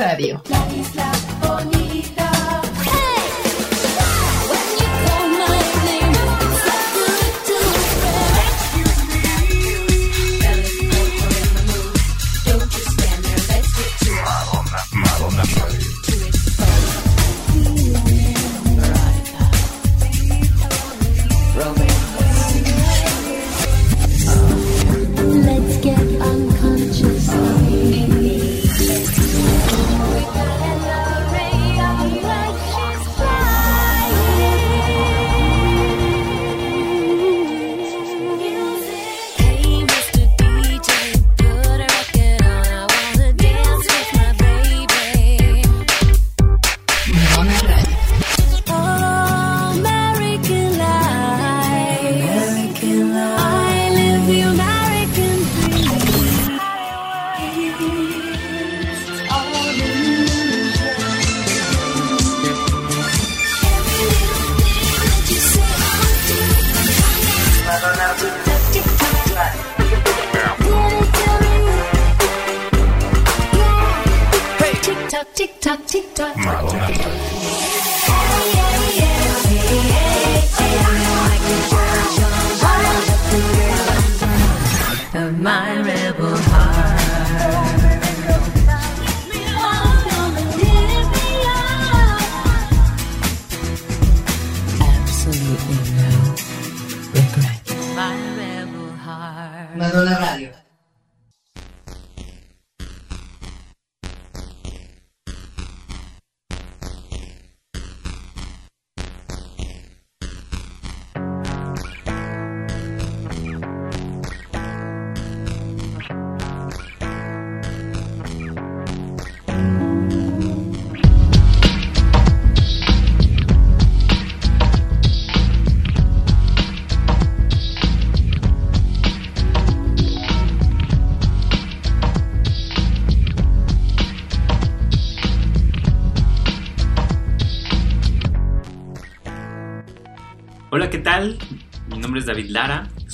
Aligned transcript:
Radio. 0.00 0.40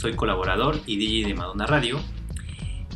Soy 0.07 0.15
colaborador 0.15 0.79
y 0.87 0.99
DJ 0.99 1.27
de 1.27 1.35
Madonna 1.35 1.67
Radio. 1.67 1.99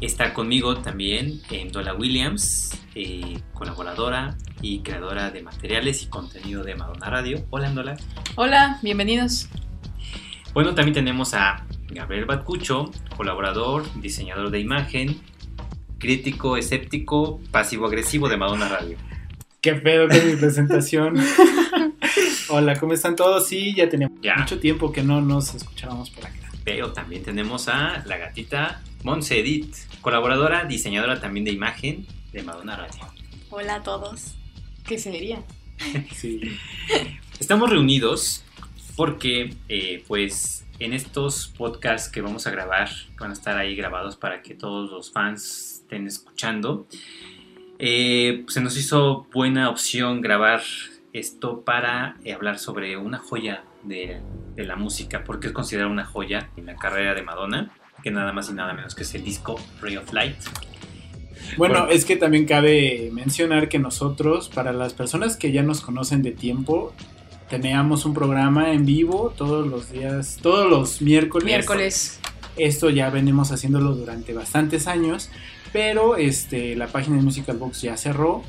Está 0.01 0.33
conmigo 0.33 0.77
también 0.77 1.41
Dola 1.73 1.93
Williams, 1.93 2.79
eh, 2.95 3.41
colaboradora 3.53 4.37
y 4.63 4.79
creadora 4.83 5.33
de 5.33 5.43
materiales 5.43 6.05
y 6.05 6.07
contenido 6.07 6.63
de 6.63 6.77
Madonna 6.77 7.11
Radio. 7.11 7.45
Hola, 7.51 7.73
Dola. 7.73 7.97
Hola, 8.37 8.79
bienvenidos. 8.85 9.49
Bueno, 10.55 10.77
también 10.77 10.95
tenemos 10.95 11.35
a 11.35 11.67
Gabriel 11.89 12.27
Batcucho, 12.27 12.93
colaborador, 13.17 13.83
diseñador 14.01 14.53
de 14.53 14.61
imagen, 14.61 15.21
crítico, 15.99 16.57
escéptico, 16.57 17.41
pasivo-agresivo 17.51 18.29
de 18.29 18.37
Madonna 18.37 18.69
Radio. 18.69 18.97
Qué 19.61 19.75
pedo 19.75 20.07
con 20.07 20.25
mi 20.31 20.37
presentación. 20.37 21.17
Hola, 22.51 22.79
¿cómo 22.79 22.93
están 22.93 23.17
todos? 23.17 23.49
Sí, 23.49 23.75
ya 23.75 23.89
tenemos 23.89 24.17
Ya. 24.23 24.37
mucho 24.37 24.61
tiempo 24.61 24.93
que 24.93 25.03
no 25.03 25.21
nos 25.21 25.57
escuchábamos 25.57 26.09
por 26.11 26.25
acá. 26.25 26.37
Pero 26.65 26.93
también 26.93 27.23
tenemos 27.23 27.69
a 27.69 28.03
la 28.07 28.19
gatita 28.19 28.83
Monse 29.03 29.41
Edith, 29.41 29.75
colaboradora, 30.01 30.65
diseñadora 30.65 31.21
también 31.21 31.45
de 31.45 31.53
imagen 31.53 32.07
de 32.33 32.43
Madonna 32.43 32.77
Radio. 32.77 33.01
Hola 33.51 33.77
a 33.77 33.83
todos. 33.83 34.35
¿Qué 34.87 34.99
sería? 34.99 35.43
Sí. 36.13 36.43
Estamos 37.39 37.71
reunidos 37.71 38.45
porque, 38.97 39.55
eh, 39.71 40.05
pues, 40.07 40.67
en 40.79 40.93
estos 40.93 41.49
podcasts 41.57 42.11
que 42.11 42.21
vamos 42.21 42.47
a 42.47 42.51
grabar, 42.51 42.91
que 42.91 43.19
van 43.19 43.31
a 43.31 43.33
estar 43.33 43.57
ahí 43.57 43.75
grabados 43.75 44.17
para 44.17 44.43
que 44.43 44.55
todos 44.55 44.91
los 44.91 45.11
fans 45.11 45.81
estén 45.83 46.07
escuchando, 46.07 46.87
eh, 47.79 48.41
pues, 48.43 48.55
se 48.55 48.61
nos 48.61 48.77
hizo 48.77 49.27
buena 49.33 49.71
opción 49.71 50.21
grabar 50.21 50.61
esto 51.15 51.63
para 51.63 52.19
eh, 52.25 52.35
hablar 52.35 52.59
sobre 52.59 52.97
una 52.99 53.19
joya 53.19 53.65
de, 53.83 54.21
de 54.55 54.65
la 54.65 54.77
música, 54.77 55.25
porque 55.25 55.49
es 55.49 55.53
considerada 55.53 55.91
una 55.91 56.05
joya 56.05 56.51
en 56.57 56.67
la 56.67 56.77
carrera 56.77 57.15
de 57.15 57.23
Madonna, 57.23 57.71
que 58.03 58.11
nada 58.11 58.33
más 58.33 58.49
y 58.51 58.55
nada 58.55 58.73
menos 58.73 58.95
que 58.95 59.03
es 59.03 59.15
el 59.15 59.25
disco 59.25 59.57
Ray 59.81 59.97
of 59.97 60.13
Light. 60.13 60.37
Bueno, 61.57 61.81
Bueno. 61.81 61.89
es 61.91 62.05
que 62.05 62.17
también 62.17 62.47
cabe 62.47 63.11
mencionar 63.13 63.69
que 63.69 63.79
nosotros, 63.79 64.49
para 64.49 64.73
las 64.73 64.93
personas 64.95 65.37
que 65.37 65.53
ya 65.53 65.63
nos 65.63 65.81
conocen 65.81 66.23
de 66.23 66.33
tiempo, 66.33 66.93
teníamos 67.49 68.05
un 68.05 68.15
programa 68.15 68.73
en 68.73 68.87
vivo 68.87 69.33
todos 69.37 69.67
los 69.67 69.91
días, 69.91 70.39
todos 70.41 70.71
los 70.71 71.03
miércoles. 71.03 71.45
Miércoles. 71.47 72.21
Esto 72.57 72.91
ya 72.91 73.11
venimos 73.11 73.53
haciéndolo 73.53 73.95
durante 73.95 74.35
bastantes 74.35 74.87
años, 74.87 75.31
pero 75.73 76.17
este, 76.17 76.77
la 76.77 76.89
página 76.89 77.17
de 77.17 77.23
Musical 77.23 77.57
Box 77.57 77.83
ya 77.83 77.97
cerró 77.97 78.43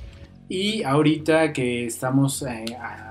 y 0.49 0.83
ahorita 0.83 1.53
que 1.53 1.85
estamos 1.85 2.41
eh, 2.43 2.65
a, 2.79 3.10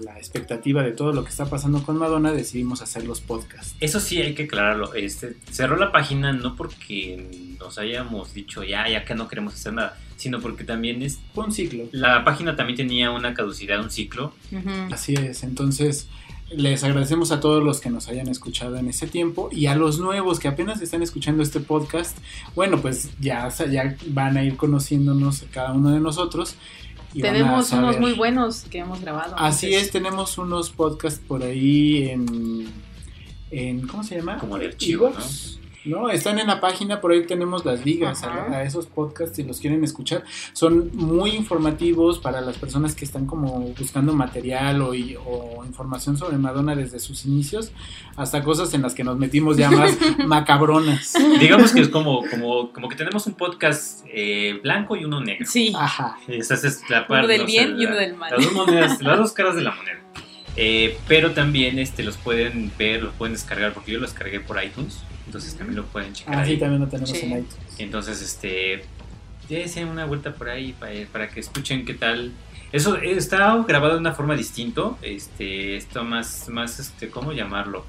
la 0.00 0.18
expectativa 0.18 0.82
de 0.82 0.92
todo 0.92 1.12
lo 1.12 1.24
que 1.24 1.30
está 1.30 1.46
pasando 1.46 1.82
con 1.82 1.96
Madonna, 1.98 2.32
decidimos 2.32 2.82
hacer 2.82 3.04
los 3.04 3.20
podcasts. 3.20 3.74
Eso 3.80 4.00
sí 4.00 4.20
hay 4.20 4.34
que 4.34 4.44
aclararlo. 4.44 4.94
Este, 4.94 5.36
cerró 5.50 5.76
la 5.76 5.92
página 5.92 6.32
no 6.32 6.56
porque 6.56 7.56
nos 7.58 7.78
hayamos 7.78 8.34
dicho 8.34 8.62
ya, 8.62 8.88
ya 8.88 9.04
que 9.04 9.14
no 9.14 9.28
queremos 9.28 9.54
hacer 9.54 9.72
nada, 9.72 9.98
sino 10.16 10.40
porque 10.40 10.64
también 10.64 11.02
es, 11.02 11.18
Fue 11.34 11.44
un 11.44 11.52
ciclo. 11.52 11.84
la 11.92 12.24
página 12.24 12.56
también 12.56 12.76
tenía 12.76 13.10
una 13.10 13.34
caducidad, 13.34 13.80
un 13.80 13.90
ciclo. 13.90 14.32
Así 14.90 15.14
es, 15.14 15.42
entonces 15.42 16.08
les 16.50 16.84
agradecemos 16.84 17.32
a 17.32 17.40
todos 17.40 17.62
los 17.62 17.80
que 17.80 17.90
nos 17.90 18.08
hayan 18.08 18.28
escuchado 18.28 18.76
en 18.76 18.88
ese 18.88 19.08
tiempo 19.08 19.48
y 19.50 19.66
a 19.66 19.74
los 19.74 19.98
nuevos 19.98 20.38
que 20.38 20.46
apenas 20.46 20.80
están 20.80 21.02
escuchando 21.02 21.42
este 21.42 21.58
podcast, 21.58 22.16
bueno, 22.54 22.80
pues 22.80 23.10
ya, 23.18 23.48
ya 23.48 23.96
van 24.08 24.36
a 24.36 24.44
ir 24.44 24.56
conociéndonos 24.56 25.44
cada 25.52 25.72
uno 25.72 25.90
de 25.90 26.00
nosotros. 26.00 26.56
Tenemos 27.20 27.72
unos 27.72 27.98
muy 27.98 28.12
buenos 28.12 28.62
que 28.70 28.78
hemos 28.78 29.00
grabado. 29.00 29.36
Así 29.38 29.66
antes. 29.66 29.84
es, 29.84 29.90
tenemos 29.90 30.38
unos 30.38 30.70
podcasts 30.70 31.20
por 31.26 31.42
ahí 31.42 32.08
en, 32.08 32.68
en 33.50 33.86
¿cómo 33.86 34.02
se 34.02 34.16
llama? 34.16 34.38
Como 34.38 34.58
de 34.58 34.66
archivo, 34.66 35.08
Evox. 35.08 35.58
¿No? 35.86 36.10
Están 36.10 36.38
en 36.38 36.46
la 36.48 36.60
página, 36.60 37.00
por 37.00 37.12
ahí 37.12 37.24
tenemos 37.26 37.64
las 37.64 37.84
ligas 37.84 38.22
a, 38.24 38.62
esos 38.62 38.86
podcasts 38.86 39.36
si 39.36 39.42
los 39.44 39.60
quieren 39.60 39.82
escuchar. 39.84 40.24
Son 40.52 40.90
muy 40.94 41.30
informativos 41.30 42.18
para 42.18 42.40
las 42.40 42.56
personas 42.58 42.94
que 42.94 43.04
están 43.04 43.26
como 43.26 43.60
buscando 43.78 44.12
material 44.12 44.82
o, 44.82 44.94
y- 44.94 45.16
o 45.24 45.64
información 45.64 46.16
sobre 46.16 46.36
Madonna 46.38 46.74
desde 46.76 46.98
sus 46.98 47.24
inicios 47.24 47.72
hasta 48.16 48.42
cosas 48.42 48.72
en 48.74 48.82
las 48.82 48.94
que 48.94 49.04
nos 49.04 49.16
metimos 49.18 49.56
ya 49.56 49.70
más 49.70 49.96
macabronas. 50.26 51.14
Digamos 51.40 51.72
que 51.72 51.80
es 51.80 51.88
como, 51.88 52.22
como, 52.30 52.72
como 52.72 52.88
que 52.88 52.96
tenemos 52.96 53.26
un 53.26 53.34
podcast 53.34 54.04
eh, 54.12 54.58
blanco 54.62 54.96
y 54.96 55.04
uno 55.04 55.20
negro. 55.20 55.46
Sí, 55.48 55.72
Ajá. 55.76 56.18
Esa 56.28 56.54
es 56.54 56.82
la 56.90 56.98
uno 56.98 57.06
parte. 57.08 57.26
del 57.28 57.42
o 57.42 57.48
sea, 57.48 57.64
bien 57.66 57.78
y 57.80 57.82
la- 57.84 57.88
uno 57.90 57.96
del 58.00 58.16
mal. 58.16 58.30
Las 58.36 58.44
dos 58.44 58.52
monedas, 58.52 59.02
las 59.02 59.18
dos 59.18 59.32
caras 59.32 59.54
de 59.56 59.62
la 59.62 59.70
moneda. 59.74 60.02
Eh, 60.56 60.96
pero 61.06 61.32
también 61.32 61.78
este, 61.78 62.02
los 62.02 62.16
pueden 62.16 62.72
ver, 62.78 63.02
los 63.02 63.14
pueden 63.14 63.34
descargar, 63.34 63.72
porque 63.74 63.92
yo 63.92 63.98
los 63.98 64.10
descargué 64.10 64.40
por 64.40 64.62
iTunes. 64.62 64.98
Entonces 65.26 65.54
también 65.56 65.76
lo 65.76 65.84
pueden 65.86 66.12
checar 66.12 66.36
Así 66.36 66.52
ahí. 66.52 66.58
también 66.58 66.80
lo 66.82 66.88
tenemos 66.88 67.10
Sí. 67.10 67.26
en 67.26 67.30
iTunes. 67.32 67.56
Entonces, 67.78 68.22
este, 68.22 68.84
Dense 69.48 69.84
una 69.84 70.06
vuelta 70.06 70.32
por 70.34 70.48
ahí 70.48 70.72
para, 70.72 70.92
para 71.12 71.28
que 71.28 71.40
escuchen 71.40 71.84
qué 71.84 71.94
tal. 71.94 72.32
Eso 72.72 72.96
eh, 72.96 73.12
está 73.16 73.56
grabado 73.66 73.94
de 73.94 74.00
una 74.00 74.12
forma 74.12 74.34
distinto. 74.34 74.98
Este, 75.02 75.76
esto 75.76 76.02
más, 76.04 76.48
más, 76.48 76.78
este, 76.80 77.10
¿cómo 77.10 77.32
llamarlo? 77.32 77.84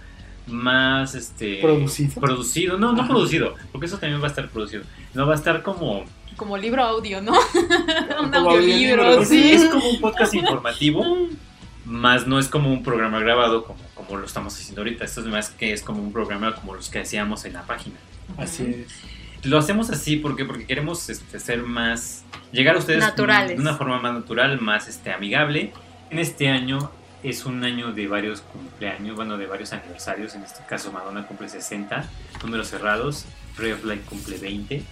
Más, 0.47 1.15
este, 1.15 1.59
Producido. 1.61 2.21
Producido, 2.21 2.77
no, 2.77 2.93
no 2.93 3.01
Ajá. 3.01 3.09
producido, 3.09 3.55
porque 3.71 3.87
eso 3.87 3.97
también 3.97 4.21
va 4.21 4.25
a 4.25 4.29
estar 4.29 4.49
producido. 4.49 4.83
No 5.13 5.25
va 5.27 5.33
a 5.33 5.35
estar 5.37 5.61
como, 5.63 6.05
Como 6.35 6.57
libro 6.57 6.83
audio, 6.83 7.21
¿no? 7.21 7.33
Un 8.21 8.33
audiolibro, 8.35 9.25
sí. 9.25 9.51
es 9.51 9.65
como 9.65 9.89
un 9.89 9.99
podcast 9.99 10.33
informativo, 10.35 11.03
más 11.87 12.27
no 12.27 12.37
es 12.37 12.49
como 12.49 12.71
un 12.71 12.83
programa 12.83 13.19
grabado 13.19 13.63
como, 13.63 13.79
como 13.95 14.17
lo 14.17 14.25
estamos 14.25 14.53
haciendo 14.53 14.81
ahorita. 14.81 15.05
Esto 15.05 15.21
es 15.21 15.27
más 15.27 15.49
que 15.49 15.71
es 15.71 15.81
como 15.81 16.01
un 16.01 16.11
programa 16.11 16.53
como 16.53 16.75
los 16.75 16.89
que 16.89 16.99
hacíamos 16.99 17.45
en 17.45 17.53
la 17.53 17.63
página. 17.63 17.95
Así 18.37 18.85
es. 18.85 19.47
Lo 19.49 19.57
hacemos 19.57 19.89
así 19.89 20.17
porque 20.17 20.43
porque 20.43 20.65
queremos 20.65 21.09
este, 21.09 21.39
ser 21.39 21.63
más 21.63 22.23
llegar 22.51 22.75
a 22.75 22.79
ustedes 22.79 22.99
Naturales. 22.99 23.55
de 23.55 23.61
una 23.61 23.75
forma 23.75 23.99
más 23.99 24.13
natural, 24.13 24.59
más 24.59 24.87
este 24.87 25.11
amigable. 25.11 25.71
En 26.09 26.19
este 26.19 26.49
año 26.49 26.91
es 27.23 27.45
un 27.45 27.63
año 27.63 27.93
de 27.93 28.07
varios 28.07 28.41
cumpleaños, 28.41 29.15
bueno, 29.15 29.37
de 29.37 29.45
varios 29.45 29.71
aniversarios. 29.71 30.35
En 30.35 30.43
este 30.43 30.65
caso 30.67 30.91
Madonna 30.91 31.25
cumple 31.25 31.47
60, 31.47 32.03
números 32.43 32.67
cerrados. 32.67 33.25
Ray 33.57 33.71
of 33.71 33.85
Light 33.85 34.03
cumple 34.05 34.37
20. 34.37 34.83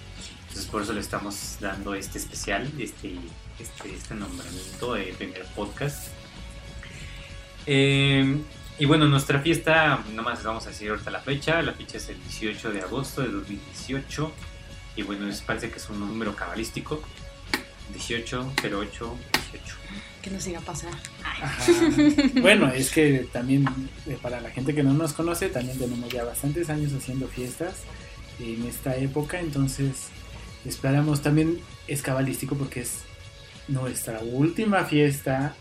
Entonces 0.47 0.65
por 0.71 0.81
eso 0.81 0.93
le 0.93 1.01
estamos 1.01 1.57
dando 1.59 1.93
este 1.93 2.17
especial, 2.17 2.71
este 2.79 3.15
este, 3.59 3.93
este 3.93 4.15
nombramiento 4.15 4.93
de 4.93 5.13
primer 5.17 5.43
podcast. 5.55 6.07
Eh, 7.65 8.37
y 8.77 8.85
bueno, 8.85 9.07
nuestra 9.07 9.39
fiesta, 9.39 10.03
nomás 10.13 10.39
les 10.39 10.45
vamos 10.45 10.65
a 10.65 10.69
decir 10.69 10.89
ahorita 10.89 11.09
la 11.11 11.21
fecha. 11.21 11.61
La 11.61 11.73
fecha 11.73 11.97
es 11.97 12.09
el 12.09 12.21
18 12.21 12.71
de 12.71 12.81
agosto 12.81 13.21
de 13.21 13.29
2018. 13.29 14.31
Y 14.97 15.03
bueno, 15.03 15.27
es, 15.27 15.41
parece 15.41 15.69
que 15.69 15.77
es 15.77 15.89
un 15.89 15.99
número 15.99 16.35
cabalístico. 16.35 17.01
18, 17.93 18.53
08, 18.63 19.17
18. 19.51 19.75
Que 20.21 20.31
nos 20.31 20.47
iba 20.47 20.59
a 20.59 20.61
pasar. 20.61 20.91
Bueno, 22.41 22.67
es 22.67 22.91
que 22.91 23.27
también 23.31 23.65
eh, 24.07 24.17
para 24.21 24.41
la 24.41 24.49
gente 24.49 24.73
que 24.73 24.83
no 24.83 24.93
nos 24.93 25.13
conoce, 25.13 25.49
también 25.49 25.77
tenemos 25.77 26.09
ya 26.09 26.23
bastantes 26.23 26.69
años 26.69 26.93
haciendo 26.93 27.27
fiestas 27.27 27.83
en 28.39 28.65
esta 28.65 28.95
época, 28.97 29.39
entonces 29.39 30.09
esperamos 30.65 31.21
también 31.21 31.59
es 31.87 32.01
cabalístico 32.01 32.55
porque 32.55 32.81
es 32.81 33.01
nuestra 33.67 34.19
última 34.19 34.83
fiesta 34.83 35.55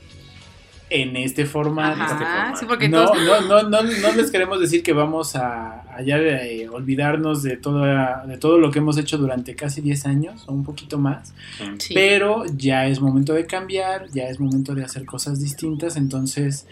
en 1.02 1.17
este 1.17 1.44
formato. 1.44 2.00
Ajá, 2.00 2.17
formato. 2.17 2.56
sí, 2.58 2.67
porque 2.69 2.88
No, 2.88 3.05
todos... 3.06 3.25
no, 3.25 3.62
no, 3.62 3.62
no, 3.69 3.82
no 3.82 4.12
les 4.17 4.31
queremos 4.31 4.61
decir 4.61 4.82
que 4.82 4.93
vamos 4.93 5.35
a, 5.35 5.82
a 5.94 6.02
ya 6.02 6.19
eh, 6.19 6.69
olvidarnos 6.69 7.43
de, 7.43 7.56
toda, 7.56 8.25
de 8.26 8.38
todo 8.38 8.58
lo 8.58 8.70
que 8.70 8.79
hemos 8.79 8.96
hecho 8.96 9.19
durante 9.19 9.56
casi 9.56 9.81
10 9.81 10.06
años 10.06 10.44
o 10.46 10.52
un 10.52 10.64
poquito 10.64 10.99
más. 10.99 11.35
Sí. 11.79 11.94
Pero 11.94 12.44
ya 12.56 12.87
es 12.87 13.00
momento 13.00 13.32
de 13.32 13.46
cambiar, 13.46 14.06
ya 14.12 14.29
es 14.29 14.38
momento 14.38 14.75
de 14.75 14.85
hacer 14.85 15.05
cosas 15.05 15.41
distintas. 15.41 15.96
Entonces, 15.96 16.67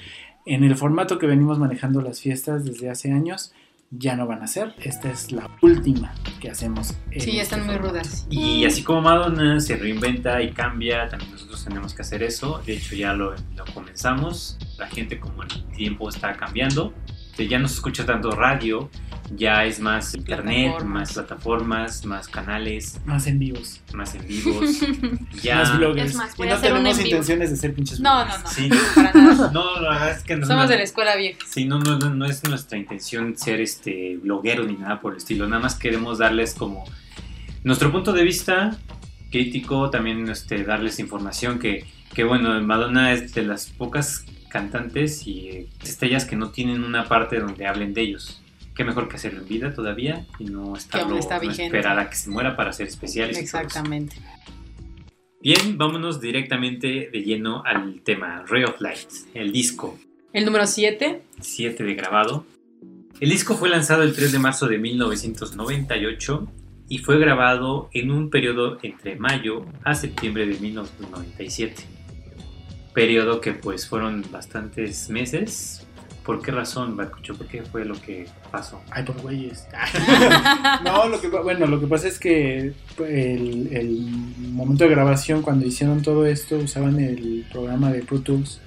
en 0.47 0.65
el 0.65 0.77
formato 0.77 1.19
que 1.19 1.27
venimos 1.27 1.59
manejando 1.59 2.01
las 2.01 2.21
fiestas 2.21 2.65
desde 2.65 2.91
hace 2.91 3.11
años, 3.13 3.53
ya 3.93 4.17
no 4.17 4.27
van 4.27 4.43
a 4.43 4.47
ser. 4.47 4.75
Esta 4.83 5.11
es 5.11 5.33
la 5.33 5.49
última 5.61 6.15
que 6.41 6.51
hacemos. 6.51 6.89
Sí, 7.11 7.33
ya 7.33 7.43
este 7.43 7.43
están 7.43 7.67
muy 7.67 7.77
rudas. 7.77 8.27
Y 8.31 8.65
así 8.65 8.83
como 8.83 9.03
Madonna 9.03 9.61
se 9.61 9.77
reinventa 9.77 10.43
y 10.43 10.53
cambia, 10.53 11.09
también 11.09 11.31
nosotros 11.31 11.63
tenemos 11.65 11.95
que 11.95 12.03
hacer 12.03 12.23
eso. 12.23 12.63
De 12.67 12.75
hecho, 12.75 12.95
ya 12.97 13.13
lo, 13.13 13.33
lo 13.33 13.65
comenzamos. 13.75 14.59
La 14.79 14.89
gente, 14.89 15.21
como 15.21 15.43
el 15.43 15.65
tiempo 15.77 16.09
está 16.09 16.35
cambiando, 16.37 16.95
ya 17.39 17.59
no 17.59 17.69
se 17.69 17.75
escucha 17.75 18.05
tanto 18.07 18.31
radio, 18.33 18.91
ya 19.35 19.65
es 19.65 19.81
más 19.81 20.15
internet, 20.15 20.73
Plataformas. 20.73 21.01
más 21.01 21.13
plataformas, 21.15 22.05
más 22.05 22.29
canales, 22.29 23.01
Más 23.07 23.27
en 23.27 23.39
vivos, 23.39 23.81
más 23.95 24.15
en 24.15 24.27
vivos. 24.29 24.81
ya. 25.43 25.57
más 25.57 25.77
bloggers. 25.79 26.11
Es 26.11 26.17
más, 26.17 26.39
y 26.39 26.43
no 26.43 26.59
tenemos 26.59 27.01
intenciones 27.01 27.51
de 27.51 27.57
ser 27.57 27.75
pinches 27.75 27.99
No, 28.01 28.25
no, 28.25 28.25
bloggers. 28.27 28.45
no. 28.45 28.51
Sí, 28.51 28.71
Para 28.95 29.13
nada. 29.15 29.51
no, 29.55 29.81
la 29.81 29.91
verdad 29.91 30.11
es 30.11 30.23
que 30.25 30.37
no, 30.37 30.47
Somos 30.47 30.65
no- 30.65 30.71
de 30.71 30.77
la 30.77 30.83
escuela 30.83 31.17
vieja. 31.17 31.39
Sí, 31.49 31.65
no, 31.65 31.79
no, 31.79 31.99
no, 31.99 32.11
no 32.11 32.27
es 32.27 32.45
nuestra 32.45 32.77
intención 32.77 33.37
ser 33.39 33.61
este 33.61 34.19
bloguero 34.19 34.65
ni 34.65 34.75
nada 34.77 35.01
por 35.01 35.13
el 35.13 35.19
estilo. 35.19 35.49
Nada 35.49 35.63
más 35.63 35.77
queremos 35.77 36.19
darles 36.19 36.55
como 36.55 36.85
nuestro 37.65 37.91
punto 37.91 38.13
de 38.13 38.25
vista 38.25 38.77
crítico, 39.31 39.89
también 39.89 40.29
este, 40.29 40.63
darles 40.65 40.99
información 40.99 41.59
que, 41.59 41.87
que, 42.13 42.25
bueno, 42.25 42.61
Madonna 42.61 43.13
es 43.13 43.33
de 43.33 43.43
las 43.43 43.67
pocas 43.69 44.27
cantantes 44.53 45.27
y 45.27 45.69
estrellas 45.83 46.27
que 46.27 46.37
no 46.37 46.51
tienen 46.51 46.85
una 46.85 47.09
parte 47.09 47.41
donde 47.41 47.67
hablen 47.67 47.95
de 47.95 48.03
ellos. 48.03 48.43
Qué 48.75 48.85
mejor 48.85 49.09
que 49.09 49.17
hacerlo 49.17 49.41
en 49.41 49.49
vida 49.49 49.75
todavía 49.75 50.27
y 50.39 50.45
no 50.45 50.77
estarlo, 50.77 51.19
está 51.19 51.41
no 51.41 51.51
esperar 51.51 51.99
a 51.99 52.09
que 52.09 52.17
se 52.17 52.31
muera 52.31 52.55
para 52.55 52.71
hacer 52.71 52.87
especiales. 52.87 53.39
Exactamente. 53.39 54.17
Bien, 55.41 55.77
vámonos 55.77 56.21
directamente 56.21 57.11
de 57.13 57.23
lleno 57.23 57.65
al 57.65 58.03
tema 58.03 58.45
Ray 58.47 58.65
of 58.65 58.81
Light, 58.81 59.09
el 59.35 59.53
disco. 59.53 59.99
El 60.33 60.45
número 60.45 60.67
7. 60.67 61.23
7 61.41 61.83
de 61.83 61.95
grabado. 61.95 62.47
El 63.21 63.31
disco 63.31 63.55
fue 63.55 63.69
lanzado 63.69 64.03
el 64.03 64.15
3 64.15 64.33
de 64.33 64.39
marzo 64.39 64.67
de 64.69 64.79
1998 64.79 66.49
y 66.89 66.99
fue 66.99 67.19
grabado 67.19 67.89
en 67.93 68.11
un 68.11 68.31
periodo 68.31 68.79
entre 68.83 69.17
mayo 69.17 69.67
a 69.83 69.95
septiembre 69.95 70.47
de 70.47 70.59
1997. 70.59 72.02
Periodo 72.93 73.41
que 73.41 73.53
pues 73.53 73.89
fueron 73.89 74.25
bastantes 74.31 75.09
meses. 75.09 75.87
¿Por 76.25 76.41
qué 76.41 76.53
razón, 76.53 76.97
Barcucho? 76.97 77.35
¿Por 77.35 77.49
qué 77.49 77.63
fue 77.63 77.85
lo 77.85 78.01
que 78.01 78.27
pasó? 78.51 78.81
Ay, 78.91 79.03
por 79.03 79.21
güeyes. 79.21 79.67
no, 80.85 81.09
lo 81.09 81.21
que, 81.21 81.29
bueno, 81.29 81.67
lo 81.67 81.81
que 81.81 81.87
pasa 81.87 82.07
es 82.07 82.19
que 82.19 82.73
el, 82.99 83.69
el 83.73 84.09
momento 84.53 84.85
de 84.85 84.91
grabación, 84.91 85.43
cuando 85.43 85.67
hicieron 85.67 86.03
todo 86.03 86.27
esto, 86.27 86.57
usaban 86.59 87.01
el 87.01 87.45
programa 87.51 87.91
de 87.93 88.03
Pro 88.03 88.21
Tools. 88.21 88.61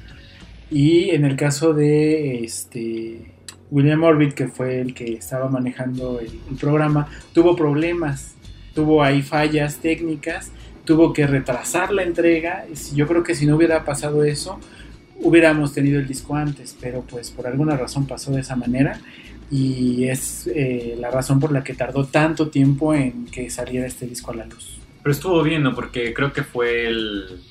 Y 0.69 1.11
en 1.11 1.23
el 1.23 1.37
caso 1.37 1.73
de 1.73 2.43
este 2.43 3.31
William 3.71 4.03
Orbit, 4.03 4.33
que 4.33 4.47
fue 4.47 4.81
el 4.81 4.93
que 4.93 5.13
estaba 5.13 5.47
manejando 5.47 6.19
el, 6.19 6.39
el 6.49 6.55
programa, 6.57 7.07
tuvo 7.33 7.55
problemas, 7.55 8.35
tuvo 8.73 9.01
ahí 9.01 9.21
fallas 9.21 9.77
técnicas, 9.77 10.51
tuvo 10.85 11.11
que 11.13 11.27
retrasar 11.27 11.91
la 11.91 12.03
entrega. 12.03 12.65
Y 12.71 12.95
Yo 12.95 13.07
creo 13.07 13.23
que 13.23 13.35
si 13.35 13.45
no 13.45 13.55
hubiera 13.55 13.83
pasado 13.83 14.23
eso, 14.23 14.59
hubiéramos 15.19 15.73
tenido 15.73 15.99
el 15.99 16.07
disco 16.07 16.35
antes, 16.35 16.75
pero 16.79 17.01
pues 17.01 17.31
por 17.31 17.47
alguna 17.47 17.75
razón 17.75 18.07
pasó 18.07 18.31
de 18.31 18.41
esa 18.41 18.55
manera 18.55 18.99
y 19.51 20.07
es 20.07 20.47
eh, 20.47 20.95
la 20.99 21.11
razón 21.11 21.39
por 21.39 21.51
la 21.51 21.63
que 21.63 21.73
tardó 21.73 22.05
tanto 22.05 22.49
tiempo 22.49 22.93
en 22.93 23.25
que 23.25 23.49
saliera 23.49 23.85
este 23.85 24.07
disco 24.07 24.31
a 24.31 24.35
la 24.35 24.45
luz. 24.45 24.77
Pero 25.03 25.13
estuvo 25.13 25.43
bien, 25.43 25.63
¿no? 25.63 25.75
Porque 25.75 26.13
creo 26.13 26.33
que 26.33 26.43
fue 26.43 26.87
el... 26.87 27.41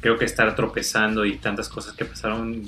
Creo 0.00 0.18
que 0.18 0.24
estar 0.24 0.54
tropezando 0.56 1.24
y 1.24 1.36
tantas 1.36 1.68
cosas 1.68 1.94
que 1.94 2.04
pasaron 2.04 2.62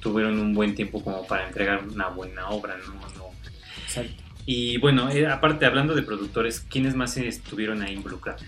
tuvieron 0.00 0.38
un 0.38 0.54
buen 0.54 0.74
tiempo 0.74 1.02
como 1.02 1.26
para 1.26 1.46
entregar 1.46 1.84
una 1.86 2.08
buena 2.08 2.48
obra, 2.48 2.76
¿no? 2.86 2.94
No, 2.94 3.30
Exacto. 3.84 4.22
Y 4.46 4.78
bueno, 4.78 5.10
eh, 5.10 5.26
aparte 5.26 5.66
hablando 5.66 5.94
de 5.94 6.02
productores, 6.02 6.60
¿quiénes 6.60 6.94
más 6.94 7.16
estuvieron 7.18 7.82
ahí 7.82 7.94
involucrados? 7.94 8.42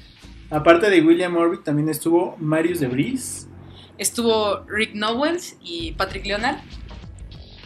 Aparte 0.53 0.91
de 0.91 1.01
William 1.01 1.35
Orbit 1.35 1.65
también 1.65 1.89
estuvo 1.89 2.37
Marius 2.39 2.81
de 2.81 2.89
Vries. 2.89 3.49
Estuvo 3.97 4.65
Rick 4.69 4.95
Nowels 4.95 5.57
y 5.63 5.93
Patrick 5.93 6.27
Leonard. 6.27 6.59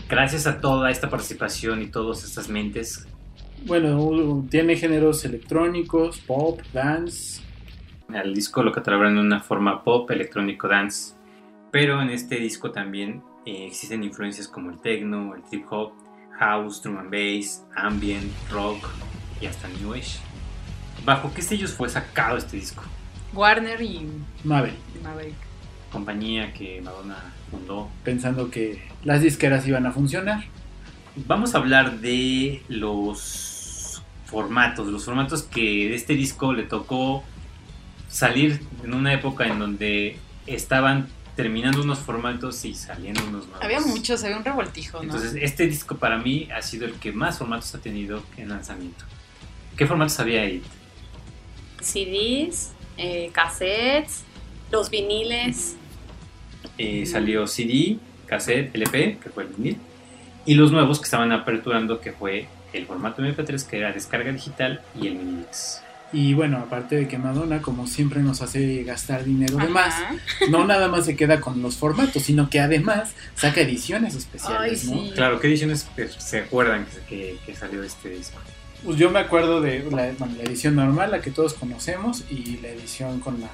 Gracias 0.08 0.46
a 0.46 0.60
toda 0.60 0.88
esta 0.92 1.10
participación 1.10 1.82
y 1.82 1.88
todas 1.88 2.22
estas 2.22 2.48
mentes, 2.48 3.08
Bueno, 3.64 4.46
tiene 4.48 4.76
géneros 4.76 5.24
electrónicos, 5.24 6.20
pop, 6.20 6.60
dance. 6.72 7.42
al 8.14 8.32
disco 8.32 8.62
lo 8.62 8.70
catalogan 8.70 9.16
de 9.16 9.20
una 9.20 9.40
forma 9.40 9.82
pop, 9.82 10.08
electrónico, 10.12 10.68
dance. 10.68 11.14
Pero 11.72 12.00
en 12.00 12.10
este 12.10 12.36
disco 12.36 12.70
también 12.70 13.24
eh, 13.44 13.66
existen 13.66 14.04
influencias 14.04 14.46
como 14.46 14.70
el 14.70 14.78
techno, 14.80 15.34
el 15.34 15.42
trip 15.42 15.64
hop, 15.70 15.90
house, 16.38 16.80
drum 16.80 16.98
and 16.98 17.10
bass, 17.10 17.64
ambient, 17.74 18.30
rock 18.52 18.78
y 19.40 19.46
hasta 19.46 19.66
new 19.80 19.92
age. 19.92 20.20
¿Bajo 21.06 21.32
qué 21.32 21.40
sellos 21.40 21.72
fue 21.72 21.88
sacado 21.88 22.36
este 22.36 22.56
disco? 22.56 22.82
Warner 23.32 23.80
y 23.80 24.08
Maverick, 24.42 24.76
Maverick. 25.04 25.36
Compañía 25.92 26.52
que 26.52 26.80
Madonna 26.82 27.32
fundó. 27.48 27.88
pensando 28.02 28.50
que 28.50 28.82
las 29.04 29.22
disqueras 29.22 29.66
iban 29.68 29.86
a 29.86 29.92
funcionar. 29.92 30.44
Vamos 31.14 31.54
a 31.54 31.58
hablar 31.58 32.00
de 32.00 32.60
los 32.68 34.02
formatos, 34.24 34.88
los 34.88 35.04
formatos 35.04 35.44
que 35.44 35.88
de 35.88 35.94
este 35.94 36.14
disco 36.14 36.52
le 36.52 36.64
tocó 36.64 37.22
salir 38.08 38.60
en 38.82 38.92
una 38.92 39.12
época 39.12 39.46
en 39.46 39.60
donde 39.60 40.18
estaban 40.48 41.06
terminando 41.36 41.82
unos 41.82 42.00
formatos 42.00 42.64
y 42.64 42.74
saliendo 42.74 43.22
unos 43.22 43.46
nuevos. 43.46 43.62
Había 43.62 43.78
muchos, 43.78 44.24
había 44.24 44.38
un 44.38 44.44
revoltijo, 44.44 44.98
¿no? 44.98 45.04
Entonces, 45.04 45.36
este 45.40 45.68
disco 45.68 45.98
para 45.98 46.18
mí 46.18 46.48
ha 46.50 46.62
sido 46.62 46.84
el 46.84 46.94
que 46.94 47.12
más 47.12 47.38
formatos 47.38 47.72
ha 47.76 47.78
tenido 47.78 48.24
en 48.36 48.48
lanzamiento. 48.48 49.04
¿Qué 49.76 49.86
formatos 49.86 50.18
había 50.18 50.42
ahí? 50.42 50.62
CDs, 51.86 52.72
eh, 52.98 53.30
cassettes, 53.32 54.22
los 54.70 54.90
viniles. 54.90 55.76
Eh, 56.78 57.06
salió 57.06 57.46
CD, 57.46 57.98
cassette, 58.26 58.74
LP, 58.74 59.18
que 59.22 59.30
fue 59.30 59.44
el 59.44 59.50
vinil, 59.50 59.76
y 60.44 60.54
los 60.54 60.72
nuevos 60.72 60.98
que 60.98 61.04
estaban 61.04 61.32
aperturando, 61.32 62.00
que 62.00 62.12
fue 62.12 62.48
el 62.72 62.86
formato 62.86 63.22
MP3, 63.22 63.66
que 63.66 63.78
era 63.78 63.92
descarga 63.92 64.32
digital, 64.32 64.82
y 65.00 65.06
el 65.08 65.14
Minix. 65.16 65.82
Y 66.12 66.34
bueno, 66.34 66.58
aparte 66.58 66.94
de 66.96 67.08
que 67.08 67.18
Madonna, 67.18 67.60
como 67.60 67.86
siempre, 67.86 68.20
nos 68.20 68.40
hace 68.40 68.84
gastar 68.84 69.24
dinero 69.24 69.56
de 69.56 69.68
más, 69.68 69.94
no 70.50 70.64
nada 70.64 70.86
más 70.88 71.04
se 71.04 71.16
queda 71.16 71.40
con 71.40 71.60
los 71.62 71.76
formatos, 71.76 72.22
sino 72.22 72.48
que 72.48 72.60
además 72.60 73.12
saca 73.34 73.60
ediciones 73.60 74.14
especiales, 74.14 74.84
Ay, 74.88 74.94
¿no? 74.94 75.02
sí. 75.02 75.12
Claro, 75.14 75.40
¿qué 75.40 75.48
ediciones 75.48 75.88
se 76.18 76.38
acuerdan 76.40 76.86
que, 77.08 77.16
que- 77.16 77.36
que 77.44 77.54
salió 77.56 77.82
este 77.82 78.10
disco? 78.10 78.38
Pues 78.84 78.98
yo 78.98 79.10
me 79.10 79.18
acuerdo 79.18 79.60
de 79.60 79.80
la, 79.90 80.12
bueno, 80.18 80.34
la 80.36 80.44
edición 80.44 80.76
normal, 80.76 81.10
la 81.10 81.20
que 81.20 81.30
todos 81.30 81.54
conocemos, 81.54 82.24
y 82.30 82.58
la 82.58 82.68
edición 82.68 83.20
con 83.20 83.40
la 83.40 83.48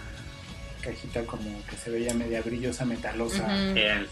cajita 0.82 1.24
como 1.24 1.64
que 1.66 1.76
se 1.76 1.90
veía 1.90 2.12
media 2.12 2.42
brillosa, 2.42 2.84
metalosa. 2.84 3.46
Era 3.70 4.00
el, 4.00 4.08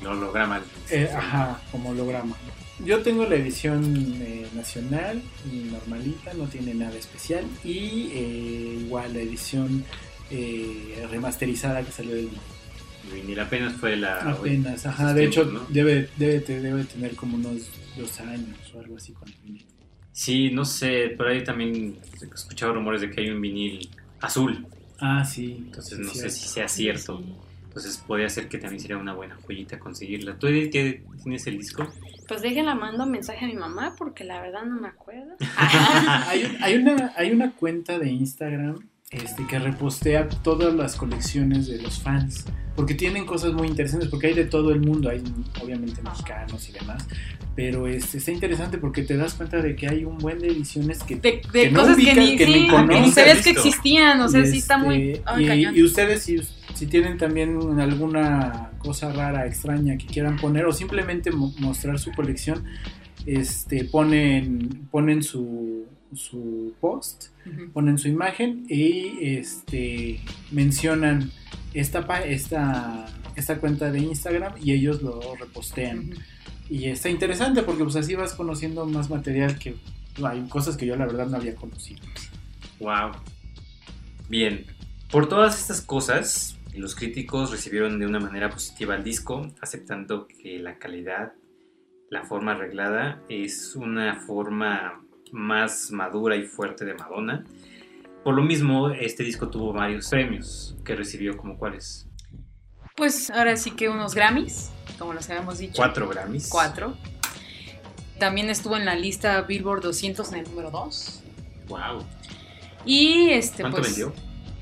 el 0.00 0.06
holograma. 0.06 0.62
Eh, 0.90 1.10
ajá, 1.14 1.60
como 1.72 1.90
holograma. 1.90 2.36
Yo 2.84 3.02
tengo 3.02 3.24
la 3.26 3.36
edición 3.36 4.16
eh, 4.20 4.46
nacional 4.54 5.22
y 5.50 5.70
normalita, 5.70 6.34
no 6.34 6.46
tiene 6.46 6.74
nada 6.74 6.96
especial. 6.96 7.44
Y 7.62 8.10
eh, 8.12 8.78
igual 8.82 9.12
la 9.12 9.20
edición 9.20 9.84
eh, 10.30 11.06
remasterizada 11.10 11.82
que 11.82 11.92
salió 11.92 12.14
del 12.14 12.30
Vinil 13.12 13.38
apenas 13.38 13.74
fue 13.74 13.96
la. 13.96 14.18
apenas. 14.30 14.86
Ajá, 14.86 15.12
de 15.12 15.24
hecho 15.24 15.44
debe, 15.68 16.08
debe, 16.16 16.40
debe 16.40 16.84
tener 16.84 17.14
como 17.14 17.36
unos 17.36 17.68
dos 17.96 18.18
años 18.20 18.56
o 18.74 18.80
algo 18.80 18.96
así 18.96 19.12
con 19.12 19.28
el 19.28 19.34
vinil. 19.44 19.66
Sí, 20.14 20.50
no 20.52 20.64
sé, 20.64 21.12
por 21.16 21.26
ahí 21.26 21.42
también 21.42 21.96
he 22.22 22.24
escuchado 22.34 22.72
rumores 22.72 23.00
de 23.00 23.10
que 23.10 23.20
hay 23.22 23.30
un 23.30 23.40
vinil 23.40 23.90
azul. 24.20 24.64
Ah, 25.00 25.24
sí. 25.24 25.56
Entonces 25.66 25.98
no 25.98 26.08
sé 26.14 26.30
si 26.30 26.46
sea 26.48 26.68
cierto. 26.68 27.20
Entonces 27.64 27.96
podría 28.06 28.28
ser 28.30 28.48
que 28.48 28.58
también 28.58 28.80
sería 28.80 28.96
una 28.96 29.12
buena 29.12 29.36
joyita 29.44 29.80
conseguirla. 29.80 30.36
¿Tú 30.38 30.46
qué- 30.46 31.02
tienes 31.24 31.44
el 31.48 31.58
disco? 31.58 31.92
Pues 32.28 32.42
déjenla, 32.42 32.76
mando 32.76 33.04
mensaje 33.06 33.44
a 33.44 33.48
mi 33.48 33.54
mamá 33.54 33.96
porque 33.98 34.22
la 34.22 34.40
verdad 34.40 34.64
no 34.64 34.80
me 34.80 34.86
acuerdo. 34.86 35.34
hay, 35.58 36.44
un- 36.44 36.62
hay 36.62 36.76
una, 36.76 37.12
hay 37.16 37.32
una 37.32 37.50
cuenta 37.50 37.98
de 37.98 38.08
Instagram 38.10 38.78
este, 39.10 39.44
que 39.48 39.58
repostea 39.58 40.28
todas 40.28 40.72
las 40.74 40.94
colecciones 40.94 41.66
de 41.66 41.82
los 41.82 42.00
fans. 42.00 42.44
Porque 42.76 42.94
tienen 42.94 43.24
cosas 43.24 43.52
muy 43.52 43.68
interesantes, 43.68 44.08
porque 44.08 44.28
hay 44.28 44.34
de 44.34 44.46
todo 44.46 44.70
el 44.72 44.80
mundo, 44.80 45.08
hay 45.08 45.22
obviamente 45.62 46.02
mexicanos 46.02 46.68
y 46.68 46.72
demás. 46.72 47.06
Pero 47.56 47.86
este, 47.86 48.18
está 48.18 48.32
interesante 48.32 48.78
porque 48.78 49.02
te 49.02 49.16
das 49.16 49.34
cuenta 49.34 49.62
de 49.62 49.76
que 49.76 49.86
hay 49.88 50.04
un 50.04 50.18
buen 50.18 50.40
de 50.40 50.48
ediciones 50.48 51.02
que... 51.04 51.14
De, 51.16 51.40
de 51.52 51.62
Que 51.62 51.70
no 51.70 51.80
cosas 51.80 51.96
que 51.96 52.14
ni, 52.14 52.36
que 52.36 52.46
sí, 52.46 52.52
que 52.52 53.00
ni 53.00 53.10
sabías 53.12 53.42
que 53.44 53.50
existían. 53.50 54.20
O 54.20 54.28
sea, 54.28 54.40
y 54.40 54.46
sí 54.46 54.58
está 54.58 54.76
muy. 54.76 55.20
este, 55.38 55.56
y, 55.78 55.82
ustedes 55.82 56.22
si, 56.24 56.40
si 56.74 56.86
tienen 56.86 57.16
también 57.16 57.56
alguna 57.78 58.70
cosa 58.78 59.12
rara, 59.12 59.46
extraña 59.46 59.96
que 59.96 60.06
quieran 60.06 60.36
poner 60.36 60.64
o 60.66 60.72
simplemente 60.72 61.30
mo- 61.30 61.54
mostrar 61.58 61.98
su 62.00 62.10
colección, 62.12 62.64
este, 63.24 63.84
ponen, 63.84 64.88
ponen 64.90 65.22
su, 65.22 65.84
su 66.12 66.72
post 66.80 67.26
ponen 67.72 67.98
su 67.98 68.08
imagen 68.08 68.64
y 68.68 69.18
este 69.22 70.20
mencionan 70.50 71.30
esta 71.74 72.06
pa- 72.06 72.22
esta 72.24 73.06
esta 73.36 73.58
cuenta 73.58 73.90
de 73.90 73.98
Instagram 73.98 74.54
y 74.62 74.72
ellos 74.72 75.02
lo 75.02 75.20
repostean. 75.36 76.10
Y 76.68 76.86
está 76.86 77.08
interesante 77.08 77.62
porque 77.62 77.84
pues 77.84 77.96
así 77.96 78.14
vas 78.14 78.34
conociendo 78.34 78.86
más 78.86 79.10
material 79.10 79.58
que 79.58 79.76
hay 80.22 80.42
cosas 80.48 80.76
que 80.76 80.86
yo 80.86 80.96
la 80.96 81.06
verdad 81.06 81.26
no 81.26 81.36
había 81.36 81.54
conocido 81.54 82.00
Wow. 82.80 83.12
Bien. 84.28 84.66
Por 85.10 85.28
todas 85.28 85.60
estas 85.60 85.80
cosas, 85.80 86.58
los 86.74 86.94
críticos 86.94 87.50
recibieron 87.50 87.98
de 87.98 88.06
una 88.06 88.18
manera 88.18 88.50
positiva 88.50 88.96
el 88.96 89.04
disco, 89.04 89.46
aceptando 89.60 90.26
que 90.26 90.58
la 90.58 90.78
calidad, 90.78 91.34
la 92.10 92.24
forma 92.24 92.52
arreglada, 92.52 93.22
es 93.28 93.76
una 93.76 94.16
forma 94.16 95.00
más 95.30 95.90
madura 95.92 96.36
y 96.36 96.44
fuerte 96.44 96.84
de 96.84 96.94
Madonna. 96.94 97.44
Por 98.24 98.34
lo 98.34 98.42
mismo, 98.42 98.90
este 98.90 99.22
disco 99.22 99.48
tuvo 99.50 99.72
varios 99.72 100.08
premios 100.08 100.76
que 100.84 100.96
recibió 100.96 101.36
como 101.36 101.58
cuáles. 101.58 102.08
Pues 102.96 103.30
ahora 103.30 103.56
sí 103.56 103.72
que 103.72 103.88
unos 103.88 104.14
Grammys, 104.14 104.70
como 104.98 105.12
los 105.12 105.28
habíamos 105.28 105.58
dicho. 105.58 105.74
Cuatro 105.76 106.08
Grammys. 106.08 106.48
Cuatro. 106.48 106.96
También 108.18 108.48
estuvo 108.50 108.76
en 108.76 108.84
la 108.84 108.94
lista 108.94 109.40
Billboard 109.42 109.82
200 109.82 110.32
en 110.32 110.38
el 110.38 110.44
número 110.44 110.70
2. 110.70 111.20
Wow. 111.68 112.04
Y 112.84 113.30
este, 113.30 113.62
¿Cuánto 113.62 113.78
pues. 113.78 113.88
vendió? 113.90 114.14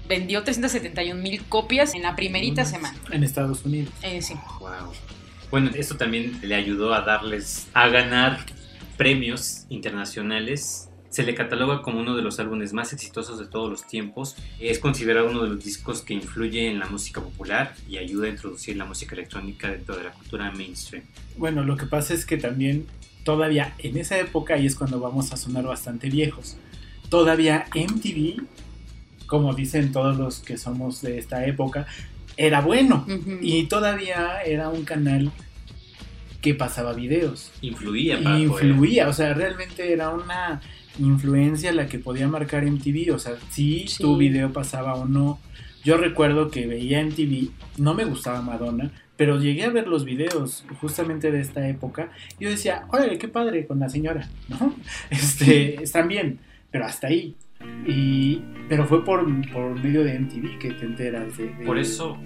Vendió 0.08 0.42
371 0.44 1.20
mil 1.20 1.44
copias 1.44 1.94
en 1.94 2.02
la 2.02 2.16
primerita 2.16 2.62
Mm. 2.62 2.66
semana. 2.66 2.98
en 3.10 3.22
Estados 3.24 3.64
Unidos 3.64 3.92
Eh, 4.02 4.22
sí. 4.22 4.34
Wow. 4.60 4.92
Bueno, 5.50 5.70
esto 5.74 5.96
también 5.98 6.38
le 6.42 6.54
ayudó 6.54 6.94
a 6.94 7.02
darles 7.02 7.66
a 7.74 7.88
ganar 7.88 8.38
premios 8.96 9.66
internacionales. 9.68 10.88
Se 11.12 11.22
le 11.22 11.34
cataloga 11.34 11.82
como 11.82 12.00
uno 12.00 12.16
de 12.16 12.22
los 12.22 12.40
álbumes 12.40 12.72
más 12.72 12.92
exitosos 12.92 13.38
de 13.38 13.46
todos 13.46 13.70
los 13.70 13.86
tiempos. 13.86 14.34
Es 14.58 14.80
considerado 14.80 15.30
uno 15.30 15.44
de 15.44 15.50
los 15.50 15.62
discos 15.62 16.02
que 16.02 16.14
influye 16.14 16.68
en 16.68 16.80
la 16.80 16.86
música 16.86 17.20
popular 17.20 17.74
y 17.88 17.98
ayuda 17.98 18.26
a 18.26 18.30
introducir 18.30 18.76
la 18.76 18.84
música 18.84 19.14
electrónica 19.14 19.70
dentro 19.70 19.96
de 19.96 20.04
la 20.04 20.10
cultura 20.10 20.50
mainstream. 20.50 21.04
bueno 21.36 21.62
lo 21.62 21.76
que 21.76 21.86
pasa 21.86 22.14
es 22.14 22.26
que 22.26 22.38
también 22.38 22.86
todavía 23.22 23.74
en 23.78 23.96
esa 23.96 24.18
época 24.18 24.56
y 24.56 24.66
es 24.66 24.74
cuando 24.74 24.98
vamos 24.98 25.32
a 25.32 25.36
sonar 25.36 25.64
bastante 25.64 26.08
viejos 26.08 26.56
todavía 27.08 27.66
MTV 27.72 28.42
como 29.26 29.54
dicen 29.54 29.92
todos 29.92 30.16
los 30.18 30.40
que 30.40 30.58
somos 30.58 31.00
de 31.02 31.18
esta 31.18 31.46
época 31.46 31.86
era 32.36 32.60
bueno. 32.60 33.06
Y 33.40 33.64
todavía 33.64 34.42
era 34.42 34.68
un 34.68 34.84
canal 34.84 35.30
que 36.40 36.54
pasaba 36.54 36.92
videos. 36.92 37.52
Influía 37.60 38.18
influía, 38.38 39.08
o 39.08 39.12
sea, 39.12 39.32
realmente 39.34 39.92
era 39.92 40.10
una 40.10 40.60
influencia 40.98 41.72
la 41.72 41.86
que 41.86 41.98
podía 41.98 42.28
marcar 42.28 42.64
MTV. 42.64 43.12
O 43.14 43.18
sea, 43.18 43.34
si 43.50 43.86
Sí. 43.88 44.02
tu 44.02 44.16
video 44.16 44.52
pasaba 44.52 44.94
o 44.94 45.06
no. 45.06 45.38
Yo 45.84 45.96
recuerdo 45.96 46.50
que 46.50 46.66
veía 46.66 47.00
MTV, 47.00 47.50
no 47.78 47.94
me 47.94 48.04
gustaba 48.04 48.40
Madonna, 48.40 48.92
pero 49.16 49.40
llegué 49.40 49.64
a 49.64 49.70
ver 49.70 49.88
los 49.88 50.04
videos 50.04 50.64
justamente 50.80 51.32
de 51.32 51.40
esta 51.40 51.68
época. 51.68 52.10
Y 52.38 52.44
yo 52.44 52.50
decía, 52.50 52.84
órale, 52.88 53.18
qué 53.18 53.26
padre 53.28 53.66
con 53.66 53.80
la 53.80 53.88
señora, 53.88 54.28
¿no? 54.48 54.74
Este, 55.10 55.82
están 55.82 56.06
bien, 56.08 56.38
pero 56.70 56.84
hasta 56.86 57.08
ahí. 57.08 57.34
Y, 57.86 58.40
pero 58.68 58.86
fue 58.86 59.04
por, 59.04 59.24
por 59.52 59.74
medio 59.82 60.02
de 60.04 60.18
MTV 60.18 60.58
que 60.58 60.70
te 60.72 60.84
enteras 60.84 61.36
de, 61.36 61.46
de- 61.46 61.64
Por 61.64 61.78
eso 61.78 62.16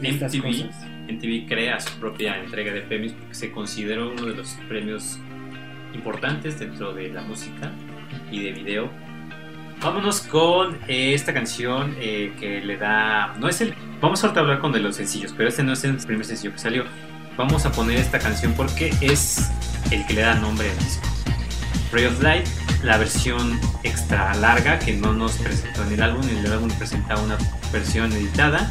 de 0.00 0.08
estas 0.08 0.34
MTV, 0.34 0.42
cosas. 0.46 0.86
MTV 1.08 1.46
crea 1.48 1.80
su 1.80 1.98
propia 1.98 2.40
entrega 2.42 2.72
de 2.72 2.82
premios 2.82 3.12
porque 3.12 3.34
se 3.34 3.50
consideró 3.52 4.12
uno 4.12 4.26
de 4.26 4.34
los 4.36 4.50
premios 4.68 5.18
importantes 5.94 6.58
dentro 6.60 6.92
de 6.92 7.08
la 7.08 7.22
música 7.22 7.72
y 8.30 8.44
de 8.44 8.52
video. 8.52 8.90
Vámonos 9.82 10.20
con 10.20 10.76
eh, 10.88 11.14
esta 11.14 11.32
canción 11.32 11.96
eh, 11.98 12.32
que 12.38 12.60
le 12.60 12.76
da... 12.76 13.34
No 13.38 13.48
es 13.48 13.60
el... 13.60 13.74
Vamos 14.00 14.22
a 14.24 14.28
hablar 14.28 14.58
con 14.60 14.72
de 14.72 14.80
los 14.80 14.96
sencillos, 14.96 15.32
pero 15.36 15.48
este 15.48 15.62
no 15.62 15.72
es 15.72 15.84
el 15.84 15.96
primer 15.96 16.26
sencillo 16.26 16.52
que 16.52 16.58
salió. 16.58 16.84
Vamos 17.36 17.64
a 17.64 17.72
poner 17.72 17.98
esta 17.98 18.18
canción 18.18 18.52
porque 18.54 18.92
es 19.00 19.50
el 19.90 20.06
que 20.06 20.14
le 20.14 20.20
da 20.22 20.34
nombre 20.34 20.70
al 20.70 20.78
disco. 20.78 21.08
Ray 21.92 22.04
of 22.04 22.22
Light, 22.22 22.46
la 22.82 22.98
versión 22.98 23.58
extra 23.82 24.34
larga 24.34 24.78
que 24.78 24.92
no 24.92 25.12
nos 25.12 25.32
presentó 25.38 25.82
en 25.84 25.92
el 25.94 26.02
álbum, 26.02 26.28
en 26.28 26.38
el 26.38 26.52
álbum 26.52 26.70
presenta 26.78 27.16
una 27.16 27.38
versión 27.72 28.12
editada. 28.12 28.70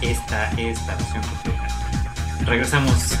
Esta 0.00 0.50
es 0.52 0.78
la 0.86 0.96
versión 0.96 1.22
completa. 1.22 1.68
Regresamos. 2.46 3.18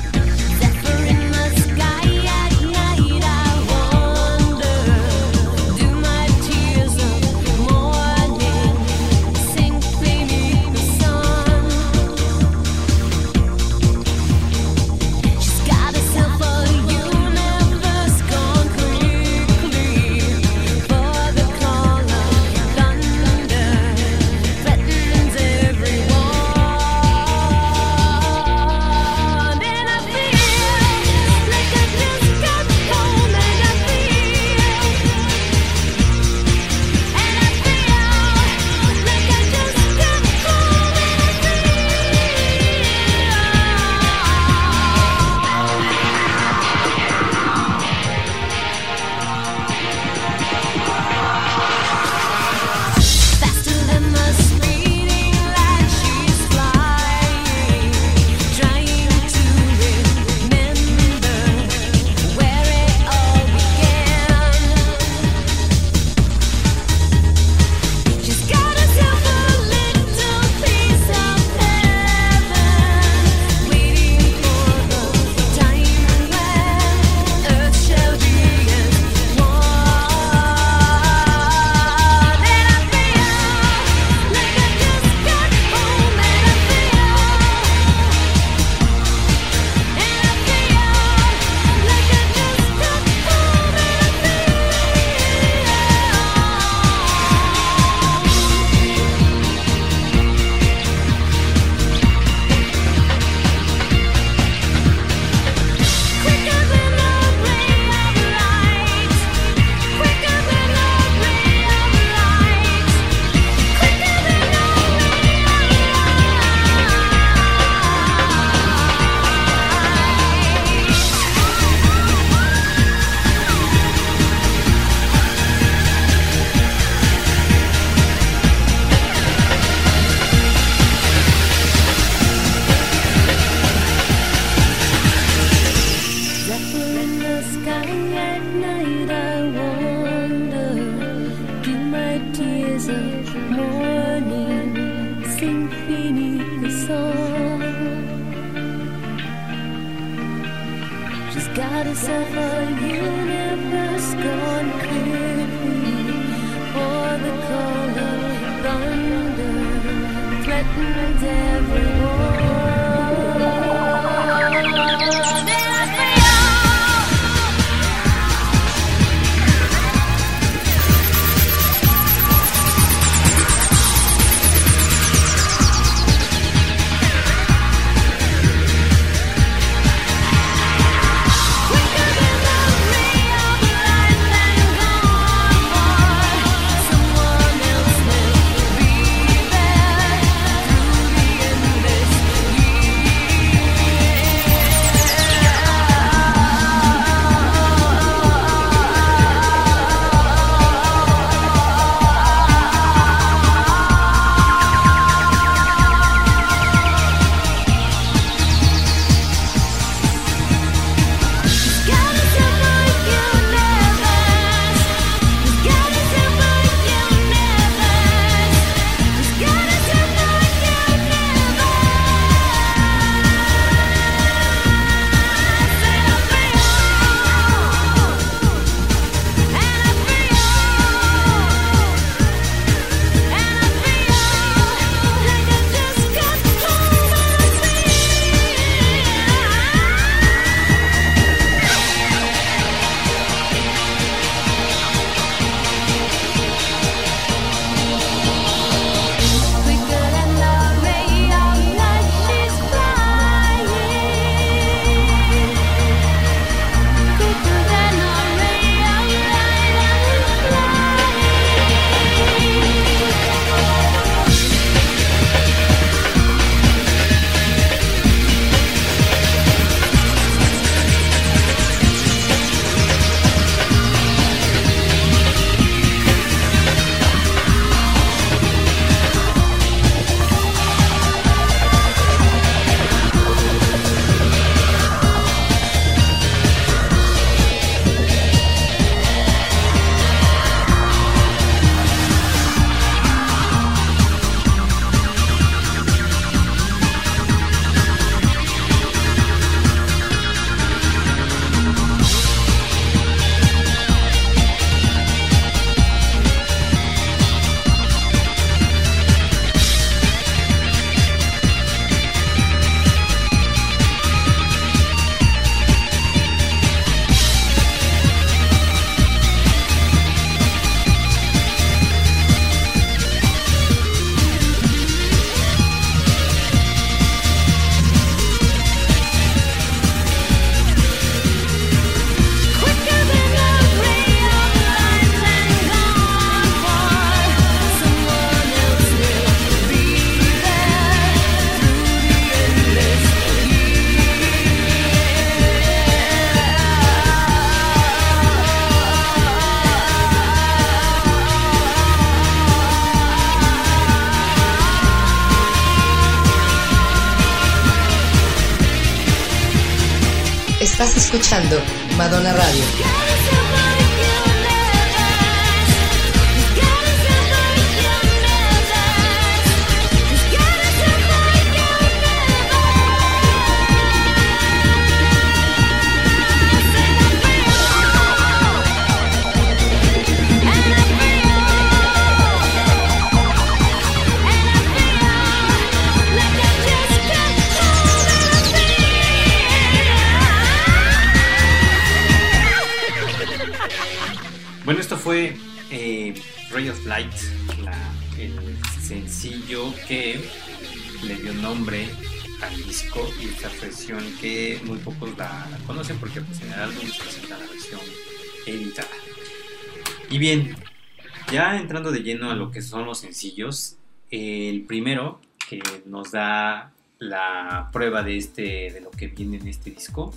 Que 412.56 412.62
son 412.62 412.86
los 412.86 413.00
sencillos, 413.00 413.76
el 414.10 414.62
primero 414.62 415.20
que 415.46 415.60
nos 415.84 416.12
da 416.12 416.72
la 416.98 417.68
prueba 417.70 418.02
de 418.02 418.16
este 418.16 418.70
de 418.72 418.80
lo 418.80 418.90
que 418.90 419.08
viene 419.08 419.36
en 419.36 419.46
este 419.46 419.70
disco, 419.72 420.14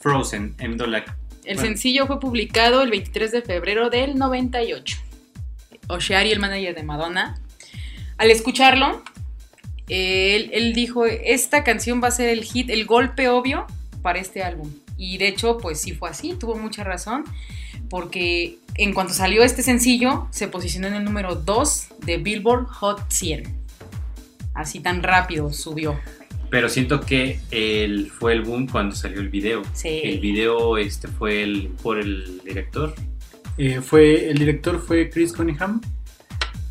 Frozen, 0.00 0.54
M. 0.60 0.76
Dolac 0.76 1.14
El 1.44 1.56
Bueno. 1.56 1.60
sencillo 1.60 2.06
fue 2.06 2.20
publicado 2.20 2.80
el 2.80 2.88
23 2.88 3.32
de 3.32 3.42
febrero 3.42 3.90
del 3.90 4.16
98. 4.16 4.96
Oshari, 5.88 6.32
el 6.32 6.40
manager 6.40 6.74
de 6.74 6.84
Madonna, 6.84 7.38
al 8.16 8.30
escucharlo, 8.30 9.02
él, 9.90 10.48
él 10.54 10.72
dijo, 10.72 11.04
esta 11.04 11.64
canción 11.64 12.02
va 12.02 12.08
a 12.08 12.12
ser 12.12 12.30
el 12.30 12.44
hit, 12.44 12.70
el 12.70 12.86
golpe 12.86 13.28
obvio 13.28 13.66
para 14.00 14.20
este 14.20 14.42
álbum. 14.42 14.72
Y 14.96 15.18
de 15.18 15.28
hecho, 15.28 15.58
pues 15.58 15.82
sí 15.82 15.92
fue 15.92 16.08
así, 16.08 16.32
tuvo 16.32 16.56
mucha 16.56 16.82
razón, 16.82 17.24
porque 17.88 18.58
en 18.76 18.92
cuanto 18.92 19.14
salió 19.14 19.42
este 19.42 19.62
sencillo, 19.62 20.26
se 20.30 20.48
posicionó 20.48 20.88
en 20.88 20.94
el 20.94 21.04
número 21.04 21.36
2 21.36 21.88
de 22.04 22.16
Billboard 22.18 22.66
Hot 22.66 23.04
100. 23.08 23.44
Así 24.54 24.80
tan 24.80 25.02
rápido 25.02 25.52
subió. 25.52 25.98
Pero 26.50 26.68
siento 26.68 27.00
que 27.00 27.40
el, 27.50 28.10
fue 28.10 28.32
el 28.32 28.42
boom 28.42 28.68
cuando 28.68 28.94
salió 28.94 29.20
el 29.20 29.28
video. 29.28 29.62
Sí. 29.72 30.00
El 30.04 30.20
video 30.20 30.76
este 30.78 31.08
fue 31.08 31.42
el, 31.42 31.68
por 31.82 31.98
el 31.98 32.40
director. 32.44 32.94
Eh, 33.58 33.80
fue, 33.80 34.28
el 34.30 34.38
director 34.38 34.80
fue 34.80 35.10
Chris 35.10 35.32
Cunningham, 35.32 35.80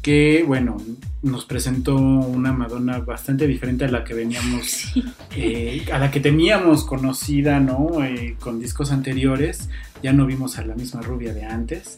que 0.02 0.44
bueno, 0.46 0.78
nos 1.22 1.46
presentó 1.46 1.96
una 1.96 2.52
Madonna 2.52 3.00
bastante 3.00 3.48
diferente 3.48 3.86
a 3.86 3.88
la 3.88 4.04
que 4.04 4.14
veníamos, 4.14 4.94
eh, 5.36 5.86
a 5.92 6.00
la 6.00 6.12
que 6.12 6.20
teníamos 6.20 6.84
conocida, 6.84 7.60
¿no? 7.60 8.04
Eh, 8.04 8.36
con 8.40 8.60
discos 8.60 8.92
anteriores. 8.92 9.70
Ya 10.04 10.14
no 10.14 10.26
vimos 10.26 10.58
a 10.60 10.66
la 10.66 10.76
misma 10.76 11.02
rubia 11.02 11.34
de 11.34 11.46
antes. 11.46 11.96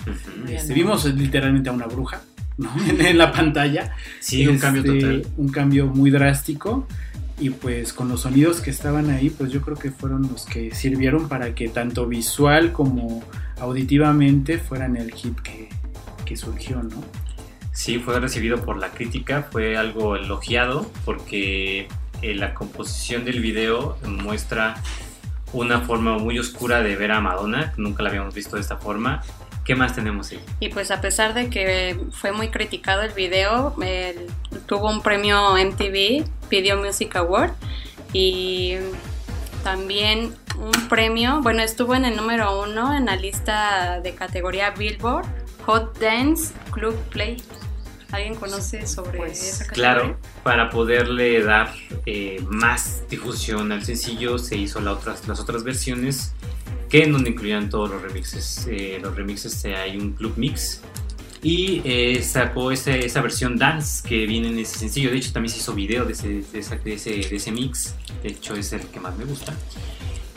Este, 0.48 0.70
no. 0.70 0.76
Vimos 0.76 1.06
literalmente 1.06 1.70
a 1.70 1.74
una 1.74 1.88
bruja, 1.88 2.22
¿no? 2.58 2.72
En, 2.88 3.02
en 3.06 3.18
la 3.18 3.32
pantalla. 3.32 3.94
Sí, 4.20 4.48
un 4.48 4.58
cambio 4.58 4.84
Este, 4.84 5.00
total. 5.00 5.28
Un 5.38 5.50
cambio 5.50 5.88
muy 5.88 6.12
drástico. 6.12 6.88
Y 7.38 7.50
pues 7.50 7.92
con 7.92 8.08
los 8.08 8.22
sonidos 8.22 8.62
que 8.62 8.70
estaban 8.70 9.10
ahí, 9.10 9.30
pues 9.30 9.52
yo 9.52 9.62
creo 9.62 9.76
que 9.76 9.92
fueron 9.92 10.22
los 10.22 10.46
que 10.46 10.74
sirvieron 10.74 11.28
para 11.28 11.54
que 11.54 11.68
tanto 11.68 12.08
visual 12.08 12.72
como 12.72 13.24
auditivamente 13.60 14.58
fueran 14.58 14.96
el 14.96 15.12
hit 15.12 15.38
que, 15.42 15.68
que 16.24 16.38
surgió, 16.38 16.82
¿no? 16.82 17.04
Sí, 17.74 18.00
fue 18.00 18.18
recibido 18.22 18.64
por 18.64 18.78
la 18.78 18.92
crítica, 18.92 19.50
fue 19.52 19.76
algo 19.76 20.16
elogiado 20.16 20.90
porque 21.04 21.90
eh, 22.22 22.36
la 22.36 22.54
composición 22.54 23.26
del 23.26 23.42
video 23.42 23.98
muestra 24.08 24.76
una 25.56 25.82
forma 25.82 26.18
muy 26.18 26.38
oscura 26.40 26.82
de 26.84 26.96
ver 26.96 27.12
a 27.12 27.22
Madonna, 27.22 27.74
nunca 27.78 28.04
la 28.04 28.10
habíamos 28.10 28.34
visto 28.34 28.56
de 28.56 28.62
esta 28.62 28.78
forma. 28.78 29.22
¿Qué 29.64 29.74
más 29.76 29.96
tenemos 29.96 30.30
ahí? 30.32 30.40
Y 30.60 30.70
pues 30.70 30.92
a 30.92 31.02
pesar 31.02 31.34
de 31.34 31.50
que 31.50 32.00
fue 32.12 32.32
muy 32.32 32.50
criticado 32.50 33.02
el 33.02 33.12
video, 33.14 33.74
el- 33.82 34.28
tuvo 34.68 34.90
un 34.92 35.02
premio 35.02 35.58
MTV 35.58 36.24
Video 36.50 36.78
Music 36.78 37.16
Award 37.16 37.52
y 38.14 38.76
también 39.64 40.36
un 40.58 40.88
premio, 40.88 41.42
bueno, 41.42 41.64
estuvo 41.64 41.96
en 41.96 42.06
el 42.06 42.16
número 42.16 42.62
uno 42.62 42.96
en 42.96 43.06
la 43.08 43.16
lista 43.16 44.00
de 44.02 44.14
categoría 44.14 44.70
Billboard 44.72 45.26
Hot 45.66 45.98
Dance 46.00 46.54
Club 46.72 46.96
Play. 47.10 47.42
¿Alguien 48.16 48.36
conoce 48.36 48.88
sobre 48.88 49.18
Pues, 49.18 49.44
esa 49.44 49.66
categoría? 49.66 49.74
Claro, 49.74 50.18
para 50.44 50.70
poderle 50.70 51.44
dar 51.44 51.74
eh, 52.06 52.42
más 52.48 53.04
difusión 53.10 53.72
al 53.72 53.84
sencillo 53.84 54.38
se 54.38 54.56
hizo 54.58 54.80
la 54.80 54.94
otras, 54.94 55.28
las 55.28 55.40
otras 55.40 55.64
versiones 55.64 56.34
que 56.90 57.04
en 57.04 57.12
donde 57.12 57.32
incluían 57.32 57.70
todos 57.70 57.90
los 57.90 58.02
remixes. 58.02 58.68
Eh, 58.70 59.00
los 59.02 59.16
remixes 59.16 59.66
eh, 59.66 59.76
hay 59.76 59.98
un 59.98 60.14
club 60.14 60.34
mix 60.38 60.82
y 61.44 61.82
eh, 61.84 62.22
sacó 62.24 62.72
ese- 62.72 63.06
esa 63.06 63.22
versión 63.22 63.58
dance 63.58 64.08
que 64.08 64.26
viene 64.26 64.48
en 64.48 64.60
ese 64.60 64.80
sencillo. 64.80 65.12
De 65.12 65.18
hecho 65.18 65.34
también 65.34 65.52
se 65.54 65.60
hizo 65.60 65.74
video 65.74 66.06
de 66.06 66.14
ese, 66.14 66.42
de 66.52 66.60
esa- 66.60 66.78
de 66.78 66.94
ese, 66.94 67.10
de 67.12 67.36
ese 67.36 67.52
mix. 67.52 67.96
De 68.24 68.30
hecho 68.30 68.56
es 68.56 68.72
el 68.74 68.82
que 68.88 69.00
más 69.00 69.16
me 69.18 69.26
gusta. 69.26 69.54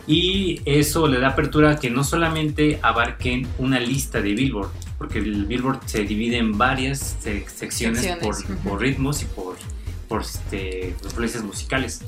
Y 0.06 0.60
eso 0.64 1.06
le 1.06 1.20
da 1.20 1.28
apertura 1.28 1.72
a 1.72 1.78
que 1.78 1.90
no 1.90 2.02
solamente 2.02 2.78
abarquen 2.82 3.46
una 3.58 3.78
lista 3.78 4.20
de 4.22 4.32
Billboard, 4.32 4.70
porque 4.98 5.18
el 5.20 5.46
Billboard 5.46 5.80
se 5.86 6.02
divide 6.04 6.38
en 6.38 6.58
varias 6.58 7.16
sec- 7.24 7.48
secciones, 7.48 8.02
Secciones, 8.02 8.24
por, 8.24 8.34
ujú. 8.34 8.68
por 8.68 8.80
ritmos 8.80 9.22
y 9.22 9.26
por, 9.26 9.56
por 10.08 10.22
este, 10.22 10.94
influencias 11.04 11.44
musicales. 11.44 12.02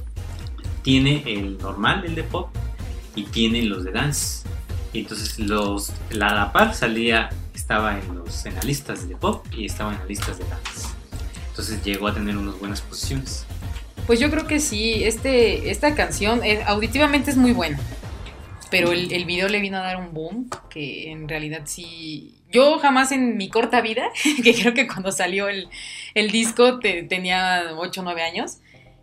Tiene 0.82 1.22
el 1.26 1.58
normal, 1.58 2.04
el 2.04 2.14
de 2.14 2.24
pop, 2.24 2.48
y 3.14 3.24
tiene 3.24 3.62
los 3.62 3.84
de 3.84 3.92
dance. 3.92 4.46
Y 4.92 5.00
entonces 5.00 5.38
los, 5.38 5.92
la 6.10 6.34
la 6.34 6.52
par 6.52 6.74
salía, 6.74 7.30
estaba 7.54 7.98
en, 7.98 8.14
los, 8.16 8.44
en 8.46 8.54
las 8.54 8.64
listas 8.64 9.08
de 9.08 9.14
pop 9.14 9.46
y 9.56 9.66
estaba 9.66 9.92
en 9.92 9.98
las 10.00 10.08
listas 10.08 10.38
de 10.38 10.44
dance. 10.44 10.88
Entonces 11.50 11.84
llegó 11.84 12.08
a 12.08 12.14
tener 12.14 12.36
unas 12.36 12.58
buenas 12.58 12.80
posiciones. 12.80 13.44
Pues 14.06 14.18
yo 14.18 14.30
creo 14.30 14.46
que 14.48 14.58
sí, 14.58 15.04
este, 15.04 15.70
esta 15.70 15.94
canción 15.94 16.42
eh, 16.42 16.62
auditivamente 16.66 17.30
es 17.30 17.36
muy 17.36 17.52
buena, 17.52 17.78
pero 18.70 18.90
el, 18.90 19.12
el 19.12 19.24
video 19.24 19.48
le 19.48 19.60
vino 19.60 19.76
a 19.76 19.80
dar 19.82 19.98
un 19.98 20.12
boom 20.12 20.48
que 20.68 21.12
en 21.12 21.28
realidad 21.28 21.62
sí... 21.66 22.39
Yo 22.50 22.78
jamás 22.78 23.12
en 23.12 23.36
mi 23.36 23.48
corta 23.48 23.80
vida, 23.80 24.10
que 24.44 24.54
creo 24.54 24.74
que 24.74 24.86
cuando 24.86 25.12
salió 25.12 25.48
el, 25.48 25.68
el 26.14 26.30
disco 26.30 26.78
te- 26.80 27.02
tenía 27.04 27.72
8 27.76 28.00
o 28.00 28.04
9 28.04 28.22
años, 28.22 28.58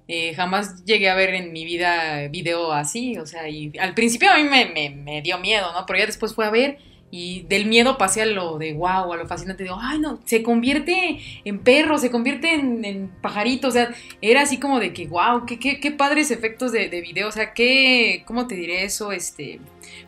eh, 0.08 0.34
jamás 0.36 0.86
llegué 0.86 1.10
a 1.10 1.16
ver 1.16 1.34
en 1.36 1.52
mi 1.52 1.66
vida 1.66 2.28
video 2.30 2.72
así, 2.72 3.18
o 3.18 3.26
sea, 3.26 3.50
y 3.50 3.72
al 3.80 3.94
principio 3.94 4.32
a 4.32 4.36
mí 4.38 4.44
me, 4.44 4.66
me- 4.68 4.90
me 4.90 5.22
dio 5.22 5.38
miedo, 5.38 5.72
¿no? 5.74 5.86
Pero 5.86 6.00
ya 6.00 6.06
después 6.06 6.34
fue 6.34 6.46
a 6.46 6.50
ver 6.50 6.78
y 7.10 7.44
del 7.44 7.66
miedo 7.68 7.98
pasé 7.98 8.24
a 8.24 8.26
lo 8.26 8.58
de 8.58 8.74
wow, 8.74 9.14
a 9.14 9.18
lo 9.18 9.28
fascinante, 9.28 9.64
digo, 9.64 9.78
ay 9.80 10.00
no, 10.00 10.20
se 10.26 10.44
convierte 10.44 11.20
en 11.46 11.60
perro, 11.60 11.98
se 11.98 12.12
convierte 12.12 12.54
en, 12.54 12.84
en 12.84 13.08
pajarito, 13.22 13.70
o 13.70 13.72
sea, 13.72 13.94
era 14.22 14.42
así 14.42 14.60
como 14.60 14.80
de 14.80 14.94
que, 14.94 15.08
wow, 15.08 15.46
qué, 15.46 15.58
qué, 15.58 15.80
qué 15.80 15.92
padres 15.92 16.32
efectos 16.32 16.72
de, 16.72 16.90
de 16.90 17.02
video, 17.02 17.30
o 17.30 17.32
sea, 17.32 17.54
qué, 17.54 18.24
¿cómo 18.26 18.48
te 18.48 18.56
diré 18.56 18.84
eso? 18.84 19.12
Este, 19.12 19.60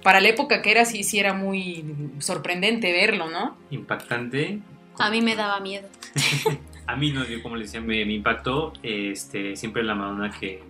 para 0.04 0.20
la 0.20 0.30
época 0.30 0.62
que 0.62 0.72
era, 0.72 0.86
sí, 0.86 1.04
sí 1.04 1.20
era 1.20 1.34
muy 1.34 1.86
sorprendente 2.20 2.92
verlo, 2.92 3.30
¿no? 3.30 3.56
Impactante. 3.72 4.60
A 4.98 5.10
mí 5.10 5.22
me 5.22 5.36
daba 5.36 5.60
miedo. 5.60 5.88
A 6.88 6.96
mí 6.96 7.12
no, 7.12 7.24
yo 7.24 7.44
como 7.44 7.56
les 7.56 7.68
decía, 7.68 7.82
me, 7.82 8.04
me 8.04 8.14
impactó 8.14 8.74
este, 8.82 9.56
siempre 9.56 9.84
la 9.84 9.94
Madonna 9.94 10.32
que, 10.32 10.64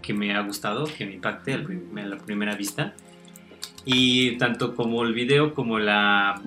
que 0.00 0.14
me 0.14 0.34
ha 0.34 0.40
gustado, 0.40 0.86
que 0.86 1.04
me 1.04 1.12
impacte 1.12 1.52
a 1.52 1.58
la 1.58 2.16
primera 2.16 2.56
vista. 2.56 2.94
Y 3.90 4.36
tanto 4.36 4.76
como 4.76 5.02
el 5.02 5.14
video 5.14 5.54
como 5.54 5.78
la, 5.78 6.42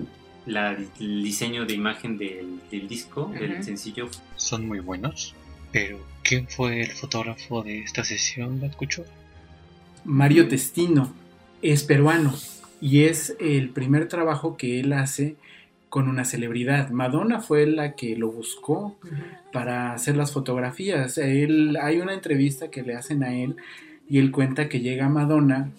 la- 0.46 0.76
el 1.00 1.22
diseño 1.24 1.66
de 1.66 1.74
imagen 1.74 2.16
del, 2.16 2.60
del 2.70 2.86
disco, 2.86 3.32
del 3.38 3.64
sencillo, 3.64 4.08
Son 4.36 4.64
muy 4.68 4.78
buenos, 4.78 5.34
pero 5.72 5.98
¿quién 6.22 6.46
fue 6.46 6.82
el 6.82 6.92
fotógrafo 6.92 7.62
de 7.62 7.80
esta 7.80 8.04
sesión? 8.04 8.60
¿La 8.60 8.68
escuchó? 8.68 9.04
Mario 10.04 10.46
Testino 10.46 11.12
es 11.62 11.82
peruano 11.82 12.32
y 12.80 13.04
es 13.04 13.36
el 13.40 13.70
primer 13.70 14.06
trabajo 14.06 14.56
que 14.56 14.78
él 14.78 14.92
hace 14.92 15.34
con 15.88 16.08
una 16.08 16.24
celebridad. 16.24 16.90
Madonna 16.90 17.40
fue 17.40 17.66
la 17.66 17.94
que 17.96 18.16
lo 18.16 18.30
buscó 18.30 18.96
para 19.52 19.92
hacer 19.94 20.16
las 20.16 20.32
fotografías. 20.32 21.18
Él, 21.18 21.76
hay 21.82 21.98
una 21.98 22.14
entrevista 22.14 22.70
que 22.70 22.82
le 22.82 22.94
hacen 22.94 23.22
a 23.24 23.34
él 23.34 23.56
y 24.08 24.18
él 24.18 24.30
cuenta 24.30 24.68
que 24.68 24.78
llega 24.80 25.08
Madonna 25.08 25.70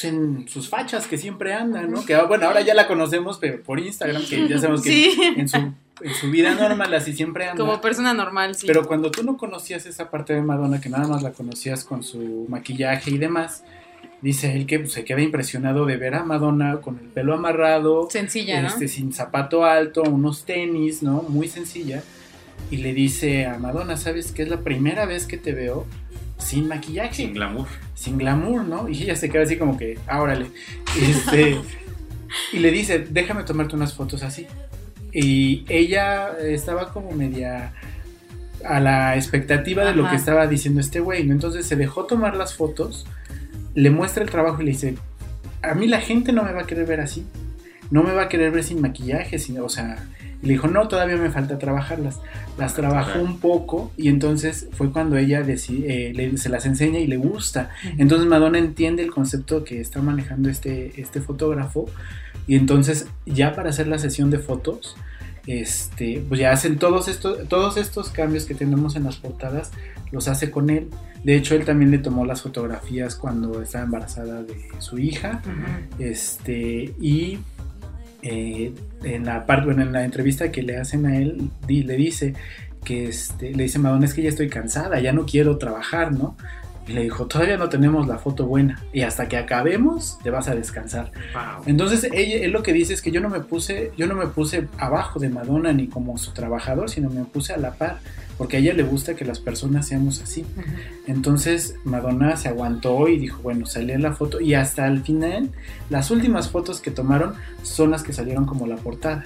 pues, 0.00 0.12
en 0.12 0.48
sus 0.48 0.68
fachas 0.68 1.06
que 1.06 1.18
siempre 1.18 1.54
anda, 1.54 1.82
¿no? 1.82 2.04
Que 2.04 2.14
ah, 2.14 2.24
bueno, 2.24 2.46
ahora 2.46 2.60
ya 2.60 2.74
la 2.74 2.86
conocemos 2.86 3.38
pero 3.38 3.62
por 3.62 3.80
Instagram, 3.80 4.22
que 4.24 4.46
ya 4.48 4.58
sabemos 4.58 4.82
que 4.82 4.90
Sí, 4.90 5.20
en, 5.36 5.48
su, 5.48 5.56
en 5.56 6.14
su 6.14 6.30
vida 6.30 6.54
normal 6.54 6.94
así 6.94 7.12
siempre 7.12 7.48
anda. 7.48 7.58
como 7.64 7.80
persona 7.80 8.14
normal, 8.14 8.54
sí. 8.54 8.66
Pero 8.66 8.86
cuando 8.86 9.10
tú 9.10 9.24
no 9.24 9.36
conocías 9.36 9.86
esa 9.86 10.08
parte 10.10 10.34
de 10.34 10.42
Madonna, 10.42 10.80
que 10.80 10.88
nada 10.88 11.08
más 11.08 11.22
la 11.22 11.32
conocías 11.32 11.84
con 11.84 12.04
su 12.04 12.46
maquillaje 12.48 13.10
y 13.10 13.18
demás, 13.18 13.64
dice 14.22 14.54
él 14.54 14.66
que 14.66 14.78
pues, 14.78 14.92
se 14.92 15.04
queda 15.04 15.20
impresionado 15.20 15.84
de 15.84 15.96
ver 15.96 16.14
a 16.14 16.22
Madonna 16.22 16.80
con 16.80 16.98
el 16.98 17.06
pelo 17.06 17.34
amarrado, 17.34 18.08
Sencilla, 18.10 18.62
¿no? 18.62 18.68
este, 18.68 18.86
sin 18.86 19.12
zapato 19.12 19.64
alto, 19.64 20.02
unos 20.02 20.44
tenis, 20.44 21.02
¿no? 21.02 21.22
Muy 21.22 21.48
sencilla. 21.48 22.04
Y 22.70 22.78
le 22.78 22.92
dice 22.92 23.46
a 23.46 23.58
Madonna, 23.58 23.96
¿sabes 23.96 24.30
qué? 24.30 24.42
Es 24.42 24.48
la 24.48 24.60
primera 24.60 25.06
vez 25.06 25.26
que 25.26 25.38
te 25.38 25.52
veo 25.52 25.86
sin 26.38 26.68
maquillaje, 26.68 27.14
sin 27.14 27.26
sin, 27.26 27.34
glamour. 27.34 27.68
glamour, 28.16 28.64
¿no? 28.64 28.88
Y 28.88 29.02
ella 29.02 29.16
se 29.16 29.28
queda 29.28 29.42
así 29.42 29.56
como 29.56 29.76
que, 29.76 29.98
ah, 30.06 30.22
órale. 30.22 30.46
Este, 31.00 31.60
y 32.52 32.58
le 32.58 32.70
dice, 32.70 33.06
déjame 33.10 33.44
tomarte 33.44 33.76
unas 33.76 33.94
fotos 33.94 34.22
así. 34.22 34.46
Y 35.12 35.64
ella 35.68 36.38
estaba 36.38 36.92
como 36.92 37.12
media 37.12 37.72
a 38.64 38.80
la 38.80 39.16
expectativa 39.16 39.84
de 39.84 39.94
lo 39.94 40.08
que 40.08 40.16
estaba 40.16 40.46
diciendo 40.46 40.80
este 40.80 41.00
güey, 41.00 41.24
¿no? 41.24 41.32
Entonces 41.32 41.66
se 41.66 41.76
dejó 41.76 42.04
tomar 42.04 42.36
las 42.36 42.54
fotos, 42.54 43.06
le 43.74 43.90
muestra 43.90 44.22
el 44.22 44.30
trabajo 44.30 44.60
y 44.62 44.66
le 44.66 44.70
dice, 44.72 44.96
a 45.62 45.74
mí 45.74 45.86
la 45.86 46.00
gente 46.00 46.32
no 46.32 46.42
me 46.42 46.52
va 46.52 46.62
a 46.62 46.66
querer 46.66 46.86
ver 46.86 47.00
así, 47.00 47.24
no 47.90 48.02
me 48.02 48.12
va 48.12 48.22
a 48.22 48.28
querer 48.28 48.50
ver 48.50 48.64
sin 48.64 48.80
maquillaje, 48.80 49.38
sin, 49.38 49.58
o 49.60 49.68
sea, 49.68 50.04
y 50.42 50.46
le 50.46 50.52
dijo, 50.52 50.68
no, 50.68 50.86
todavía 50.88 51.16
me 51.16 51.30
falta 51.30 51.58
trabajarlas. 51.58 52.20
Las 52.58 52.74
trabajó 52.74 53.20
un 53.20 53.38
poco 53.40 53.90
y 53.96 54.08
entonces 54.08 54.68
fue 54.72 54.92
cuando 54.92 55.16
ella 55.16 55.40
eh, 55.46 56.12
le- 56.14 56.36
se 56.38 56.48
las 56.48 56.64
enseña 56.66 56.98
y 57.00 57.06
le 57.06 57.16
gusta. 57.16 57.70
Entonces 57.98 58.28
Madonna 58.28 58.58
entiende 58.58 59.02
el 59.02 59.10
concepto 59.10 59.64
que 59.64 59.80
está 59.80 60.00
manejando 60.00 60.48
este, 60.48 61.00
este 61.00 61.20
fotógrafo 61.20 61.86
y 62.46 62.54
entonces 62.56 63.06
ya 63.26 63.54
para 63.54 63.70
hacer 63.70 63.88
la 63.88 63.98
sesión 63.98 64.30
de 64.30 64.38
fotos, 64.38 64.96
este, 65.46 66.22
pues 66.28 66.38
ya 66.40 66.52
hacen 66.52 66.78
todos 66.78 67.08
estos, 67.08 67.48
todos 67.48 67.76
estos 67.76 68.10
cambios 68.10 68.44
que 68.44 68.54
tenemos 68.54 68.96
en 68.96 69.04
las 69.04 69.16
portadas, 69.16 69.70
los 70.12 70.28
hace 70.28 70.50
con 70.50 70.70
él. 70.70 70.88
De 71.24 71.36
hecho, 71.36 71.54
él 71.56 71.64
también 71.64 71.90
le 71.90 71.98
tomó 71.98 72.24
las 72.24 72.42
fotografías 72.42 73.16
cuando 73.16 73.60
estaba 73.60 73.84
embarazada 73.84 74.42
de 74.44 74.68
su 74.78 74.98
hija. 74.98 75.42
Este, 75.98 76.94
y 77.00 77.38
eh, 78.30 78.72
en 79.04 79.24
la 79.24 79.46
parte, 79.46 79.66
bueno, 79.66 79.82
en 79.82 79.92
la 79.92 80.04
entrevista 80.04 80.50
que 80.52 80.62
le 80.62 80.76
hacen 80.76 81.06
a 81.06 81.16
él, 81.16 81.50
di- 81.66 81.82
le 81.84 81.96
dice 81.96 82.34
que 82.84 83.08
este, 83.08 83.52
le 83.54 83.64
dice 83.64 83.78
Madonna, 83.78 84.06
es 84.06 84.14
que 84.14 84.22
ya 84.22 84.28
estoy 84.28 84.48
cansada, 84.48 85.00
ya 85.00 85.12
no 85.12 85.26
quiero 85.26 85.58
trabajar, 85.58 86.12
¿no? 86.12 86.36
Y 86.88 86.92
le 86.92 87.02
dijo, 87.02 87.26
todavía 87.26 87.56
no 87.58 87.68
tenemos 87.68 88.06
la 88.08 88.18
foto 88.18 88.46
buena. 88.46 88.82
Y 88.94 89.02
hasta 89.02 89.28
que 89.28 89.36
acabemos, 89.36 90.18
te 90.22 90.30
vas 90.30 90.48
a 90.48 90.54
descansar. 90.54 91.12
Wow. 91.34 91.64
Entonces, 91.66 92.08
ella, 92.12 92.36
él 92.44 92.50
lo 92.52 92.62
que 92.62 92.72
dice 92.72 92.94
es 92.94 93.02
que 93.02 93.10
yo 93.10 93.20
no 93.20 93.28
me 93.28 93.40
puse, 93.40 93.92
yo 93.96 94.06
no 94.06 94.14
me 94.14 94.26
puse 94.26 94.66
abajo 94.78 95.20
de 95.20 95.28
Madonna 95.28 95.72
ni 95.72 95.86
como 95.88 96.16
su 96.16 96.32
trabajador, 96.32 96.88
sino 96.88 97.10
me 97.10 97.24
puse 97.24 97.52
a 97.52 97.58
la 97.58 97.72
par. 97.72 97.98
Porque 98.38 98.56
a 98.56 98.60
ella 98.60 98.72
le 98.72 98.84
gusta 98.84 99.14
que 99.16 99.24
las 99.24 99.40
personas 99.40 99.88
seamos 99.88 100.22
así. 100.22 100.46
Entonces 101.06 101.74
Madonna 101.84 102.36
se 102.36 102.48
aguantó 102.48 103.08
y 103.08 103.18
dijo, 103.18 103.42
bueno, 103.42 103.66
salía 103.66 103.98
la 103.98 104.12
foto 104.12 104.40
y 104.40 104.54
hasta 104.54 104.86
el 104.86 105.02
final 105.02 105.50
las 105.90 106.10
últimas 106.10 106.48
fotos 106.48 106.80
que 106.80 106.90
tomaron 106.90 107.34
son 107.62 107.90
las 107.90 108.02
que 108.02 108.12
salieron 108.12 108.46
como 108.46 108.66
la 108.66 108.76
portada. 108.76 109.24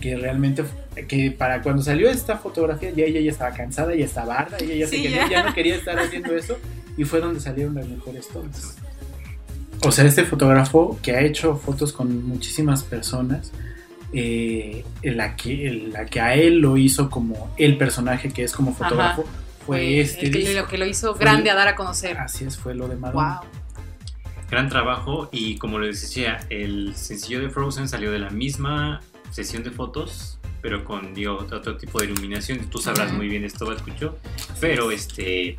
Que 0.00 0.16
realmente, 0.16 0.64
que 1.08 1.30
para 1.32 1.62
cuando 1.62 1.82
salió 1.82 2.08
esta 2.08 2.36
fotografía 2.38 2.90
ya 2.90 3.04
ella 3.04 3.20
ya 3.20 3.30
estaba 3.30 3.52
cansada, 3.54 3.94
ya 3.94 4.04
estaba 4.04 4.36
harta, 4.38 4.56
ella 4.60 4.74
ya, 4.74 4.86
se 4.86 4.96
Sí, 4.96 5.02
quería- 5.02 5.22
ya. 5.24 5.30
ya 5.30 5.44
no 5.44 5.54
quería 5.54 5.74
estar 5.76 5.98
haciendo 5.98 6.36
eso 6.36 6.56
y 6.98 7.04
fue 7.04 7.20
donde 7.20 7.40
salieron 7.40 7.76
las 7.76 7.88
mejores 7.88 8.28
tomas. 8.28 8.76
O 9.84 9.92
sea, 9.92 10.04
este 10.04 10.24
fotógrafo 10.24 10.98
que 11.02 11.12
ha 11.12 11.20
hecho 11.20 11.56
fotos 11.56 11.92
con 11.92 12.26
muchísimas 12.26 12.82
personas, 12.82 13.52
eh, 14.12 14.84
la, 15.02 15.36
que, 15.36 15.90
la 15.92 16.06
que 16.06 16.20
a 16.20 16.34
él 16.34 16.58
lo 16.58 16.76
hizo 16.76 17.08
como 17.08 17.54
el 17.56 17.78
personaje 17.78 18.30
que 18.30 18.42
es 18.42 18.52
como 18.52 18.74
fotógrafo, 18.74 19.24
fue 19.64 20.00
este 20.00 20.26
el 20.26 20.32
que, 20.32 20.54
lo 20.54 20.66
que 20.66 20.78
lo 20.78 20.86
hizo 20.86 21.14
grande 21.14 21.50
a 21.50 21.54
dar 21.54 21.68
a 21.68 21.76
conocer. 21.76 22.18
Así 22.18 22.44
es, 22.44 22.56
fue 22.56 22.74
lo 22.74 22.88
de 22.88 22.96
Madonna. 22.96 23.40
Wow. 23.42 23.50
Gran 24.50 24.68
trabajo 24.68 25.28
y 25.30 25.56
como 25.58 25.78
les 25.78 26.00
decía, 26.00 26.40
el 26.50 26.96
sencillo 26.96 27.40
de 27.40 27.50
Frozen 27.50 27.88
salió 27.88 28.10
de 28.10 28.18
la 28.18 28.30
misma 28.30 29.02
sesión 29.30 29.62
de 29.62 29.70
fotos, 29.70 30.40
pero 30.62 30.84
con 30.84 31.14
digo, 31.14 31.36
otro 31.36 31.76
tipo 31.76 32.00
de 32.00 32.06
iluminación. 32.06 32.68
Tú 32.70 32.78
sabrás 32.78 33.12
muy 33.12 33.28
bien 33.28 33.44
esto, 33.44 33.70
escucho, 33.72 34.16
pero 34.60 34.90
este, 34.90 35.58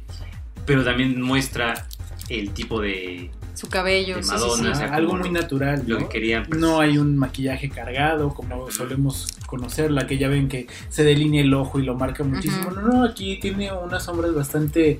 pero 0.69 0.83
también 0.85 1.19
muestra 1.21 1.87
el 2.29 2.51
tipo 2.51 2.79
de 2.79 3.31
Su 3.55 3.67
cabello. 3.69 4.17
De 4.17 4.23
sí, 4.23 4.29
sí, 4.29 4.35
Madonna, 4.35 4.63
sí. 4.63 4.69
o 4.71 4.75
sea, 4.75 4.93
algo 4.93 5.15
muy 5.17 5.29
lo- 5.29 5.33
natural. 5.41 5.83
lo 5.87 5.99
¿no? 5.99 6.07
que 6.07 6.13
querían. 6.13 6.45
pues, 6.45 6.59
No 6.61 6.79
hay 6.79 6.97
un 6.99 7.17
maquillaje 7.17 7.69
cargado 7.69 8.29
como 8.35 8.69
solemos 8.71 9.27
conocerla, 9.47 10.05
que 10.05 10.17
ya 10.19 10.27
ven 10.29 10.47
que 10.47 10.67
se 10.89 11.03
delinea 11.03 11.41
el 11.41 11.53
ojo 11.55 11.79
y 11.79 11.83
lo 11.83 11.95
marca 11.95 12.23
muchísimo. 12.23 12.67
Ujú. 12.69 12.81
No, 12.81 12.87
no, 12.87 13.03
aquí 13.03 13.37
tiene 13.41 13.71
unas 13.73 14.03
sombras 14.03 14.33
bastante 14.35 14.99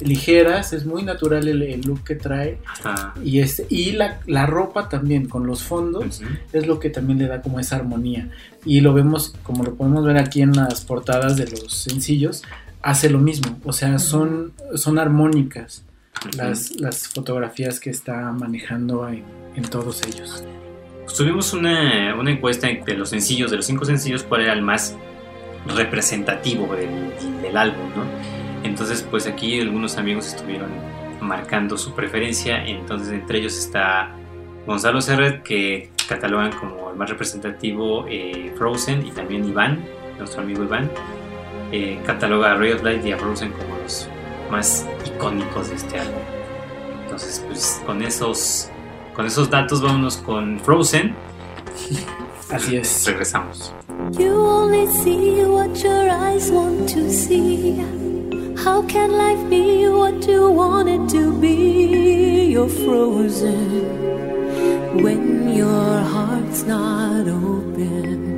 ligeras, 0.00 0.72
es 0.72 0.86
muy 0.86 1.02
natural 1.02 1.48
el, 1.48 1.60
el 1.62 1.80
look 1.80 2.04
que 2.04 2.14
trae. 2.14 2.58
hasta 2.66 3.14
Y, 3.24 3.40
este, 3.40 3.66
y 3.68 3.92
la, 3.92 4.20
la 4.26 4.46
ropa 4.46 4.88
también 4.88 5.28
con 5.28 5.46
los 5.48 5.64
fondos 5.64 6.20
Ujú. 6.20 6.30
es 6.52 6.66
lo 6.66 6.78
que 6.78 6.90
también 6.90 7.18
le 7.18 7.26
da 7.26 7.42
como 7.42 7.58
esa 7.58 7.74
armonía. 7.76 8.30
Y 8.64 8.80
lo 8.80 8.94
vemos, 8.94 9.34
como 9.42 9.64
lo 9.64 9.74
podemos 9.74 10.04
ver 10.04 10.18
aquí 10.18 10.42
en 10.42 10.52
las 10.52 10.82
portadas 10.84 11.36
de 11.36 11.48
los 11.50 11.72
sencillos, 11.72 12.44
hace 12.82 13.10
lo 13.10 13.18
mismo. 13.18 13.58
O 13.64 13.72
sea, 13.72 13.98
son, 13.98 14.52
son 14.74 14.98
armónicas 14.98 15.84
las, 16.36 16.78
las 16.80 17.08
fotografías 17.08 17.80
que 17.80 17.90
está 17.90 18.32
manejando 18.32 19.08
en, 19.08 19.24
en 19.54 19.62
todos 19.64 20.02
ellos. 20.06 20.44
Pues 21.04 21.16
tuvimos 21.16 21.52
una, 21.52 22.14
una 22.18 22.30
encuesta 22.30 22.68
de 22.68 22.94
los 22.94 23.10
sencillos, 23.10 23.50
de 23.50 23.56
los 23.56 23.66
cinco 23.66 23.84
sencillos, 23.84 24.22
cuál 24.22 24.42
era 24.42 24.52
el 24.52 24.62
más 24.62 24.96
representativo 25.74 26.74
del, 26.74 27.12
del 27.42 27.56
álbum, 27.56 27.88
¿no? 27.96 28.04
Entonces, 28.62 29.06
pues 29.08 29.26
aquí 29.26 29.60
algunos 29.60 29.96
amigos 29.96 30.26
estuvieron 30.26 30.70
marcando 31.20 31.76
su 31.76 31.94
preferencia, 31.94 32.64
entonces 32.64 33.12
entre 33.12 33.38
ellos 33.38 33.56
está 33.58 34.14
Gonzalo 34.66 35.00
Serret, 35.00 35.42
que 35.42 35.90
catalogan 36.08 36.52
como 36.52 36.90
el 36.90 36.96
más 36.96 37.08
representativo 37.10 38.06
eh, 38.08 38.52
Frozen, 38.56 39.06
y 39.06 39.10
también 39.12 39.44
Iván, 39.48 39.84
nuestro 40.18 40.42
amigo 40.42 40.62
Iván, 40.62 40.90
eh, 41.72 42.00
cataloga 42.04 42.52
a 42.52 42.56
Ray 42.56 42.72
of 42.72 42.82
Light 42.82 43.04
y 43.04 43.12
a 43.12 43.18
Frozen 43.18 43.52
como 43.52 43.76
los 43.76 44.08
más 44.50 44.86
icónicos 45.06 45.68
de 45.68 45.76
este 45.76 45.98
álbum. 45.98 46.20
Entonces, 47.04 47.42
pues 47.46 47.82
con 47.86 48.02
esos, 48.02 48.70
con 49.14 49.26
esos 49.26 49.50
datos 49.50 49.82
vámonos 49.82 50.16
con 50.18 50.58
Frozen. 50.60 51.14
Así 52.50 52.76
es. 52.76 53.06
Regresamos. 53.06 53.74
You 54.12 54.34
only 54.34 54.86
see 54.86 55.44
what 55.44 55.76
your 55.82 56.08
eyes 56.08 56.50
want 56.50 56.88
to 56.94 57.10
see. 57.10 57.76
How 58.56 58.82
can 58.86 59.12
life 59.12 59.48
be 59.50 59.88
what 59.88 60.26
you 60.26 60.50
want 60.50 60.88
it 60.88 61.08
to 61.10 61.32
be? 61.38 62.52
You're 62.52 62.68
frozen 62.68 63.52
when 65.02 65.54
your 65.54 66.00
heart's 66.00 66.64
not 66.64 67.28
open. 67.28 68.37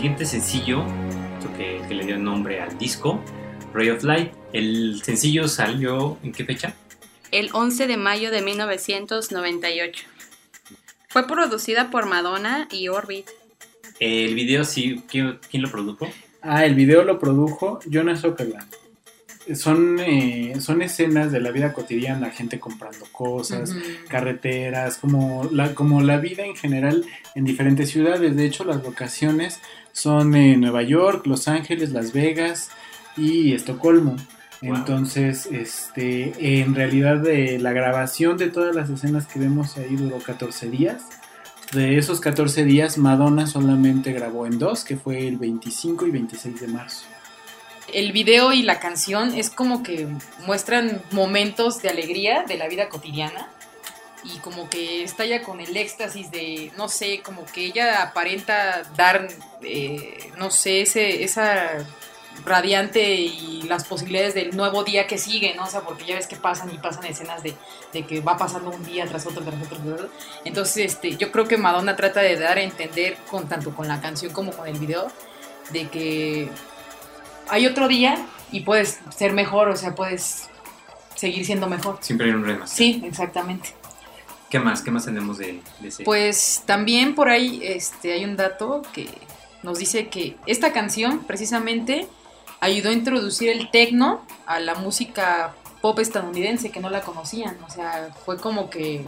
Siguiente 0.00 0.24
sencillo, 0.24 0.82
que, 1.58 1.82
que 1.86 1.94
le 1.94 2.06
dio 2.06 2.16
nombre 2.16 2.58
al 2.62 2.78
disco, 2.78 3.22
Ray 3.74 3.90
of 3.90 4.02
Light. 4.02 4.32
El 4.54 5.02
sencillo 5.04 5.46
salió 5.46 6.16
en 6.22 6.32
qué 6.32 6.46
fecha? 6.46 6.74
El 7.32 7.50
11 7.52 7.86
de 7.86 7.98
mayo 7.98 8.30
de 8.30 8.40
1998. 8.40 10.06
Fue 11.06 11.26
producida 11.26 11.90
por 11.90 12.06
Madonna 12.06 12.66
y 12.70 12.88
Orbit. 12.88 13.28
El 13.98 14.34
video 14.34 14.64
sí, 14.64 15.02
¿quién, 15.06 15.38
quién 15.50 15.64
lo 15.64 15.70
produjo? 15.70 16.08
Ah, 16.40 16.64
el 16.64 16.74
video 16.74 17.04
lo 17.04 17.18
produjo 17.18 17.80
Jonas 17.84 18.22
Sutherland. 18.22 18.69
Son, 19.54 19.98
eh, 20.00 20.54
son 20.60 20.82
escenas 20.82 21.32
de 21.32 21.40
la 21.40 21.50
vida 21.50 21.72
cotidiana, 21.72 22.30
gente 22.30 22.60
comprando 22.60 23.06
cosas, 23.12 23.74
carreteras, 24.08 24.98
como 24.98 25.48
la, 25.52 25.74
como 25.74 26.00
la 26.00 26.18
vida 26.18 26.44
en 26.44 26.56
general 26.56 27.04
en 27.34 27.44
diferentes 27.44 27.90
ciudades. 27.90 28.36
De 28.36 28.44
hecho, 28.44 28.64
las 28.64 28.82
locaciones 28.82 29.60
son 29.92 30.34
en 30.34 30.60
Nueva 30.60 30.82
York, 30.82 31.26
Los 31.26 31.48
Ángeles, 31.48 31.90
Las 31.90 32.12
Vegas 32.12 32.70
y 33.16 33.52
Estocolmo. 33.52 34.16
Wow. 34.62 34.76
Entonces, 34.76 35.46
este, 35.46 36.60
en 36.60 36.74
realidad 36.74 37.26
eh, 37.26 37.58
la 37.58 37.72
grabación 37.72 38.36
de 38.36 38.50
todas 38.50 38.74
las 38.74 38.90
escenas 38.90 39.26
que 39.26 39.38
vemos 39.38 39.76
ahí 39.78 39.96
duró 39.96 40.18
14 40.18 40.68
días. 40.68 41.02
De 41.72 41.96
esos 41.98 42.20
14 42.20 42.64
días, 42.64 42.98
Madonna 42.98 43.46
solamente 43.46 44.12
grabó 44.12 44.44
en 44.44 44.58
dos, 44.58 44.84
que 44.84 44.96
fue 44.96 45.28
el 45.28 45.36
25 45.36 46.06
y 46.06 46.10
26 46.10 46.60
de 46.60 46.66
marzo. 46.66 47.04
El 47.92 48.12
video 48.12 48.52
y 48.52 48.62
la 48.62 48.80
canción 48.80 49.34
es 49.34 49.50
como 49.50 49.82
que 49.82 50.06
muestran 50.46 51.02
momentos 51.10 51.82
de 51.82 51.88
alegría 51.88 52.44
de 52.46 52.56
la 52.56 52.68
vida 52.68 52.88
cotidiana 52.88 53.48
y 54.24 54.38
como 54.38 54.68
que 54.68 55.02
estalla 55.02 55.42
con 55.42 55.60
el 55.60 55.76
éxtasis 55.76 56.30
de, 56.30 56.72
no 56.76 56.88
sé, 56.88 57.20
como 57.22 57.44
que 57.46 57.64
ella 57.64 58.02
aparenta 58.02 58.82
dar, 58.96 59.28
eh, 59.62 60.30
no 60.36 60.50
sé, 60.50 60.82
ese, 60.82 61.24
esa 61.24 61.86
radiante 62.44 63.14
y 63.14 63.62
las 63.62 63.84
posibilidades 63.84 64.34
del 64.34 64.56
nuevo 64.56 64.84
día 64.84 65.06
que 65.06 65.18
sigue, 65.18 65.54
¿no? 65.54 65.64
O 65.64 65.66
sea, 65.66 65.82
porque 65.82 66.04
ya 66.04 66.14
ves 66.14 66.26
que 66.26 66.36
pasan 66.36 66.72
y 66.72 66.78
pasan 66.78 67.04
escenas 67.06 67.42
de, 67.42 67.54
de 67.92 68.06
que 68.06 68.20
va 68.20 68.36
pasando 68.36 68.70
un 68.70 68.84
día 68.84 69.06
tras 69.06 69.26
otro, 69.26 69.42
tras 69.42 69.62
otro, 69.62 69.78
tras 69.78 69.94
otro. 69.94 70.10
Entonces, 70.44 70.92
este, 70.92 71.16
yo 71.16 71.30
creo 71.32 71.46
que 71.46 71.56
Madonna 71.56 71.96
trata 71.96 72.20
de 72.20 72.36
dar 72.36 72.58
a 72.58 72.62
entender, 72.62 73.16
con, 73.30 73.48
tanto 73.48 73.74
con 73.74 73.88
la 73.88 74.00
canción 74.00 74.32
como 74.32 74.52
con 74.52 74.68
el 74.68 74.78
video, 74.78 75.10
de 75.70 75.88
que 75.88 76.48
hay 77.50 77.66
otro 77.66 77.88
día 77.88 78.18
y 78.52 78.60
puedes 78.60 79.00
ser 79.14 79.32
mejor, 79.32 79.68
o 79.68 79.76
sea, 79.76 79.94
puedes 79.94 80.48
seguir 81.14 81.44
siendo 81.44 81.68
mejor. 81.68 81.98
Siempre 82.00 82.28
hay 82.28 82.32
un 82.32 82.44
renacer. 82.44 82.76
Sí, 82.76 83.02
exactamente. 83.04 83.74
¿Qué 84.48 84.58
más? 84.58 84.82
¿Qué 84.82 84.90
más 84.90 85.04
tenemos 85.04 85.38
de, 85.38 85.60
de 85.80 85.88
ese? 85.88 86.04
Pues 86.04 86.62
también 86.66 87.14
por 87.14 87.28
ahí 87.28 87.60
este, 87.62 88.12
hay 88.12 88.24
un 88.24 88.36
dato 88.36 88.82
que 88.92 89.08
nos 89.62 89.78
dice 89.78 90.08
que 90.08 90.36
esta 90.46 90.72
canción 90.72 91.20
precisamente 91.20 92.08
ayudó 92.60 92.90
a 92.90 92.92
introducir 92.92 93.48
el 93.50 93.70
techno 93.70 94.22
a 94.46 94.58
la 94.58 94.74
música 94.74 95.54
pop 95.80 95.98
estadounidense 95.98 96.70
que 96.70 96.80
no 96.80 96.90
la 96.90 97.02
conocían. 97.02 97.56
O 97.66 97.70
sea, 97.70 98.10
fue 98.24 98.38
como 98.38 98.70
que 98.70 99.04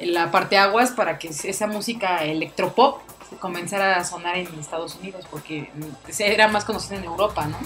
la 0.00 0.30
parteaguas 0.30 0.90
para 0.90 1.18
que 1.18 1.28
esa 1.28 1.66
música 1.66 2.24
electropop 2.24 3.00
comenzara 3.40 3.96
a 3.96 4.04
sonar 4.04 4.36
en 4.36 4.46
Estados 4.58 4.96
Unidos 4.96 5.24
porque 5.30 5.70
era 6.18 6.48
más 6.48 6.64
conocida 6.64 6.96
en 6.96 7.04
Europa, 7.04 7.46
¿no? 7.46 7.58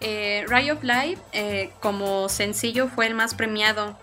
Eh, 0.00 0.44
Ray 0.48 0.70
of 0.70 0.82
Light 0.84 1.18
eh, 1.32 1.70
como 1.80 2.28
sencillo 2.28 2.88
fue 2.88 3.06
el 3.06 3.14
más 3.14 3.34
premiado, 3.34 3.98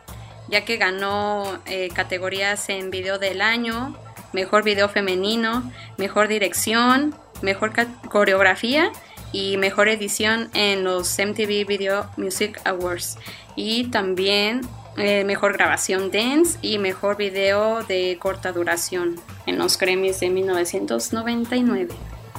ya 0.49 0.65
que 0.65 0.78
ganó 0.78 1.59
eh, 1.65 1.89
categorías 1.93 2.67
en 2.69 2.91
video 2.91 3.17
del 3.17 3.41
año, 3.41 3.95
mejor 4.34 4.63
video 4.63 4.89
femenino, 4.89 5.71
mejor 5.97 6.28
dirección, 6.28 7.15
mejor 7.41 7.71
coreografía 8.09 8.91
y 9.32 9.57
mejor 9.57 9.88
edición 9.88 10.49
en 10.53 10.84
los 10.84 11.17
MTV 11.17 11.65
Video 11.65 12.09
Music 12.17 12.59
Awards. 12.65 13.17
Y 13.55 13.86
también 13.86 14.61
eh, 14.97 15.23
mejor 15.25 15.53
grabación 15.53 16.11
dance 16.11 16.57
y 16.61 16.77
mejor 16.77 17.17
video 17.17 17.83
de 17.83 18.17
corta 18.19 18.51
duración 18.51 19.15
en 19.45 19.57
los 19.57 19.77
Grammys 19.77 20.19
de 20.19 20.29
1999. 20.29 21.89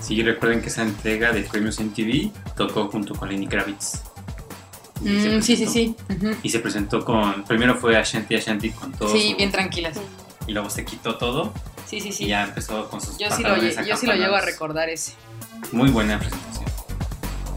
Sí, 0.00 0.22
recuerden 0.22 0.60
que 0.60 0.68
esa 0.68 0.82
entrega 0.82 1.32
de 1.32 1.42
premios 1.42 1.80
MTV 1.80 2.30
tocó 2.56 2.88
junto 2.88 3.14
con 3.14 3.28
Lenny 3.28 3.46
Kravitz. 3.46 4.02
Mm, 5.00 5.40
sí, 5.40 5.56
sí, 5.56 5.66
sí. 5.66 5.94
Y 6.42 6.50
se 6.50 6.58
presentó 6.60 7.04
con. 7.04 7.44
Primero 7.44 7.74
fue 7.76 7.96
Ashanti 7.96 8.34
Ashanti 8.36 8.70
con 8.70 8.92
todo. 8.92 9.12
Sí, 9.12 9.30
su- 9.30 9.36
bien 9.36 9.50
tranquilas. 9.52 9.96
Y 10.46 10.52
luego 10.52 10.70
se 10.70 10.84
quitó 10.84 11.16
todo. 11.16 11.52
Sí, 11.86 12.00
sí, 12.00 12.12
sí. 12.12 12.24
Y 12.24 12.28
ya 12.28 12.44
empezó 12.44 12.88
con 12.88 13.00
sus 13.00 13.18
Yo 13.18 13.30
sí, 13.30 13.42
lo, 13.42 13.56
yo 13.56 13.96
sí 13.96 14.06
lo 14.06 14.14
llevo 14.14 14.34
a 14.36 14.40
recordar 14.40 14.88
ese. 14.88 15.12
Muy 15.72 15.90
buena 15.90 16.18
presentación. 16.18 16.66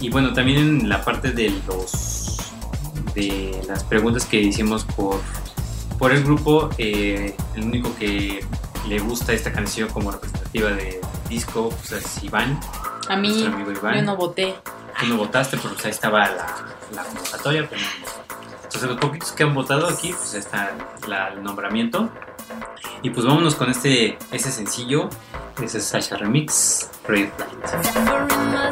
Y 0.01 0.09
bueno, 0.09 0.33
también 0.33 0.59
en 0.59 0.89
la 0.89 1.03
parte 1.03 1.31
de 1.31 1.49
los 1.67 2.18
de 3.13 3.61
las 3.67 3.83
preguntas 3.83 4.25
que 4.25 4.39
hicimos 4.39 4.83
por, 4.85 5.19
por 5.97 6.11
el 6.11 6.23
grupo, 6.23 6.69
eh, 6.77 7.35
el 7.55 7.63
único 7.63 7.95
que 7.97 8.43
le 8.87 8.99
gusta 8.99 9.33
esta 9.33 9.51
canción 9.51 9.89
como 9.89 10.11
representativa 10.11 10.69
de 10.71 11.01
disco 11.27 11.69
pues, 11.69 11.91
es 11.91 12.23
Iván, 12.23 12.59
A 13.09 13.15
mí, 13.17 13.45
amigo 13.45 13.71
Iván. 13.71 13.95
yo 13.95 14.01
no 14.03 14.15
voté. 14.15 14.55
Tú 14.99 15.07
no 15.07 15.17
votaste, 15.17 15.57
pero 15.57 15.73
pues 15.73 15.85
ahí 15.85 15.91
estaba 15.91 16.19
la, 16.29 16.55
la 16.93 17.03
convocatoria, 17.03 17.67
pero 17.69 17.81
no 17.81 17.87
Entonces 18.63 18.89
los 18.89 18.97
poquitos 18.99 19.31
que 19.31 19.43
han 19.43 19.53
votado 19.53 19.87
aquí, 19.87 20.13
pues 20.13 20.33
ahí 20.33 20.39
está 20.39 20.71
la- 21.07 21.29
el 21.29 21.41
nombramiento. 21.43 22.09
Y 23.01 23.09
pues 23.11 23.25
vámonos 23.25 23.55
con 23.55 23.69
este 23.69 24.17
ese 24.31 24.51
sencillo, 24.51 25.09
ese 25.61 25.79
Sasha 25.79 26.17
Remix, 26.17 26.89
Red 27.07 27.29
Light. 27.39 28.69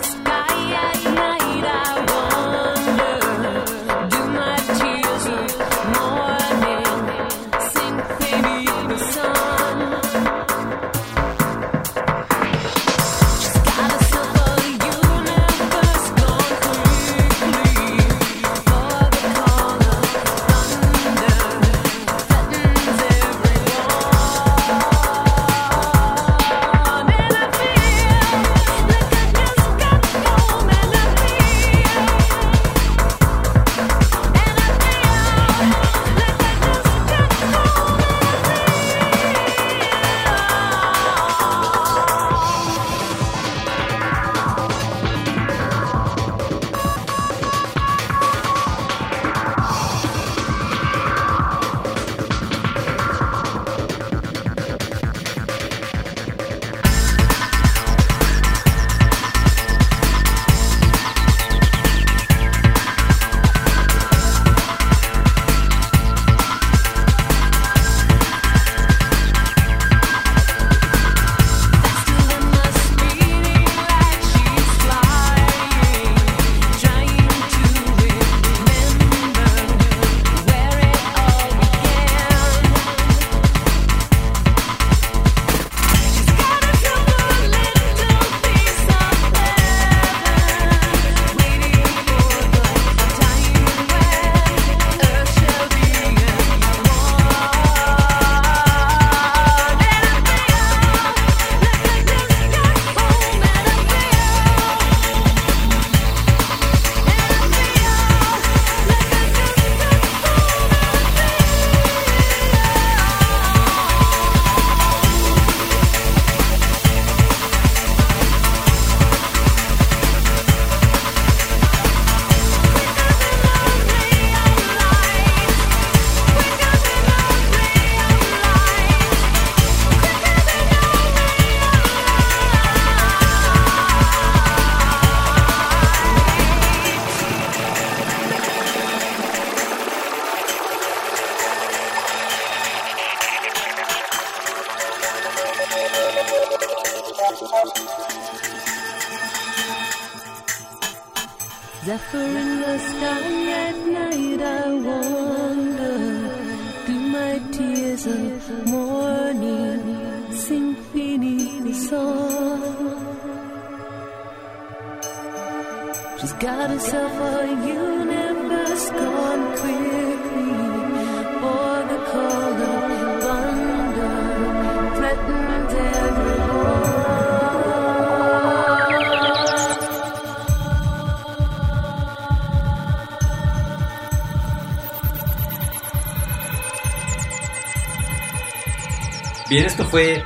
Fue 189.98 190.24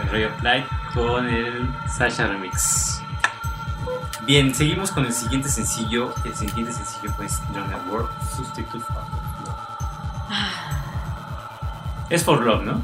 el 0.00 0.08
Ray 0.10 0.22
of 0.22 0.42
Light 0.44 0.64
con 0.94 1.26
el 1.26 1.68
Sasha 1.88 2.28
Remix. 2.28 3.02
Bien, 4.26 4.54
seguimos 4.54 4.92
con 4.92 5.04
el 5.04 5.12
siguiente 5.12 5.48
sencillo. 5.48 6.14
El 6.24 6.36
siguiente 6.36 6.72
sencillo 6.72 7.12
fue 7.14 7.26
at 7.26 7.90
Work, 7.90 8.08
Substitute 8.36 8.78
for 8.78 8.94
Love. 8.94 9.56
Es 12.10 12.22
for 12.22 12.40
Love, 12.40 12.62
¿no? 12.62 12.80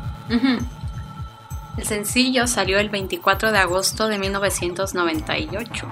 El 1.77 1.85
sencillo 1.85 2.49
salió 2.49 2.81
el 2.81 2.89
24 2.89 3.53
de 3.53 3.59
agosto 3.59 4.09
de 4.09 4.19
1998. 4.19 5.87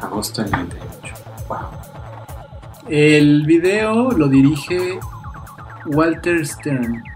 Agosto 0.00 0.42
del 0.42 0.52
98. 0.52 1.14
Wow. 1.48 1.58
El 2.88 3.44
video 3.44 4.12
lo 4.12 4.28
dirige 4.28 5.00
Walter 5.86 6.46
Stern. 6.46 7.13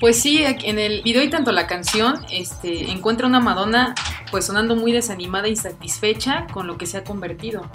Pues 0.00 0.20
sí, 0.20 0.44
en 0.44 0.78
el 0.78 1.02
video 1.02 1.24
y 1.24 1.28
tanto 1.28 1.50
la 1.50 1.66
canción, 1.66 2.24
este, 2.30 2.90
encuentra 2.90 3.26
una 3.26 3.40
Madonna 3.40 3.96
pues 4.30 4.44
sonando 4.44 4.76
muy 4.76 4.92
desanimada 4.92 5.48
y 5.48 5.52
insatisfecha 5.52 6.46
con 6.52 6.68
lo 6.68 6.78
que 6.78 6.86
se 6.86 6.98
ha 6.98 7.04
convertido. 7.04 7.68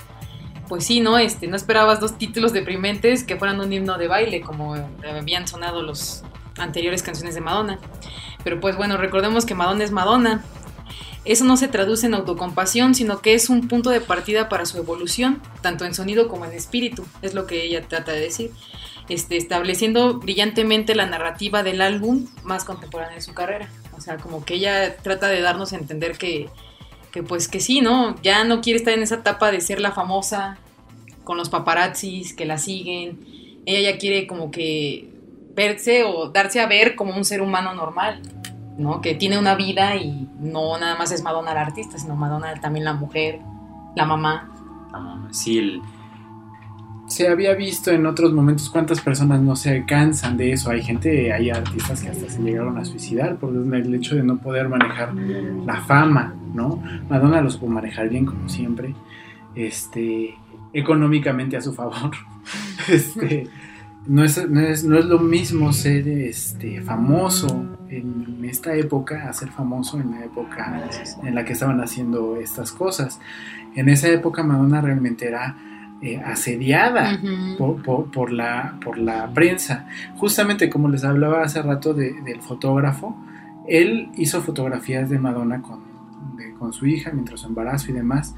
Pues 0.69 0.85
sí, 0.85 1.01
¿no? 1.01 1.17
Este, 1.17 1.47
no 1.47 1.57
esperabas 1.57 1.99
dos 1.99 2.17
títulos 2.17 2.53
deprimentes 2.53 3.25
que 3.25 3.35
fueran 3.35 3.59
un 3.59 3.73
himno 3.73 3.97
de 3.97 4.07
baile, 4.07 4.39
como 4.39 4.75
habían 5.03 5.49
sonado 5.49 5.81
los 5.81 6.23
anteriores 6.57 7.03
canciones 7.03 7.35
de 7.35 7.41
Madonna. 7.41 7.77
Pero 8.45 8.61
pues 8.61 8.77
bueno, 8.77 8.95
recordemos 8.95 9.45
que 9.45 9.53
Madonna 9.53 9.83
es 9.83 9.91
Madonna. 9.91 10.45
Eso 11.25 11.43
no 11.43 11.57
se 11.57 11.67
traduce 11.67 12.05
en 12.05 12.13
autocompasión, 12.13 12.95
sino 12.95 13.19
que 13.19 13.33
es 13.33 13.49
un 13.49 13.67
punto 13.67 13.89
de 13.89 13.99
partida 13.99 14.47
para 14.47 14.65
su 14.65 14.77
evolución, 14.77 15.41
tanto 15.61 15.83
en 15.83 15.93
sonido 15.93 16.29
como 16.29 16.45
en 16.45 16.53
espíritu, 16.53 17.05
es 17.21 17.33
lo 17.33 17.47
que 17.47 17.63
ella 17.63 17.85
trata 17.85 18.13
de 18.13 18.21
decir 18.21 18.51
este, 19.09 19.37
estableciendo 19.37 20.19
brillantemente 20.19 20.95
la 20.95 21.05
narrativa 21.05 21.63
del 21.63 21.81
álbum 21.81 22.27
más 22.43 22.63
contemporáneo 22.63 23.15
de 23.15 23.21
su 23.21 23.33
carrera. 23.33 23.69
O 23.97 24.01
sea, 24.01 24.17
como 24.17 24.43
que 24.45 24.55
ella 24.55 24.97
trata 24.97 25.27
de 25.27 25.41
darnos 25.41 25.73
a 25.73 25.77
entender 25.77 26.17
que, 26.17 26.49
que 27.11 27.23
pues 27.23 27.47
que 27.47 27.59
sí, 27.59 27.81
¿no? 27.81 28.15
Ya 28.21 28.43
no 28.43 28.61
quiere 28.61 28.79
estar 28.79 28.93
en 28.93 29.03
esa 29.03 29.15
etapa 29.15 29.51
de 29.51 29.61
ser 29.61 29.79
la 29.81 29.91
famosa 29.91 30.57
con 31.23 31.37
los 31.37 31.49
paparazzis 31.49 32.33
que 32.33 32.45
la 32.45 32.57
siguen. 32.57 33.61
Ella 33.65 33.91
ya 33.91 33.97
quiere 33.97 34.27
como 34.27 34.51
que 34.51 35.09
verse 35.55 36.03
o 36.03 36.29
darse 36.29 36.59
a 36.59 36.67
ver 36.67 36.95
como 36.95 37.15
un 37.15 37.25
ser 37.25 37.41
humano 37.41 37.73
normal, 37.73 38.21
¿no? 38.77 39.01
Que 39.01 39.15
tiene 39.15 39.37
una 39.37 39.55
vida 39.55 39.95
y 39.95 40.27
no 40.39 40.77
nada 40.77 40.95
más 40.95 41.11
es 41.11 41.23
Madonna 41.23 41.53
la 41.53 41.61
artista, 41.61 41.97
sino 41.97 42.15
Madonna 42.15 42.53
también 42.55 42.85
la 42.85 42.93
mujer, 42.93 43.39
la 43.95 44.05
mamá. 44.05 44.49
Ah, 44.93 45.27
sí, 45.31 45.59
el, 45.59 45.81
Se 47.13 47.27
había 47.27 47.53
visto 47.53 47.91
en 47.91 48.07
otros 48.07 48.33
momentos 48.33 48.71
cuántas 48.71 48.99
personas 48.99 49.39
no 49.39 49.55
se 49.55 49.85
cansan 49.85 50.35
de 50.35 50.53
eso. 50.53 50.71
Hay 50.71 50.81
gente, 50.81 51.31
hay 51.31 51.51
artistas 51.51 52.01
que 52.01 52.09
hasta 52.09 52.27
se 52.27 52.41
llegaron 52.41 52.75
a 52.79 52.85
suicidar 52.85 53.35
por 53.35 53.53
el 53.55 53.93
hecho 53.93 54.15
de 54.15 54.23
no 54.23 54.37
poder 54.39 54.67
manejar 54.67 55.13
la 55.13 55.79
fama, 55.81 56.33
¿no? 56.55 56.81
Madonna 57.07 57.39
lo 57.39 57.51
supo 57.51 57.67
manejar 57.67 58.09
bien, 58.09 58.25
como 58.25 58.49
siempre. 58.49 58.95
Este, 59.53 60.33
económicamente 60.73 61.55
a 61.55 61.61
su 61.61 61.73
favor. 61.73 62.11
Este, 62.89 63.47
no 64.07 64.23
es, 64.23 64.49
no 64.49 64.59
es, 64.59 64.83
no 64.83 64.97
es 64.97 65.05
lo 65.05 65.19
mismo 65.19 65.71
ser 65.71 66.07
este, 66.07 66.81
famoso 66.81 67.77
en 67.89 68.43
esta 68.43 68.75
época 68.75 69.29
a 69.29 69.33
ser 69.33 69.49
famoso 69.49 70.01
en 70.01 70.11
la 70.11 70.25
época 70.25 70.83
en 71.23 71.35
la 71.35 71.45
que 71.45 71.53
estaban 71.53 71.79
haciendo 71.79 72.37
estas 72.37 72.71
cosas. 72.71 73.19
En 73.75 73.87
esa 73.87 74.09
época 74.09 74.43
Madonna 74.43 74.81
realmente 74.81 75.27
era 75.27 75.55
eh, 76.03 76.21
asediada 76.23 77.15
Ujú. 77.15 77.57
por, 77.57 77.81
por- 77.83 78.11
por 78.11 78.31
la, 78.31 78.77
por 78.83 78.97
la 78.97 79.29
prensa. 79.33 79.87
Justamente 80.17 80.69
como 80.69 80.89
les 80.89 81.03
hablaba 81.03 81.43
hace 81.43 81.61
rato 81.61 81.93
de- 81.93 82.13
del 82.23 82.41
fotógrafo, 82.41 83.15
él 83.67 84.09
hizo 84.17 84.41
fotografías 84.41 85.09
de 85.09 85.17
Madonna 85.19 85.61
con, 85.61 85.79
de- 86.37 86.53
con 86.59 86.73
su 86.73 86.85
hija 86.87 87.11
mientras 87.13 87.39
su 87.41 87.47
embarazo 87.47 87.91
y 87.91 87.93
demás. 87.93 88.35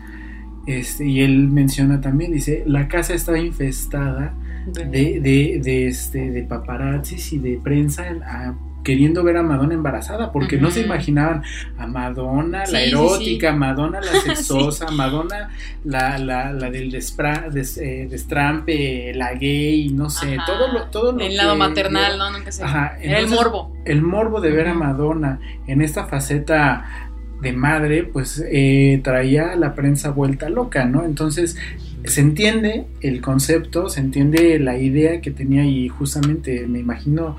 Este, 0.67 1.05
y 1.05 1.21
él 1.21 1.49
menciona 1.49 2.01
también, 2.01 2.31
dice, 2.31 2.63
la 2.65 2.87
casa 2.87 3.13
estaba 3.13 3.37
infestada 3.39 4.33
de, 4.73 5.19
de, 5.19 5.59
de, 5.63 5.87
este, 5.87 6.31
de 6.31 6.41
paparazzis 6.43 7.33
y 7.33 7.37
de 7.39 7.59
prensa 7.63 8.03
a- 8.25 8.55
queriendo 8.85 9.21
ver 9.23 9.35
a 9.35 9.43
Madonna 9.43 9.73
embarazada, 9.73 10.31
porque 10.31 10.57
no 10.57 10.71
se 10.71 10.79
imaginaban 10.81 11.43
a 11.77 11.87
Madonna, 11.87 12.59
la 12.59 12.65
Sí, 12.65 12.75
erótica, 12.89 13.51
sí. 13.51 13.57
Madonna, 13.57 13.99
la 13.99 14.11
sexosa, 14.21 14.89
Madonna, 14.91 15.49
la, 15.83 16.17
la, 16.17 16.53
la 16.53 16.69
del 16.69 16.89
despra- 16.91 17.49
des- 17.49 17.77
eh, 17.79 18.07
destrampe, 18.09 19.11
la 19.13 19.33
gay, 19.33 19.89
no 19.89 20.09
sé, 20.09 20.35
Ajá. 20.37 20.45
todo 20.45 20.71
lo, 20.71 20.83
todo 20.83 21.11
lo 21.11 21.19
El 21.19 21.35
lado 21.35 21.57
maternal, 21.57 22.17
¿no? 22.17 22.31
Nunca 22.31 22.51
se... 22.53 22.63
Ajá, 22.63 22.97
Era 23.01 23.19
el 23.19 23.27
morbo. 23.27 23.75
el 23.83 24.01
morbo 24.01 24.39
de 24.39 24.51
ver 24.51 24.69
a. 24.69 24.73
Madonna 24.75 25.39
en 25.67 25.81
esta 25.81 26.05
faceta 26.05 27.09
de 27.41 27.51
madre, 27.53 28.03
pues 28.03 28.43
eh, 28.51 29.01
traía 29.03 29.51
a 29.53 29.55
la 29.55 29.73
prensa 29.73 30.11
vuelta 30.11 30.49
loca, 30.49 30.85
¿no? 30.85 31.03
Entonces 31.03 31.57
se 32.03 32.21
entiende 32.21 32.85
el 33.01 33.19
concepto, 33.21 33.89
se 33.89 33.99
entiende 33.99 34.59
la 34.59 34.77
idea 34.77 35.21
que 35.21 35.31
tenía 35.31 35.65
y 35.65 35.89
justamente 35.89 36.67
me 36.67 36.79
imagino 36.79 37.35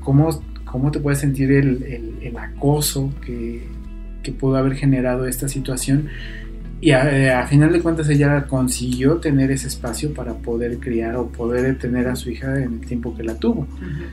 cómo, 0.00 0.42
cómo 0.70 0.90
te 0.90 1.00
puedes 1.00 1.18
sentir 1.20 1.50
el, 1.52 1.82
el- 1.82 2.14
el 2.22 2.36
acoso 2.36 3.12
que, 3.24 3.62
que 4.22 4.32
pudo 4.32 4.56
haber 4.56 4.74
generado 4.74 5.26
esta 5.26 5.48
situación. 5.48 6.08
Y 6.80 6.92
a, 6.92 7.10
eh, 7.12 7.32
a 7.32 7.44
final 7.48 7.72
de 7.72 7.80
cuentas 7.80 8.08
ella 8.08 8.44
consiguió 8.46 9.16
tener 9.16 9.50
ese 9.50 9.66
espacio 9.66 10.14
para 10.14 10.34
poder 10.34 10.78
criar 10.78 11.16
o 11.16 11.26
poder 11.26 11.76
tener 11.76 12.06
a 12.06 12.14
su 12.14 12.30
hija 12.30 12.56
en 12.62 12.74
el 12.74 12.80
tiempo 12.80 13.16
que 13.16 13.24
la 13.24 13.34
tuvo. 13.34 13.66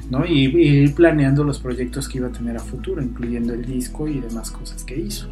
¿no? 0.09 0.25
Y, 0.25 0.45
y 0.47 0.67
ir 0.79 0.95
planeando 0.95 1.43
los 1.43 1.59
proyectos 1.59 2.09
que 2.09 2.17
iba 2.17 2.27
a 2.29 2.31
tener 2.31 2.57
a 2.57 2.59
futuro, 2.59 3.03
incluyendo 3.03 3.53
el 3.53 3.63
disco 3.63 4.07
y 4.07 4.19
demás 4.19 4.49
cosas 4.49 4.83
que 4.83 4.97
hizo. 4.99 5.27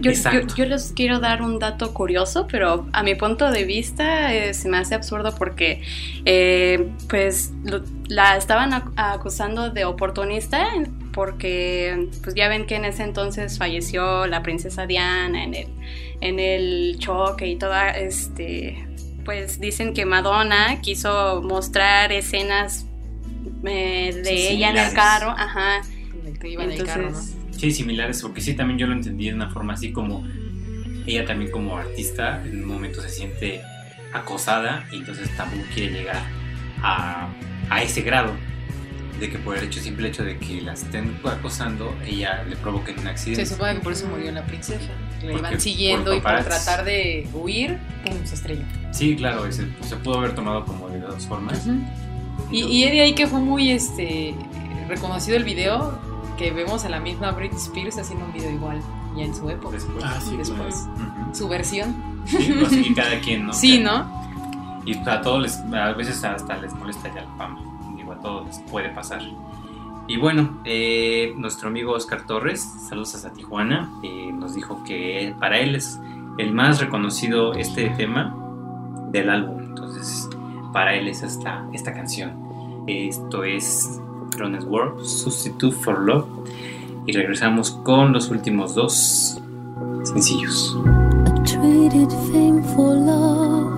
Yo, 0.00 0.10
Exacto. 0.10 0.48
yo- 0.48 0.54
yo 0.56 0.64
les 0.66 0.92
quiero 0.92 1.18
dar 1.20 1.42
un 1.42 1.58
dato 1.58 1.92
curioso, 1.94 2.46
pero 2.50 2.86
a 2.92 3.02
mi 3.02 3.14
punto 3.14 3.50
de 3.50 3.64
vista 3.64 4.32
eh, 4.34 4.54
se 4.54 4.68
me 4.68 4.78
hace 4.78 4.94
absurdo 4.94 5.34
porque 5.34 5.82
eh, 6.24 6.88
pues 7.08 7.52
lo- 7.64 7.82
la 8.08 8.36
estaban 8.36 8.72
ac- 8.72 8.92
acusando 8.96 9.70
de 9.70 9.84
oportunista 9.84 10.68
porque 11.12 12.08
pues 12.22 12.34
ya 12.34 12.48
ven 12.48 12.66
que 12.66 12.76
en 12.76 12.84
ese 12.84 13.02
entonces 13.02 13.58
falleció 13.58 14.26
la 14.26 14.42
princesa 14.42 14.86
Diana 14.86 15.44
en 15.44 15.54
el, 15.54 15.66
en 16.20 16.38
el 16.40 16.96
choque 16.98 17.46
y 17.46 17.56
toda 17.56 17.90
este 17.90 18.86
pues 19.24 19.60
dicen 19.60 19.92
que 19.92 20.06
Madonna 20.06 20.80
quiso 20.80 21.42
mostrar 21.42 22.10
escenas 22.10 22.86
eh, 23.64 24.12
de 24.14 24.24
Sí, 24.24 24.46
ella 24.54 24.70
en 24.70 24.78
el 24.78 24.92
carro, 24.94 25.30
ajá. 25.36 25.82
El 26.26 26.38
que 26.38 26.48
iba 26.48 26.64
en 26.64 26.72
el 26.72 26.84
carro, 26.84 27.10
¿no? 27.10 27.18
Sí, 27.60 27.70
similares, 27.72 28.22
porque 28.22 28.40
sí, 28.40 28.54
también 28.54 28.78
yo 28.78 28.86
lo 28.86 28.94
entendí 28.94 29.28
de 29.28 29.34
una 29.34 29.50
forma 29.50 29.74
así 29.74 29.92
como 29.92 30.26
ella 31.06 31.24
también 31.26 31.50
como 31.50 31.76
artista 31.76 32.42
en 32.44 32.62
un 32.62 32.68
momento 32.68 33.00
se 33.02 33.08
siente 33.10 33.60
acosada 34.12 34.86
y 34.92 34.96
entonces 34.96 35.34
tampoco 35.36 35.62
quiere 35.74 35.92
llegar 35.92 36.22
a, 36.82 37.28
a 37.68 37.82
ese 37.82 38.02
grado 38.02 38.32
de 39.18 39.28
que 39.28 39.38
por 39.38 39.56
el 39.58 39.64
hecho, 39.64 39.80
simple 39.80 40.08
hecho 40.08 40.24
de 40.24 40.38
que 40.38 40.62
la 40.62 40.72
estén 40.72 41.18
acosando, 41.24 41.94
ella 42.06 42.42
le 42.48 42.56
provoquen 42.56 42.98
un 43.00 43.08
accidente. 43.08 43.44
Se 43.44 43.52
supone 43.54 43.74
que 43.74 43.80
por 43.80 43.92
eso 43.92 44.06
murió 44.08 44.32
la 44.32 44.44
princesa. 44.46 44.88
Le 45.22 45.34
iban 45.34 45.60
siguiendo 45.60 46.06
por 46.12 46.16
y 46.16 46.20
por 46.22 46.44
tratar 46.44 46.84
de 46.84 47.28
huir, 47.34 47.76
pum, 48.04 48.14
se 48.24 48.34
estrelló. 48.36 48.62
Sí, 48.92 49.16
claro, 49.16 49.44
ese- 49.46 49.68
se 49.86 49.96
pudo 49.96 50.18
haber 50.20 50.34
tomado 50.34 50.64
como 50.64 50.88
de 50.88 51.00
dos 51.00 51.26
formas. 51.26 51.66
Y, 52.50 52.62
y 52.64 52.84
es 52.84 52.92
de 52.92 53.00
ahí 53.02 53.14
que 53.14 53.26
fue 53.26 53.40
muy 53.40 53.70
este 53.70 54.34
reconocido 54.88 55.36
el 55.36 55.44
video, 55.44 55.98
que 56.40 56.50
vemos 56.52 56.86
a 56.86 56.88
la 56.88 57.00
misma 57.00 57.32
Britney 57.32 57.58
Spears 57.60 57.98
haciendo 57.98 58.24
un 58.24 58.32
video 58.32 58.50
igual, 58.50 58.80
ya 59.14 59.24
en 59.24 59.34
su 59.34 59.48
época. 59.50 59.74
Después. 59.74 60.02
Ah, 60.02 60.18
sí, 60.20 60.36
Después. 60.38 60.88
Ujú. 60.94 61.34
Su 61.34 61.48
versión. 61.48 61.94
Sí, 62.24 62.54
pues, 62.58 62.72
y 62.72 62.94
cada 62.94 63.20
quien, 63.20 63.46
¿no? 63.46 63.52
Sí, 63.52 63.82
Cada- 63.84 64.04
¿no? 64.04 64.82
Y 64.86 64.96
a 64.96 65.20
todos 65.20 65.42
les, 65.42 65.58
a 65.74 65.92
veces 65.92 66.24
hasta 66.24 66.56
les 66.56 66.72
molesta 66.74 67.14
ya 67.14 67.22
la 67.22 67.36
fama. 67.36 67.60
Digo, 67.94 68.12
a 68.12 68.18
todos 68.20 68.46
les 68.46 68.58
puede 68.70 68.88
pasar. 68.88 69.20
Y 70.08 70.16
bueno, 70.16 70.58
eh, 70.64 71.34
nuestro 71.36 71.68
amigo 71.68 71.92
Oscar 71.92 72.22
Torres, 72.26 72.62
saludos 72.88 73.14
hasta 73.14 73.30
Tijuana, 73.34 73.90
eh, 74.02 74.32
nos 74.32 74.54
dijo 74.54 74.82
que 74.82 75.34
para 75.38 75.58
él 75.58 75.74
es 75.76 76.00
el 76.38 76.52
más 76.54 76.80
reconocido 76.80 77.52
este 77.52 77.90
tema 77.90 78.34
del 79.10 79.28
álbum. 79.28 79.62
Entonces, 79.62 80.26
para 80.72 80.94
él 80.94 81.06
es 81.06 81.22
esta, 81.22 81.66
esta 81.74 81.92
canción. 81.92 82.84
Esto 82.86 83.44
es 83.44 84.00
Drones 84.30 84.64
World, 84.64 85.04
Substitute 85.06 85.72
for 85.72 85.98
Love. 85.98 86.26
Y 87.06 87.12
regresamos 87.12 87.70
con 87.82 88.12
los 88.12 88.30
últimos 88.30 88.74
dos 88.74 89.40
sencillos. 90.04 90.76
I 91.26 91.42
traded 91.44 92.10
fame 92.30 92.62
for 92.74 92.94
love 92.94 93.70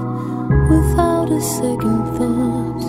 without 0.68 1.30
a 1.30 1.40
second 1.40 2.04
thought. 2.16 2.82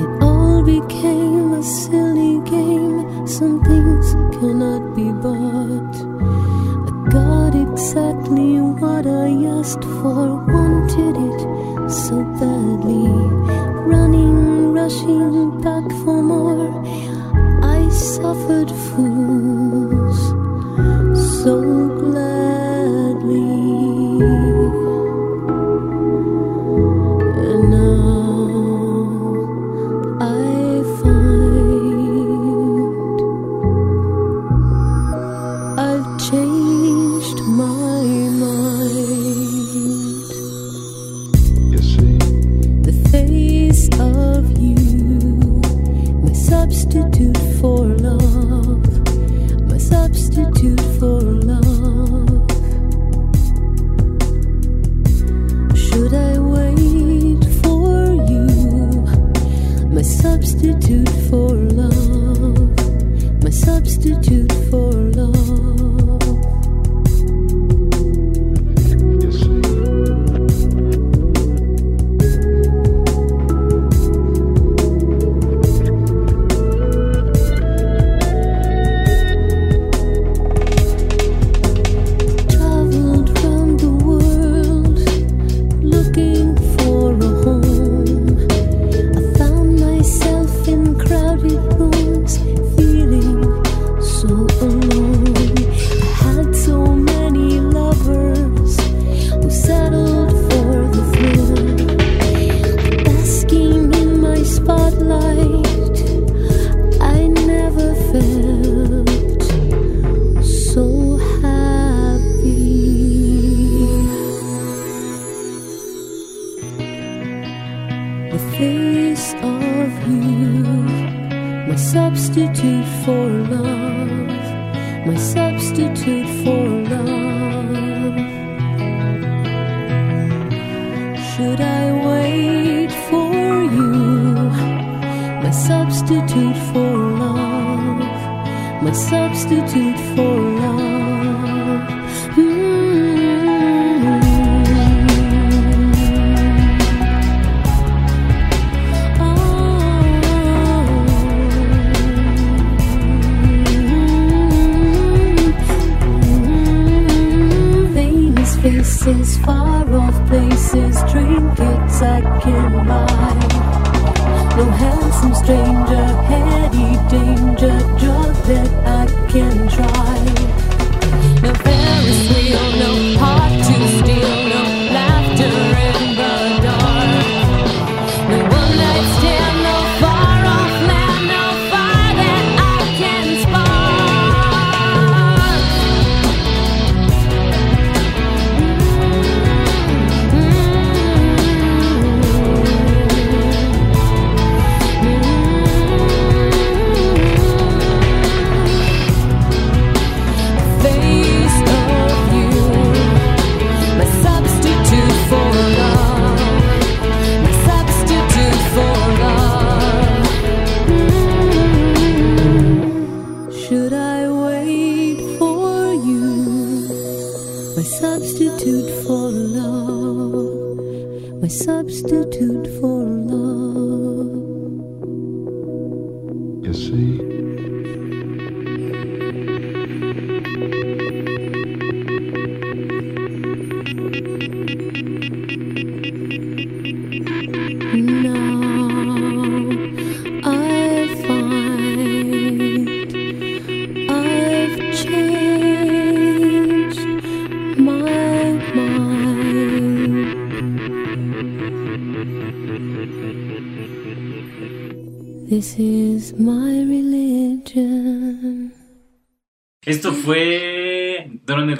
It 0.00 0.22
all 0.22 0.62
became 0.62 1.54
a 1.54 1.62
silly 1.62 2.40
game. 2.48 3.26
Some 3.26 3.62
things 3.64 4.14
cannot 4.38 4.94
be 4.94 5.10
bought. 5.10 5.96
I 6.86 7.10
got 7.10 7.54
exactly 7.54 8.60
what 8.60 9.06
I 9.06 9.30
asked 9.58 9.84
for, 9.84 10.44
wanted 10.46 11.16
it 11.16 11.90
so 11.90 12.22
badly. 12.38 13.08
Running, 13.88 14.67
rushing 14.78 15.60
back 15.60 15.86
for 16.02 16.22
more. 16.22 16.70
I 17.76 17.80
suffered 17.90 18.70
fools 18.86 20.07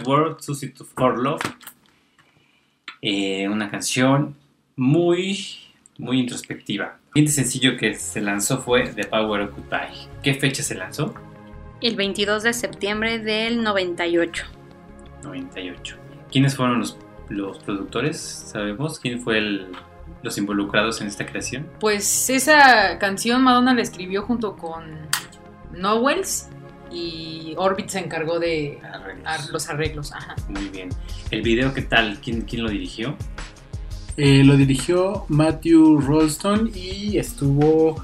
World, 0.09 0.40
Substitute 0.40 0.88
for 0.96 1.18
Love. 1.18 1.42
Eh, 3.02 3.46
una 3.46 3.70
canción 3.70 4.34
muy, 4.74 5.59
muy 5.98 6.20
introspectiva. 6.20 6.96
El 7.14 7.28
siguiente 7.28 7.32
sencillo 7.32 7.76
que 7.76 7.94
se 7.94 8.22
lanzó 8.22 8.59
fue 8.59 8.88
The 8.88 9.04
Power 9.04 9.42
Occupy. 9.42 10.09
¿Qué 10.22 10.32
fecha 10.34 10.62
se 10.62 10.74
lanzó? 10.74 11.14
El 11.82 11.94
22 11.94 12.42
de 12.42 12.54
septiembre 12.54 13.18
del 13.18 13.62
98. 13.62 14.44
98. 15.22 15.96
¿Quiénes 16.32 16.56
fueron 16.56 16.80
los, 16.80 16.96
los 17.28 17.59
productores? 17.59 18.18
¿Sabemos 18.18 18.98
quién 18.98 19.20
fue 19.20 19.38
el, 19.38 19.68
los 20.22 20.38
involucrados 20.38 21.02
en 21.02 21.06
esta 21.06 21.26
creación? 21.26 21.68
Pues 21.80 22.30
esa 22.30 22.98
canción 22.98 23.42
Madonna 23.42 23.74
la 23.74 23.82
escribió 23.82 24.22
junto 24.22 24.56
con 24.56 24.84
Nowells 25.72 26.48
y 26.93 27.55
Orbit 27.57 27.89
se 27.89 28.01
encargó 28.01 28.39
de 28.39 28.78
Arreglos. 29.24 29.51
los 29.53 29.68
arreglos. 29.68 30.12
Ajá. 30.12 30.36
Muy 30.49 30.68
bien. 30.68 30.91
¿El 31.30 31.43
video 31.43 31.74
qué 31.74 31.82
tal? 31.82 32.18
¿Quién, 32.22 32.43
quién 32.43 32.62
lo 32.62 32.70
dirigió? 32.70 33.16
Eh, 34.16 34.43
lo 34.45 34.57
dirigió 34.57 35.24
Matthew 35.28 36.01
Rolston 36.01 36.70
y 36.74 37.18
estuvo 37.18 38.03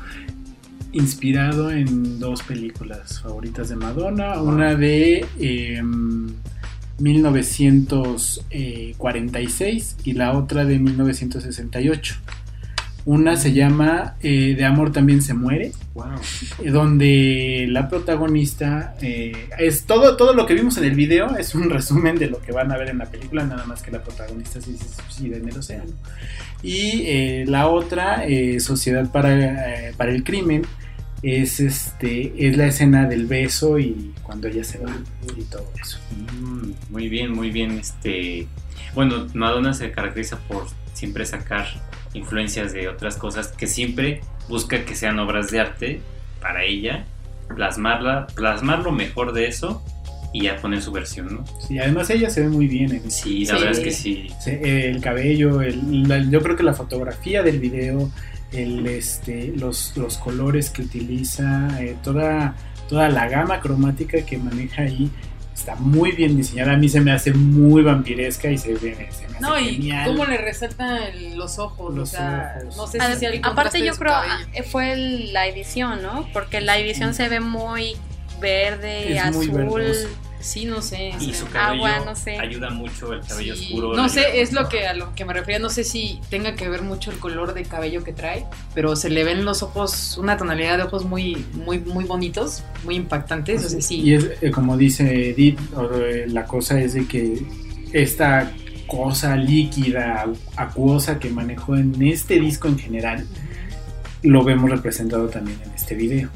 inspirado 0.93 1.70
en 1.72 2.20
dos 2.20 2.43
películas 2.43 3.20
favoritas 3.20 3.68
de 3.68 3.76
Madonna. 3.76 4.41
Una 4.41 4.76
de 4.76 5.26
em, 5.41 6.28
1946 6.99 9.97
y 10.05 10.12
la 10.12 10.32
otra 10.39 10.64
de 10.64 10.78
1968. 10.78 12.14
Una 13.07 13.36
se 13.36 13.52
llama 13.52 14.14
eh, 14.22 14.55
De 14.57 14.64
amor 14.64 14.90
también 14.92 15.20
se 15.20 15.34
muere, 15.34 15.72
Wow. 15.94 16.07
eh, 16.62 16.70
donde 16.70 17.66
la 17.68 17.88
protagonista 17.88 18.96
eh, 19.00 19.48
es 19.59 19.84
todo, 19.84 20.16
todo 20.16 20.32
lo 20.32 20.46
que 20.46 20.55
vimos 20.55 20.76
en 20.78 20.84
el 20.84 20.94
video 20.94 21.36
es 21.36 21.55
un 21.55 21.70
resumen 21.70 22.16
de 22.16 22.28
lo 22.28 22.40
que 22.40 22.50
van 22.52 22.72
a 22.72 22.76
ver 22.78 22.88
en 22.88 22.98
la 22.98 23.07
película, 23.07 23.44
nada 23.44 23.64
más 23.66 23.82
que 23.82 23.90
la 23.90 24.02
protagonista 24.02 24.61
se 24.61 24.76
suicida 24.76 25.36
en 25.36 25.48
el 25.48 25.57
océano. 25.57 25.92
Y 26.62 27.02
eh, 27.07 27.44
la 27.46 27.68
otra, 27.68 28.22
Sociedad 28.59 29.11
para, 29.12 29.92
para 29.96 30.11
el 30.12 30.24
Crimen, 30.24 30.62
es 31.22 31.59
este 31.59 32.32
es 32.36 32.57
la 32.57 32.66
escena 32.66 33.07
del 33.07 33.26
beso 33.26 33.78
y 33.78 34.12
cuando 34.22 34.48
ella 34.48 34.62
se 34.62 34.78
va 34.78 34.92
y 35.36 35.42
todo 35.44 35.70
eso. 35.80 35.98
Mm, 36.38 36.72
muy 36.90 37.09
bien, 37.09 37.32
muy 37.32 37.50
bien. 37.50 37.72
Este, 37.78 38.46
bueno, 38.94 39.26
Madonna 39.34 39.72
se 39.72 39.90
caracteriza 39.90 40.38
por 40.48 40.66
siempre 40.92 41.24
sacar 41.24 41.66
influencias 42.14 42.72
de 42.72 42.88
otras 42.88 43.16
cosas 43.16 43.48
que 43.48 43.66
siempre 43.66 44.20
busca 44.48 44.84
que 44.84 44.94
sean 44.94 45.18
obras 45.18 45.50
de 45.50 45.60
arte 45.60 46.00
para 46.40 46.64
ella, 46.64 47.04
plasmarla, 47.54 48.26
plasmar 48.34 48.80
lo 48.80 48.92
mejor 48.92 49.32
de 49.32 49.46
eso 49.48 49.82
y 50.32 50.44
ya 50.44 50.56
poner 50.56 50.82
su 50.82 50.90
versión, 50.92 51.32
¿no? 51.32 51.44
Sí, 51.60 51.78
además 51.78 52.10
ella 52.10 52.28
se 52.30 52.40
ve 52.42 52.48
muy 52.48 52.66
bien 52.66 52.90
en 52.92 53.10
Sí, 53.10 53.44
la 53.44 53.54
Sí. 53.56 53.60
verdad 53.64 53.70
es 53.78 53.80
que 53.80 53.90
sí. 53.90 54.26
El 54.46 55.00
cabello, 55.00 55.60
el- 55.62 56.08
la- 56.08 56.18
yo 56.22 56.40
creo 56.42 56.56
que 56.56 56.62
la 56.64 56.74
fotografía 56.74 57.42
del 57.42 57.60
video, 57.60 58.10
el, 58.52 58.86
este, 58.86 59.52
los, 59.56 59.96
los 59.96 60.16
colores 60.18 60.70
que 60.70 60.82
utiliza, 60.82 61.80
eh, 61.80 61.96
toda, 62.02 62.54
toda 62.88 63.08
la 63.08 63.28
gama 63.28 63.60
cromática 63.60 64.22
que 64.26 64.38
maneja 64.38 64.82
ahí 64.82 65.10
está 65.64 65.76
muy 65.76 66.12
bien 66.12 66.36
diseñada. 66.36 66.72
A 66.72 66.76
mí 66.76 66.88
se 66.88 67.00
me 67.00 67.10
hace 67.12 67.32
muy 67.32 67.82
vampiresca 67.82 68.50
y 68.50 68.58
se, 68.58 68.74
ve, 68.74 69.08
se 69.10 69.26
me 69.28 69.36
hace 69.36 69.40
No, 69.40 69.58
y 69.58 69.76
genial. 69.76 70.06
cómo 70.08 70.26
le 70.26 70.36
resalta 70.36 71.08
el- 71.08 71.36
los 71.36 71.58
ojos, 71.58 71.94
Los 71.94 72.10
o 72.10 72.16
sea, 72.16 72.58
ojos. 72.62 72.76
no 72.76 72.86
sé 72.86 72.98
Ad- 73.00 73.14
si 73.14 73.18
sea 73.20 73.30
el 73.30 73.40
Aparte 73.42 73.78
yo 73.84 73.94
creo 73.96 74.12
cabello. 74.12 74.34
ah, 74.58 74.62
fue 74.70 74.96
la 74.96 75.46
edición, 75.46 76.02
¿no? 76.02 76.28
Porque 76.32 76.60
la 76.60 76.78
edición 76.78 77.14
se 77.14 77.28
ve 77.28 77.40
muy 77.40 77.96
verde, 78.40 79.14
Es 79.16 79.22
azul. 79.22 79.50
Sí, 80.45 80.66
no 80.66 80.82
sé. 80.82 81.12
Y 81.20 81.32
su 81.32 81.47
cabello 81.47 81.86
agua, 81.86 82.05
no 82.05 82.14
sé. 82.14 82.38
ayuda 82.38 82.68
mucho, 82.68 83.14
el 83.14 83.22
cabello 83.22 83.57
sí, 83.57 83.64
oscuro. 83.64 83.97
No 83.97 84.11
sé, 84.11 84.42
es 84.42 84.53
lo 84.53 84.68
que 84.68 84.86
a 84.86 84.92
lo 84.92 85.14
que 85.14 85.24
me 85.24 85.32
refería, 85.32 85.59
no 85.59 85.70
sé 85.70 85.84
si 85.84 86.20
tenga 86.28 86.55
que 86.55 86.68
ver 86.68 86.82
mucho 86.82 87.11
el 87.11 87.18
color 87.18 87.55
de 87.55 87.62
cabello 87.62 88.05
que 88.05 88.12
trae, 88.12 88.45
pero 88.74 88.95
se 88.95 89.09
le 89.09 89.24
ven 89.24 89.47
los 89.47 89.62
ojos, 89.62 90.18
una 90.18 90.36
tonalidad 90.36 90.76
de 90.76 90.82
ojos 90.82 91.07
muy, 91.07 91.47
muy, 91.55 91.78
muy 91.78 92.05
bonitos, 92.05 92.62
muy 92.84 92.97
impactantes, 92.97 93.64
o 93.64 93.68
sea, 93.70 93.80
sí. 93.80 94.03
Y 94.03 94.12
es 94.12 94.32
eh, 94.42 94.51
como 94.51 94.76
dice 94.76 95.30
Edith, 95.30 95.59
eh, 95.95 96.26
la 96.28 96.45
cosa 96.45 96.78
es 96.78 96.92
de 96.92 97.07
que 97.07 97.42
esta 97.95 98.53
cosa 98.86 99.36
líquida, 99.36 100.26
acuosa 100.57 101.18
que 101.18 101.30
manejó 101.30 101.74
en 101.74 102.03
este 102.03 102.38
disco 102.38 102.68
en 102.68 102.78
general, 102.78 103.26
lo 104.22 104.45
vemos 104.45 104.68
representado 104.68 105.26
también 105.28 105.59
en 105.64 105.72
este 105.72 105.95
video. 105.95 106.28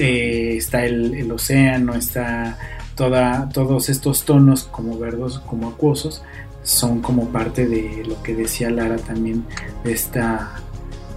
Eh, 0.00 0.56
está 0.56 0.84
el, 0.84 1.14
el 1.14 1.30
océano, 1.30 1.94
está 1.94 2.58
toda, 2.94 3.48
todos 3.50 3.88
estos 3.88 4.24
tonos 4.24 4.64
como 4.64 4.98
verdos, 4.98 5.40
como 5.40 5.68
acuosos, 5.68 6.22
son 6.62 7.02
como 7.02 7.28
parte 7.28 7.66
de 7.66 8.04
lo 8.06 8.22
que 8.22 8.34
decía 8.34 8.70
Lara 8.70 8.96
también, 8.96 9.44
de 9.84 9.92
esta 9.92 10.60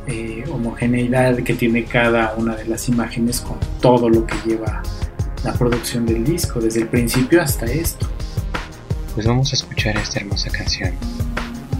eh, 0.07 0.43
homogeneidad 0.51 1.37
que 1.37 1.53
tiene 1.53 1.85
cada 1.85 2.35
una 2.35 2.55
de 2.55 2.65
las 2.65 2.89
imágenes 2.89 3.41
con 3.41 3.57
todo 3.81 4.09
lo 4.09 4.25
que 4.25 4.35
lleva 4.45 4.81
la 5.43 5.53
producción 5.53 6.05
del 6.05 6.23
disco, 6.23 6.59
desde 6.59 6.81
el 6.81 6.87
principio 6.87 7.41
hasta 7.41 7.65
esto. 7.65 8.07
Pues 9.13 9.25
vamos 9.25 9.51
a 9.51 9.55
escuchar 9.55 9.97
esta 9.97 10.19
hermosa 10.19 10.49
canción. 10.49 10.93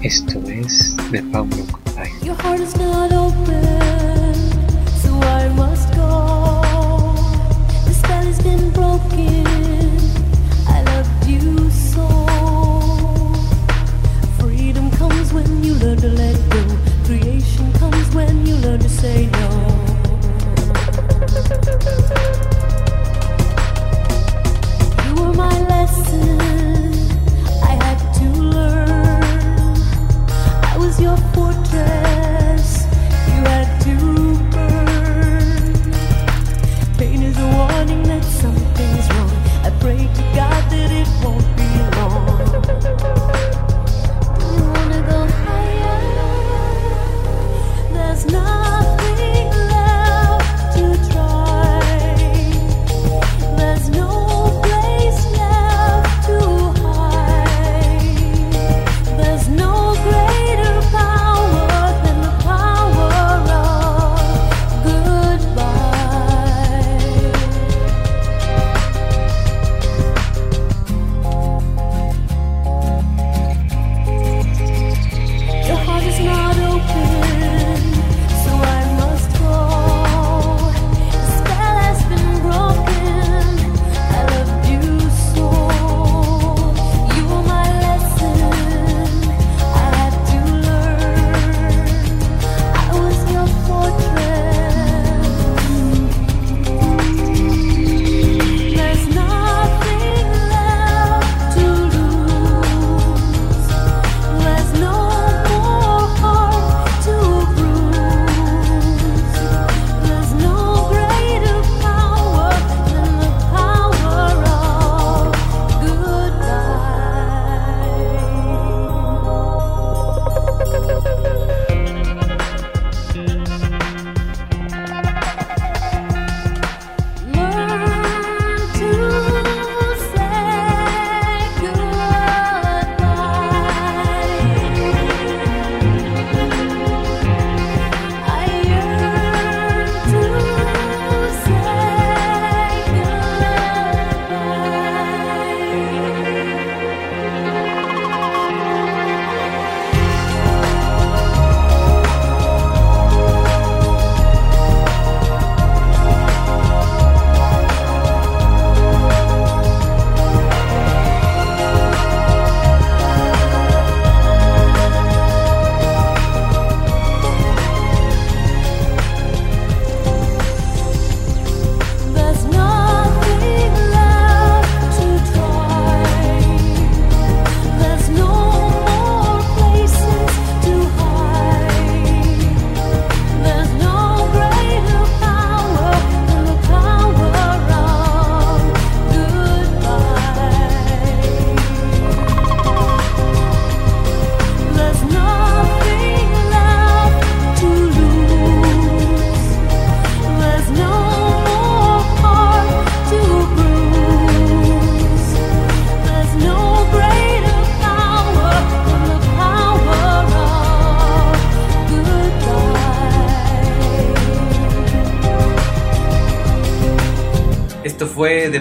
Esto 0.02 0.40
es 0.48 0.96
de 1.12 1.22
Paulo 1.24 1.66
Coelho. 1.72 2.24
Your 2.24 2.36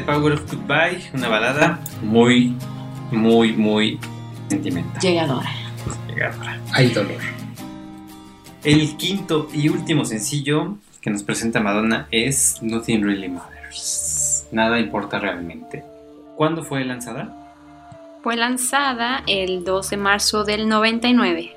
Power 0.06 0.34
of 0.34 0.48
Goodbye, 0.48 1.02
una 1.14 1.28
balada 1.28 1.80
muy, 2.00 2.54
muy, 3.10 3.52
muy 3.54 3.98
sentimental. 4.48 5.02
Llegadora. 5.02 5.50
Llegadora. 6.08 6.60
Hay 6.72 6.90
dolor. 6.90 7.20
El 8.62 8.96
quinto 8.96 9.48
y 9.52 9.68
último 9.68 10.04
sencillo 10.04 10.76
que 11.00 11.10
nos 11.10 11.24
presenta 11.24 11.58
Madonna 11.58 12.06
es 12.12 12.62
Nothing 12.62 13.02
Really 13.02 13.28
Matters. 13.28 14.46
Nada 14.52 14.78
importa 14.78 15.18
realmente. 15.18 15.82
¿Cuándo 16.36 16.62
fue 16.62 16.84
lanzada? 16.84 17.34
Fue 18.22 18.36
lanzada 18.36 19.24
el 19.26 19.64
2 19.64 19.90
de 19.90 19.96
marzo 19.96 20.44
del 20.44 20.68
99. 20.68 21.52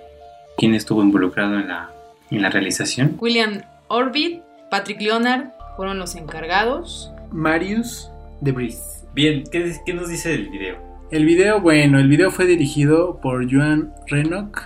¿Quién 0.57 0.73
estuvo 0.73 1.03
involucrado 1.03 1.59
en 1.59 1.67
la, 1.67 1.91
en 2.31 2.41
la 2.41 2.49
realización? 2.49 3.15
William 3.19 3.61
Orbit, 3.89 4.41
Patrick 4.71 5.01
Leonard 5.01 5.49
fueron 5.75 5.99
los 5.99 6.15
encargados. 6.15 7.11
Marius 7.31 8.08
de 8.41 8.51
Bris. 8.51 9.05
Bien, 9.13 9.43
¿qué, 9.51 9.73
qué 9.85 9.93
nos 9.93 10.09
dice 10.09 10.29
del 10.29 10.49
video? 10.49 10.77
El 11.11 11.25
video, 11.25 11.59
bueno, 11.61 11.99
el 11.99 12.07
video 12.07 12.29
fue 12.31 12.45
dirigido 12.45 13.19
por 13.21 13.51
Joan 13.51 13.91
Renok. 14.07 14.61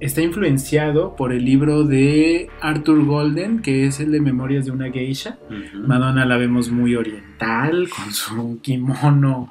Está 0.00 0.22
influenciado 0.22 1.16
por 1.16 1.32
el 1.32 1.44
libro 1.44 1.82
de 1.82 2.48
Arthur 2.60 3.04
Golden, 3.04 3.60
que 3.62 3.86
es 3.86 3.98
el 3.98 4.12
de 4.12 4.20
Memorias 4.20 4.66
de 4.66 4.70
una 4.70 4.90
Geisha. 4.92 5.38
Madonna 5.74 6.24
la 6.24 6.36
vemos 6.36 6.70
muy 6.70 6.94
oriental, 6.94 7.88
con 7.88 8.12
su 8.12 8.60
kimono 8.62 9.50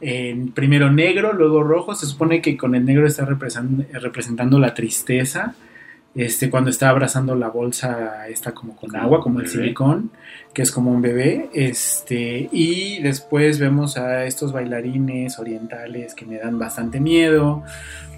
en 0.00 0.52
primero 0.52 0.90
negro, 0.92 1.32
luego 1.32 1.62
rojo. 1.64 1.94
Se 1.96 2.06
supone 2.06 2.40
que 2.42 2.56
con 2.56 2.74
el 2.76 2.84
negro 2.84 3.06
está 3.06 3.26
representan- 3.26 3.86
representando 3.92 4.58
la 4.60 4.74
tristeza. 4.74 5.56
Este, 6.14 6.50
cuando 6.50 6.68
está 6.68 6.90
abrazando 6.90 7.34
la 7.34 7.48
bolsa, 7.48 8.28
está 8.28 8.52
como 8.52 8.76
con 8.76 8.90
Como 8.90 9.02
agua, 9.02 9.20
como 9.22 9.40
el 9.40 9.48
silicón, 9.48 10.10
que 10.52 10.60
es 10.60 10.70
como 10.70 10.90
un 10.90 11.00
bebé. 11.00 11.48
Este, 11.54 12.50
y 12.52 13.00
después 13.00 13.58
vemos 13.58 13.96
a 13.96 14.26
estos 14.26 14.52
bailarines 14.52 15.38
orientales 15.38 16.14
que 16.14 16.26
me 16.26 16.38
dan 16.38 16.58
bastante 16.58 17.00
miedo. 17.00 17.62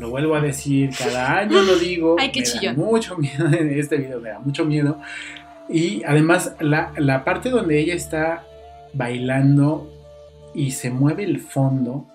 Lo 0.01 0.11
vuelvo 0.11 0.35
a 0.35 0.41
decir, 0.41 0.91
cada 0.99 1.39
año 1.39 1.63
lo 1.63 1.77
digo. 1.79 2.17
Ay, 2.19 2.33
qué 2.33 2.41
me 2.41 2.47
da 2.47 2.53
chillón. 2.53 2.77
mucho 2.77 3.17
miedo 3.19 3.47
en 3.47 3.79
este 3.79 3.97
video, 3.97 4.21
me 4.21 4.31
da 4.31 4.41
mucho 4.41 4.65
miedo. 4.65 4.99
Y 5.69 6.03
además, 6.05 6.57
la, 6.59 6.93
la 6.97 7.25
parte 7.25 7.49
donde 7.49 7.79
ella 7.79 7.95
está 7.95 8.45
bailando 8.93 9.91
y 10.53 10.73
se 10.73 10.91
mueve 10.91 11.25
el 11.25 11.41
fondo, 11.41 12.07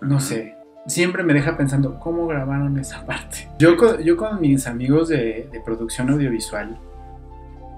no 0.00 0.18
sé, 0.18 0.55
siempre 0.86 1.22
me 1.22 1.34
deja 1.34 1.56
pensando, 1.56 1.98
¿cómo 1.98 2.26
grabaron 2.26 2.78
esa 2.78 3.04
parte? 3.06 3.48
Yo 3.58 3.76
con, 3.76 4.02
yo 4.02 4.16
con 4.16 4.40
mis 4.40 4.66
amigos 4.66 5.08
de, 5.08 5.48
de 5.52 5.60
producción 5.64 6.10
audiovisual 6.10 6.78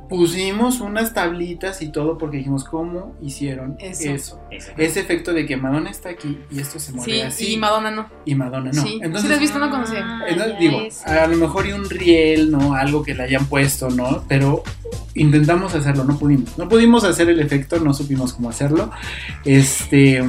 pusimos 0.09 0.81
unas 0.81 1.13
tablitas 1.13 1.83
y 1.83 1.89
todo 1.89 2.17
porque 2.17 2.39
dijimos, 2.39 2.65
¿cómo 2.65 3.15
hicieron 3.21 3.77
Eso. 3.79 4.11
eso? 4.11 4.41
Ese. 4.51 4.73
Ese 4.79 5.01
efecto 5.01 5.35
de 5.35 5.45
que 5.45 5.59
Madonna 5.59 5.91
está 5.91 6.09
aquí 6.09 6.39
y 6.51 6.61
esto 6.61 6.79
se 6.79 6.93
mueve 6.93 7.13
Sí, 7.13 7.21
así 7.21 7.53
y 7.53 7.57
Madonna 7.59 7.91
no. 7.91 8.09
y 8.25 8.35
Madonna 8.35 8.71
no. 8.73 8.81
sí, 8.83 8.89
¿Sí 8.89 9.01
Entonces, 9.03 9.29
lo 9.29 9.35
has 9.35 9.41
visto? 9.43 9.59
No 9.59 9.69
conocí. 9.71 9.97
entonces, 9.97 10.55
ya 10.55 10.59
digo, 10.59 10.79
a 11.05 11.27
lo 11.27 11.37
mejor 11.37 11.67
y 11.67 11.73
un 11.73 11.91
riel, 11.91 12.51
¿no? 12.51 12.73
Algo 12.75 13.03
que 13.03 13.15
le 13.15 13.25
hayan 13.25 13.45
puesto, 13.47 13.91
¿no? 13.91 14.25
Pero 14.29 14.63
intentamos 15.15 15.75
hacerlo, 15.75 16.05
no 16.05 16.19
pudimos. 16.19 16.57
No 16.57 16.71
pudimos 16.71 17.05
hacer 17.05 17.29
el 17.29 17.41
efecto, 17.41 17.79
no 17.79 17.93
supimos 17.93 18.33
cómo 18.33 18.49
hacerlo. 18.49 18.91
Este, 19.45 20.25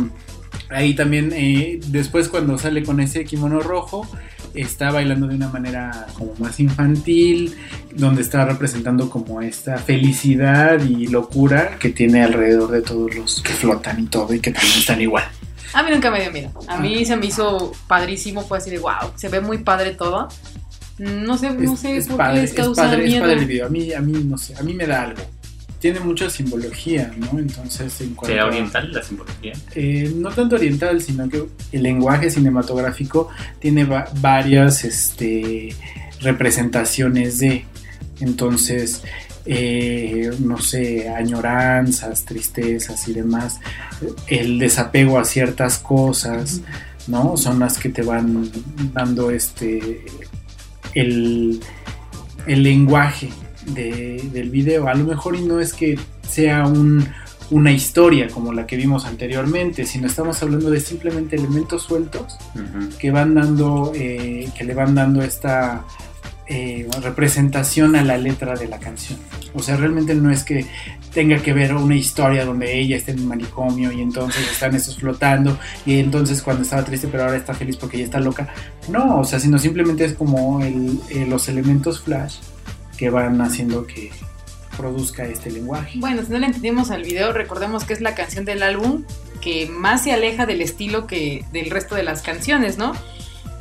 ahí 0.69 0.93
también, 0.95 1.31
eh, 1.33 1.79
después 1.87 2.27
cuando 2.29 2.57
sale 2.57 2.83
con 2.83 2.99
ese 2.99 3.25
kimono 3.25 3.59
rojo, 3.59 4.07
está 4.53 4.91
bailando 4.91 5.27
de 5.27 5.35
una 5.35 5.47
manera 5.49 6.07
como 6.17 6.33
más 6.39 6.59
infantil, 6.59 7.55
donde 7.95 8.21
está 8.21 8.45
representando 8.45 9.09
como 9.09 9.41
esta 9.41 9.77
felicidad 9.77 10.81
y 10.83 11.07
locura 11.07 11.77
que 11.79 11.89
tiene 11.89 12.23
alrededor 12.23 12.71
de 12.71 12.81
todos 12.81 13.13
los 13.15 13.41
que 13.41 13.53
flotan 13.53 13.99
y 14.01 14.05
todo 14.07 14.33
y 14.33 14.39
que 14.39 14.51
también 14.51 14.77
están 14.79 15.01
igual. 15.01 15.25
A 15.73 15.83
mí 15.83 15.91
nunca 15.91 16.09
me 16.09 16.21
dio 16.21 16.31
miedo. 16.31 16.49
A 16.67 16.77
mí 16.79 17.01
Ah. 17.03 17.05
se 17.05 17.15
me 17.15 17.27
hizo 17.27 17.71
padrísimo. 17.87 18.41
Fue 18.41 18.57
así 18.57 18.71
de 18.71 18.79
wow. 18.79 19.11
Se 19.15 19.29
ve 19.29 19.39
muy 19.39 19.59
padre 19.59 19.91
todo. 19.91 20.27
No 20.97 21.37
sé, 21.37 21.51
no 21.51 21.73
Es- 21.73 21.79
sé 21.79 21.95
es 21.95 22.07
por 22.07 22.17
padre, 22.17 22.35
qué 22.37 22.41
les 22.41 22.49
es 22.49 22.55
causa 22.57 22.83
padre, 22.83 23.03
es 23.03 23.09
miedo. 23.11 23.23
padre 23.23 23.39
el 23.39 23.45
video. 23.45 23.67
A 23.67 23.69
mí, 23.69 23.93
a 23.93 24.01
mí, 24.01 24.13
no 24.25 24.37
sé, 24.39 24.55
a 24.57 24.63
mí 24.63 24.73
me 24.73 24.87
da 24.87 25.03
algo. 25.03 25.21
Tiene 25.79 25.99
mucha 26.01 26.29
simbología, 26.29 27.13
¿no? 27.17 27.39
Entonces, 27.39 28.01
en 28.01 28.13
cuanto 28.13 28.33
¿Será 28.33 28.43
a- 28.43 28.47
oriental 28.47 28.91
la 28.91 29.01
simbología? 29.01 29.53
eh, 29.75 30.11
no 30.15 30.29
tanto 30.29 30.55
oriental, 30.55 31.01
sino 31.01 31.29
que 31.29 31.45
el 31.71 31.83
lenguaje 31.83 32.29
cinematográfico 32.29 33.29
tiene 33.59 33.85
va- 33.85 34.09
varias 34.19 34.83
este, 34.83 35.73
representaciones 36.19 37.39
de. 37.39 37.63
Entonces, 38.19 39.03
eh, 39.45 40.29
no 40.39 40.57
sé, 40.59 41.07
añoranzas, 41.09 42.25
tristezas 42.25 43.07
y 43.07 43.13
demás. 43.13 43.59
El 44.27 44.59
desapego 44.59 45.17
a 45.17 45.23
ciertas 45.25 45.79
cosas, 45.79 46.61
¿no? 47.07 47.37
Son 47.37 47.57
las 47.59 47.77
que 47.77 47.87
te 47.89 48.01
van 48.01 48.51
dando 48.93 49.31
este. 49.31 50.03
el, 50.93 51.59
el 52.47 52.63
lenguaje 52.63 53.29
de- 53.65 54.29
del 54.33 54.49
video. 54.49 54.87
A 54.87 54.93
lo 54.93 55.05
mejor 55.05 55.35
y 55.35 55.41
no 55.41 55.59
es 55.59 55.73
que 55.73 55.97
sea 56.27 56.65
un, 56.65 57.07
una 57.51 57.71
historia 57.71 58.27
como 58.27 58.53
la 58.53 58.67
que 58.67 58.77
vimos 58.77 59.05
anteriormente, 59.05 59.85
sino 59.85 60.07
estamos 60.07 60.41
hablando 60.43 60.69
de 60.69 60.79
simplemente 60.79 61.35
elementos 61.35 61.83
sueltos 61.83 62.37
Ujú. 62.55 62.89
que 62.99 63.11
van 63.11 63.33
dando, 63.35 63.91
eh, 63.95 64.49
que 64.57 64.63
le 64.63 64.73
van 64.73 64.93
dando 64.95 65.21
esta 65.23 65.83
eh, 66.51 66.87
representación 67.03 67.95
a 67.95 68.03
la 68.03 68.17
letra 68.17 68.55
de 68.55 68.67
la 68.67 68.79
canción. 68.79 69.19
O 69.53 69.61
sea, 69.61 69.77
realmente 69.77 70.15
no 70.15 70.31
es 70.31 70.43
que 70.43 70.65
tenga 71.13 71.37
que 71.41 71.53
ver 71.53 71.73
una 71.75 71.95
historia 71.95 72.45
donde 72.45 72.79
ella 72.79 72.97
está 72.97 73.11
en 73.11 73.19
un 73.21 73.27
manicomio 73.27 73.91
y 73.91 74.01
entonces 74.01 74.47
están 74.51 74.75
estos 74.75 74.97
flotando 74.97 75.57
y 75.85 75.99
entonces 75.99 76.41
cuando 76.43 76.61
estaba 76.63 76.83
triste 76.85 77.07
pero 77.07 77.23
ahora 77.23 77.35
está 77.37 77.53
feliz 77.55 77.77
porque 77.77 77.97
ella 77.97 78.05
está 78.05 78.19
loca. 78.19 78.51
No, 78.89 79.19
o 79.19 79.23
sea, 79.23 79.39
sino 79.39 79.57
simplemente 79.59 80.05
es 80.05 80.13
como 80.13 80.61
el- 80.63 80.99
eh, 81.09 81.25
los 81.27 81.49
elementos 81.49 81.99
flash 82.01 82.37
que 82.99 83.09
van 83.09 83.39
haciendo 83.39 83.87
que 83.87 84.11
produzca 84.75 85.23
este 85.23 85.49
lenguaje. 85.49 85.99
Bueno, 85.99 86.21
si 86.21 86.33
no 86.33 86.37
le 86.37 86.47
entendimos 86.47 86.91
al 86.91 87.03
video, 87.03 87.31
recordemos 87.31 87.85
que 87.85 87.93
es 87.93 88.01
la 88.01 88.13
canción 88.13 88.43
del 88.43 88.61
álbum 88.61 89.05
que 89.39 89.67
más 89.67 90.03
se 90.03 90.11
aleja 90.11 90.45
del 90.45 90.61
estilo 90.61 91.07
que 91.07 91.45
del 91.53 91.69
resto 91.69 91.95
de 91.95 92.03
las 92.03 92.21
canciones, 92.21 92.77
¿no? 92.77 92.91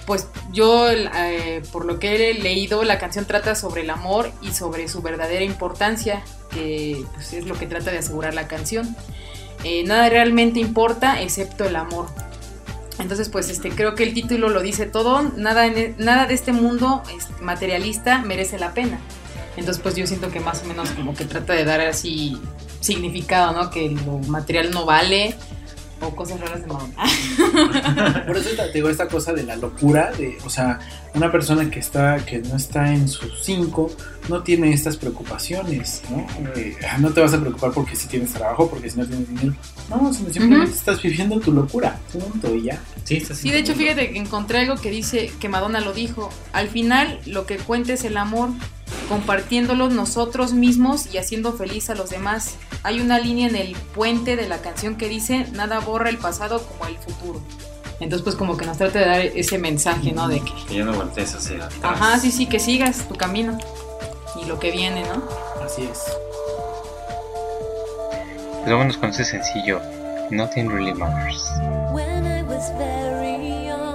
Pues 0.07 0.27
yo, 0.53 0.91
eh, 0.91 1.63
por 1.71 1.85
lo 1.85 2.01
que 2.01 2.31
he 2.31 2.35
leído, 2.35 2.83
la 2.83 2.99
canción 2.99 3.27
trata 3.27 3.55
sobre 3.55 3.83
el 3.83 3.91
amor 3.91 4.33
y 4.43 4.51
sobre 4.51 4.89
su 4.89 5.03
verdadera 5.03 5.45
importancia, 5.45 6.25
que 6.51 7.05
pues, 7.15 7.33
es 7.33 7.47
lo 7.47 7.57
que 7.57 7.69
trata 7.69 7.93
de 7.93 7.99
asegurar 7.99 8.35
la 8.35 8.49
canción. 8.49 8.97
Eh, 9.63 9.85
nada 9.85 10.09
realmente 10.09 10.59
importa 10.59 11.23
excepto 11.23 11.65
el 11.65 11.77
amor. 11.77 12.07
Entonces, 12.99 13.29
pues 13.29 13.49
este, 13.51 13.71
creo 13.71 13.95
que 13.95 14.03
el 14.03 14.15
título 14.15 14.49
lo 14.49 14.63
dice 14.63 14.87
todo. 14.87 15.23
Nada, 15.23 15.67
e- 15.69 15.95
nada 15.99 16.27
de 16.27 16.35
este 16.35 16.53
mundo 16.53 17.05
este, 17.17 17.41
materialista 17.41 18.19
merece 18.19 18.59
la 18.59 18.75
pena. 18.75 18.99
Entonces, 19.59 19.83
pues 19.83 19.97
yo 19.97 20.07
siento 20.07 20.31
que 20.31 20.41
más 20.41 20.63
o 20.63 20.67
menos 20.67 20.91
como 20.91 21.15
que 21.15 21.25
trata 21.25 21.53
de 21.53 21.65
dar 21.65 21.81
así 21.81 22.39
significado, 22.81 23.53
¿no? 23.53 23.71
Que 23.71 23.91
lo 23.91 24.19
material 24.29 24.71
no 24.71 24.85
vale 24.87 25.35
o 26.01 26.15
cosas 26.15 26.39
raras 26.41 26.61
de 26.61 26.67
Madonna. 26.69 28.25
Por 28.27 28.37
eso 28.37 28.51
te 28.57 28.73
digo 28.73 28.89
esta 28.89 29.09
cosa 29.09 29.33
de 29.33 29.43
la 29.43 29.57
locura, 29.57 30.13
de, 30.13 30.39
o 30.45 30.51
sea, 30.51 30.79
una 31.15 31.33
persona 31.33 31.69
que 31.71 31.81
está, 31.81 32.25
que 32.25 32.39
no 32.39 32.57
está 32.57 32.93
en 32.93 33.09
sus 33.09 33.43
cinco, 33.43 33.91
no 34.29 34.43
tiene 34.43 34.73
estas 34.73 34.97
preocupaciones, 34.97 36.03
¿no? 36.11 36.25
Eh, 36.55 36.77
no 37.01 37.11
te 37.11 37.21
vas 37.21 37.35
a 37.35 37.41
preocupar 37.41 37.73
porque 37.73 37.97
si 37.97 38.07
tienes 38.07 38.33
trabajo, 38.33 38.69
porque 38.71 38.91
si 38.91 38.99
no 38.99 39.07
tienes 39.07 39.29
dinero. 39.29 39.55
No, 39.91 40.13
sino 40.13 40.31
simplemente 40.33 40.71
Ujú. 40.71 40.79
estás 40.79 41.03
viviendo 41.03 41.41
tu 41.41 41.53
locura, 41.53 41.99
punto, 42.13 42.55
y 42.55 42.65
ya. 42.65 42.81
Sí, 43.05 43.21
Sí, 43.21 43.51
de 43.51 43.59
hecho, 43.59 43.75
fíjate 43.75 44.13
que 44.13 44.19
encontré 44.19 44.61
algo 44.61 44.77
que 44.77 44.91
dice 44.91 45.33
que 45.41 45.49
Madonna 45.49 45.81
lo 45.81 45.93
dijo. 45.95 46.31
Al 46.53 46.69
final, 46.69 47.19
lo 47.27 47.47
que 47.47 47.57
cuenta 47.57 47.95
es 47.95 48.05
el 48.05 48.19
amor, 48.19 48.51
compartiéndolo 49.09 49.89
nosotros 49.91 50.53
mismos 50.53 51.13
y 51.13 51.19
haciendo 51.19 51.53
feliz 51.53 51.91
a 51.91 51.95
los 51.95 52.11
demás. 52.11 52.57
Hay 52.83 53.01
una 53.01 53.19
línea 53.19 53.49
en 53.49 53.57
el 53.57 53.75
puente 53.95 54.37
de 54.37 54.49
la 54.49 54.59
canción 54.59 54.97
que 54.97 55.09
dice, 55.09 55.47
nada 55.53 55.81
borra 55.81 56.11
el 56.11 56.19
pasado 56.19 56.63
como 56.63 56.87
el 56.87 56.97
futuro. 56.99 57.41
Entonces, 58.01 58.23
pues 58.23 58.37
como 58.37 58.57
que 58.57 58.65
nos 58.65 58.79
trata 58.79 59.01
de 59.01 59.07
dar 59.07 59.21
ese 59.21 59.59
mensaje, 59.59 60.13
¿no? 60.13 60.29
De 60.29 60.41
que, 60.41 60.53
Que 60.69 60.75
ya 60.77 60.85
no 60.85 60.93
voltees 60.93 61.35
hacia 61.35 61.57
atrás. 61.65 61.73
ajá, 61.83 62.19
sí, 62.21 62.31
sí, 62.31 62.47
que 62.47 62.61
sigas 62.61 63.09
tu 63.09 63.17
camino 63.17 63.59
y 64.41 64.45
lo 64.47 64.61
que 64.61 64.71
viene, 64.71 65.03
¿no? 65.03 65.23
Así 65.65 65.83
es. 65.83 66.01
Pues 68.61 68.71
vámonos 68.71 68.97
con 68.99 69.11
ese 69.11 69.25
sencillo. 69.25 69.81
Nothing 70.31 70.69
really 70.69 70.93
matters. 70.95 71.43
When 71.93 72.27
I 72.27 72.43
was 72.43 72.71
very 72.77 73.67
young, 73.67 73.88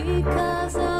because 0.00 0.93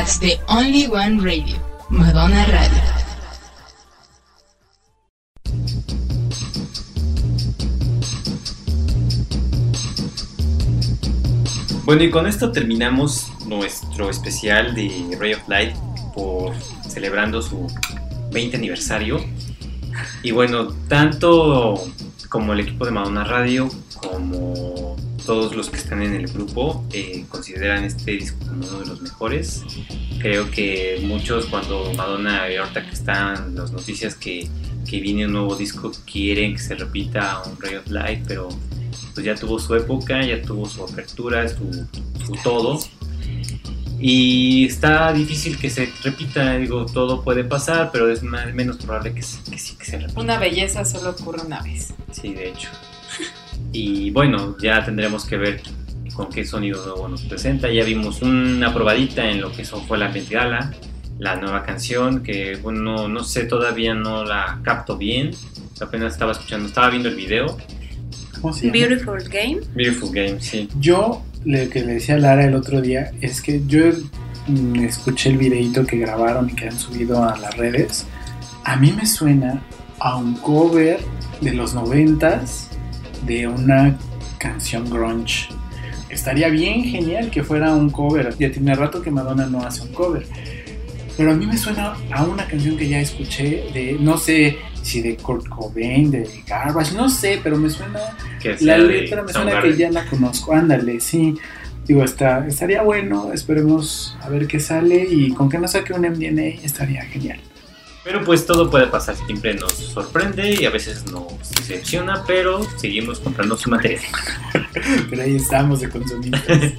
That's 0.00 0.18
the 0.18 0.40
only 0.48 0.86
one 0.86 1.20
radio. 1.20 1.58
Madonna 1.90 2.46
Radio. 2.46 2.80
Bueno, 11.84 12.02
y 12.02 12.10
con 12.10 12.26
esto 12.26 12.50
terminamos 12.50 13.30
nuestro 13.44 14.08
especial 14.08 14.74
de 14.74 15.18
Ray 15.20 15.34
of 15.34 15.46
Light 15.48 15.76
por 16.14 16.54
celebrando 16.88 17.42
su 17.42 17.66
20 18.32 18.56
aniversario. 18.56 19.22
Y 20.22 20.30
bueno, 20.30 20.68
tanto 20.88 21.74
como 22.30 22.54
el 22.54 22.60
equipo 22.60 22.86
de 22.86 22.92
Madonna 22.92 23.24
Radio 23.24 23.68
como 24.00 24.96
todos 25.30 25.54
los 25.54 25.70
que 25.70 25.76
están 25.76 26.02
en 26.02 26.14
el 26.14 26.26
grupo 26.26 26.84
eh, 26.92 27.24
consideran 27.28 27.84
este 27.84 28.10
disco 28.10 28.36
como 28.48 28.66
uno 28.66 28.80
de 28.80 28.86
los 28.86 29.00
mejores. 29.00 29.62
Creo 30.20 30.50
que 30.50 30.98
muchos 31.04 31.46
cuando 31.46 31.92
Madonna, 31.94 32.46
ahorita 32.58 32.84
que 32.84 32.90
están 32.90 33.54
las 33.54 33.70
noticias 33.70 34.16
que, 34.16 34.48
que 34.88 34.98
viene 35.00 35.26
un 35.26 35.32
nuevo 35.34 35.54
disco, 35.54 35.92
quieren 36.04 36.54
que 36.54 36.58
se 36.58 36.74
repita 36.74 37.42
un 37.46 37.56
Ray 37.60 37.76
of 37.76 37.86
Light, 37.88 38.24
pero 38.26 38.48
pues 39.14 39.24
ya 39.24 39.36
tuvo 39.36 39.60
su 39.60 39.72
época, 39.76 40.20
ya 40.26 40.42
tuvo 40.42 40.66
su 40.66 40.82
apertura, 40.82 41.46
su, 41.48 41.86
su 42.26 42.32
todo. 42.42 42.80
Y 44.00 44.64
está 44.66 45.12
difícil 45.12 45.58
que 45.58 45.70
se 45.70 45.92
repita, 46.02 46.56
digo, 46.56 46.86
todo 46.86 47.22
puede 47.22 47.44
pasar, 47.44 47.90
pero 47.92 48.10
es 48.10 48.22
más, 48.24 48.52
menos 48.52 48.78
probable 48.78 49.14
que, 49.14 49.22
se- 49.22 49.48
que 49.48 49.58
sí 49.58 49.76
que 49.76 49.84
se 49.84 49.96
repita. 49.98 50.20
Una 50.20 50.38
belleza 50.40 50.84
solo 50.84 51.10
ocurre 51.10 51.42
una 51.46 51.60
vez. 51.62 51.94
Sí, 52.10 52.32
de 52.34 52.48
hecho. 52.48 52.68
Y 53.72 54.10
bueno, 54.10 54.56
ya 54.60 54.84
tendremos 54.84 55.24
que 55.24 55.36
ver 55.36 55.62
con 56.14 56.28
qué 56.28 56.44
sonido 56.44 56.84
nuevo 56.84 57.08
nos 57.08 57.22
presenta. 57.22 57.70
Ya 57.70 57.84
vimos 57.84 58.22
una 58.22 58.72
probadita 58.74 59.30
en 59.30 59.40
lo 59.40 59.52
que 59.52 59.62
eso 59.62 59.80
fue 59.82 59.98
la 59.98 60.08
Met 60.08 60.28
Gala, 60.28 60.72
la 61.18 61.36
nueva 61.36 61.62
canción, 61.64 62.22
que 62.22 62.56
bueno, 62.56 62.80
no, 62.80 63.08
no 63.08 63.24
sé, 63.24 63.44
todavía 63.44 63.94
no 63.94 64.24
la 64.24 64.60
capto 64.62 64.96
bien. 64.96 65.30
Apenas 65.80 66.12
estaba 66.12 66.32
escuchando, 66.32 66.66
estaba 66.66 66.90
viendo 66.90 67.08
el 67.08 67.14
video. 67.14 67.56
¿Cómo 68.40 68.52
se 68.52 68.66
llama? 68.66 68.72
Beautiful 68.72 69.22
Game. 69.28 69.60
Beautiful 69.74 70.10
Game, 70.12 70.40
sí. 70.40 70.68
Yo 70.78 71.22
lo 71.44 71.70
que 71.70 71.80
le 71.80 71.94
decía 71.94 72.16
a 72.16 72.18
Lara 72.18 72.44
el 72.44 72.54
otro 72.54 72.80
día 72.80 73.12
es 73.20 73.40
que 73.40 73.62
yo 73.66 73.86
mm, 74.46 74.76
escuché 74.84 75.30
el 75.30 75.38
videito 75.38 75.86
que 75.86 75.98
grabaron 75.98 76.50
y 76.50 76.54
que 76.54 76.66
han 76.68 76.78
subido 76.78 77.24
a 77.24 77.38
las 77.38 77.56
redes. 77.56 78.06
A 78.64 78.76
mí 78.76 78.92
me 78.92 79.06
suena 79.06 79.62
a 79.98 80.16
un 80.16 80.34
cover 80.34 81.00
de 81.40 81.52
los 81.54 81.74
noventas 81.74 82.69
de 83.26 83.46
una 83.46 83.96
canción 84.38 84.88
grunge. 84.88 85.48
Estaría 86.08 86.48
bien 86.48 86.84
genial 86.84 87.30
que 87.30 87.44
fuera 87.44 87.72
un 87.72 87.90
cover. 87.90 88.34
Ya 88.38 88.50
tiene 88.50 88.74
rato 88.74 89.00
que 89.00 89.10
Madonna 89.10 89.46
no 89.46 89.64
hace 89.64 89.82
un 89.82 89.92
cover. 89.92 90.26
Pero 91.16 91.32
a 91.32 91.34
mí 91.34 91.46
me 91.46 91.56
suena 91.56 91.94
a 92.12 92.24
una 92.24 92.46
canción 92.46 92.76
que 92.76 92.88
ya 92.88 93.00
escuché 93.00 93.70
de, 93.74 93.96
no 94.00 94.16
sé 94.16 94.56
si 94.82 95.02
de 95.02 95.16
Kurt 95.16 95.48
Cobain, 95.48 96.10
de 96.10 96.28
Garbage, 96.46 96.94
no 96.94 97.08
sé, 97.08 97.38
pero 97.42 97.58
me 97.58 97.68
suena 97.68 98.00
Que 98.40 98.56
la 98.60 98.78
letra 98.78 99.22
me 99.22 99.32
suena 99.32 99.60
que 99.60 99.76
ya 99.76 99.90
la 99.90 100.06
conozco. 100.06 100.52
Ándale, 100.52 100.98
sí. 101.00 101.34
Digo, 101.86 102.04
está, 102.04 102.46
estaría 102.46 102.82
bueno. 102.82 103.32
Esperemos 103.32 104.16
a 104.22 104.28
ver 104.28 104.46
qué 104.46 104.58
sale. 104.58 105.06
Y 105.08 105.32
con 105.32 105.48
que 105.48 105.58
no 105.58 105.68
saque 105.68 105.92
un 105.92 106.02
MDNA 106.02 106.64
estaría 106.64 107.02
genial. 107.02 107.40
Pero 108.02 108.24
pues 108.24 108.46
todo 108.46 108.70
puede 108.70 108.86
pasar, 108.86 109.14
siempre 109.26 109.54
nos 109.54 109.72
sorprende 109.72 110.54
y 110.58 110.64
a 110.64 110.70
veces 110.70 111.04
nos 111.12 111.26
decepciona, 111.56 112.24
pero 112.26 112.66
seguimos 112.78 113.20
comprando 113.20 113.56
su 113.56 113.68
material. 113.70 114.02
Pero 115.10 115.22
ahí 115.22 115.36
estamos 115.36 115.80
de 115.80 115.88
consumistas. 115.90 116.58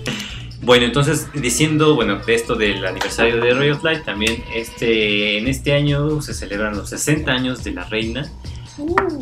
Bueno, 0.64 0.86
entonces 0.86 1.26
diciendo, 1.34 1.96
bueno, 1.96 2.18
de 2.18 2.36
esto 2.36 2.54
del 2.54 2.86
aniversario 2.86 3.42
de 3.42 3.52
Ray 3.56 3.72
of 3.72 3.84
Light, 3.84 4.06
también 4.06 4.44
este, 4.54 5.40
en 5.40 5.48
este 5.48 5.74
año 5.74 6.22
se 6.22 6.36
celebran 6.36 6.78
los 6.78 6.88
60 6.92 7.32
años 7.32 7.64
de 7.64 7.72
la 7.72 7.84
reina. 7.86 8.32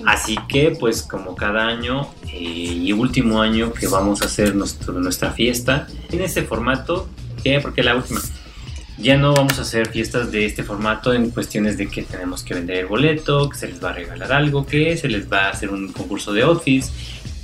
Así 0.06 0.36
que, 0.50 0.72
pues 0.78 1.02
como 1.02 1.38
cada 1.38 1.66
año 1.68 2.10
eh, 2.28 2.38
y 2.42 2.92
último 2.92 3.42
año 3.42 3.72
que 3.72 3.88
vamos 3.88 4.22
a 4.22 4.26
hacer 4.26 4.54
nuestro- 4.54 4.92
nuestra 5.00 5.32
fiesta 5.32 5.88
en 6.12 6.20
este 6.20 6.44
formato, 6.44 7.08
¿qué? 7.42 7.62
Porque 7.62 7.84
la 7.84 7.96
última. 7.96 8.20
Ya 9.02 9.18
no 9.18 9.34
vamos 9.34 9.58
a 9.60 9.62
hacer 9.62 9.88
fiestas 9.88 10.30
de 10.30 10.46
este 10.46 10.62
formato 10.62 11.14
en 11.14 11.30
cuestiones 11.30 11.78
de 11.78 11.88
que 11.88 12.04
tenemos 12.04 12.44
que 12.44 12.54
vender 12.54 12.80
el 12.80 12.88
boleto, 12.88 13.50
que 13.50 13.58
se 13.58 13.68
les 13.68 13.82
va 13.82 13.92
a 13.92 13.94
regalar 13.94 14.34
algo, 14.34 14.66
que 14.66 14.98
se 14.98 15.08
les 15.08 15.32
va 15.32 15.46
a 15.46 15.50
hacer 15.52 15.70
un 15.70 15.94
concurso 15.94 16.34
de 16.34 16.42
outfits. 16.42 16.92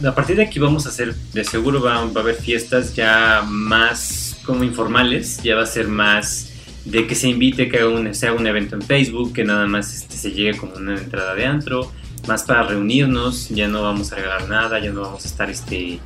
A 0.06 0.14
partir 0.14 0.36
de 0.36 0.44
aquí 0.44 0.60
vamos 0.60 0.86
a 0.86 0.90
hacer, 0.90 1.16
de 1.16 1.46
seguro 1.46 1.82
va, 1.82 1.96
a 1.96 2.02
haber 2.02 2.36
fiestas 2.36 2.94
ya 2.94 3.42
más 3.48 4.38
como 4.46 4.66
informales, 4.66 5.42
ya 5.44 5.56
va 5.56 5.64
a 5.64 5.66
ser 5.66 5.88
más 5.88 6.52
de 6.84 7.08
que 7.08 7.16
se 7.16 7.30
invite, 7.30 7.70
que 7.70 7.78
haga 7.78 7.88
un, 7.88 8.14
se 8.14 8.30
un 8.32 8.46
evento 8.46 8.76
en 8.76 8.82
Facebook, 8.82 9.32
que 9.32 9.46
nada 9.46 9.66
más 9.66 9.96
este, 9.96 10.18
se 10.18 10.32
llegue 10.32 10.58
como 10.58 10.76
una 10.76 10.98
entrada 10.98 11.36
de 11.36 11.46
antro, 11.46 11.90
más 12.28 12.44
para 12.44 12.64
reunirnos, 12.64 13.48
ya 13.48 13.70
no 13.70 13.82
vamos 13.82 14.12
a 14.12 14.16
regalar 14.16 14.50
nada, 14.50 14.80
ya 14.80 14.92
no 14.92 15.02
vamos 15.02 15.24
a 15.24 15.28
estar, 15.30 15.50
este, 15.50 16.00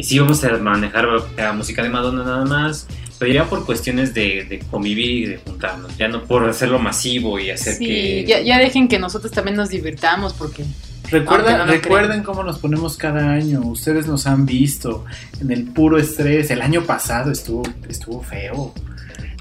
sí 0.00 0.18
vamos 0.18 0.42
a 0.42 0.58
manejar 0.58 1.06
música 1.54 1.84
de 1.84 1.90
Madonna 1.90 2.24
nada 2.24 2.44
más, 2.44 2.88
pero 3.20 3.34
ya 3.34 3.44
por 3.44 3.66
cuestiones 3.66 4.14
de, 4.14 4.46
de 4.48 4.60
convivir 4.60 5.10
y 5.10 5.26
de 5.26 5.36
juntarnos, 5.36 5.94
ya 5.98 6.08
no 6.08 6.24
por 6.24 6.48
hacerlo 6.48 6.78
masivo 6.78 7.38
y 7.38 7.50
hacer 7.50 7.74
Sí, 7.74 7.86
que... 7.86 8.24
ya, 8.26 8.40
ya 8.40 8.58
dejen 8.58 8.88
que 8.88 8.98
nosotros 8.98 9.30
también 9.30 9.58
nos 9.58 9.68
divirtamos 9.68 10.32
porque 10.32 10.64
Recuerda, 11.10 11.58
no 11.58 11.66
recuerden 11.66 12.22
cómo 12.22 12.42
nos 12.44 12.58
ponemos 12.60 12.96
cada 12.96 13.30
año. 13.32 13.60
Ustedes 13.60 14.06
nos 14.06 14.26
han 14.26 14.46
visto 14.46 15.04
en 15.40 15.50
el 15.50 15.64
puro 15.64 15.98
estrés. 15.98 16.50
El 16.50 16.62
año 16.62 16.84
pasado 16.84 17.30
estuvo, 17.32 17.62
estuvo 17.88 18.22
feo. 18.22 18.72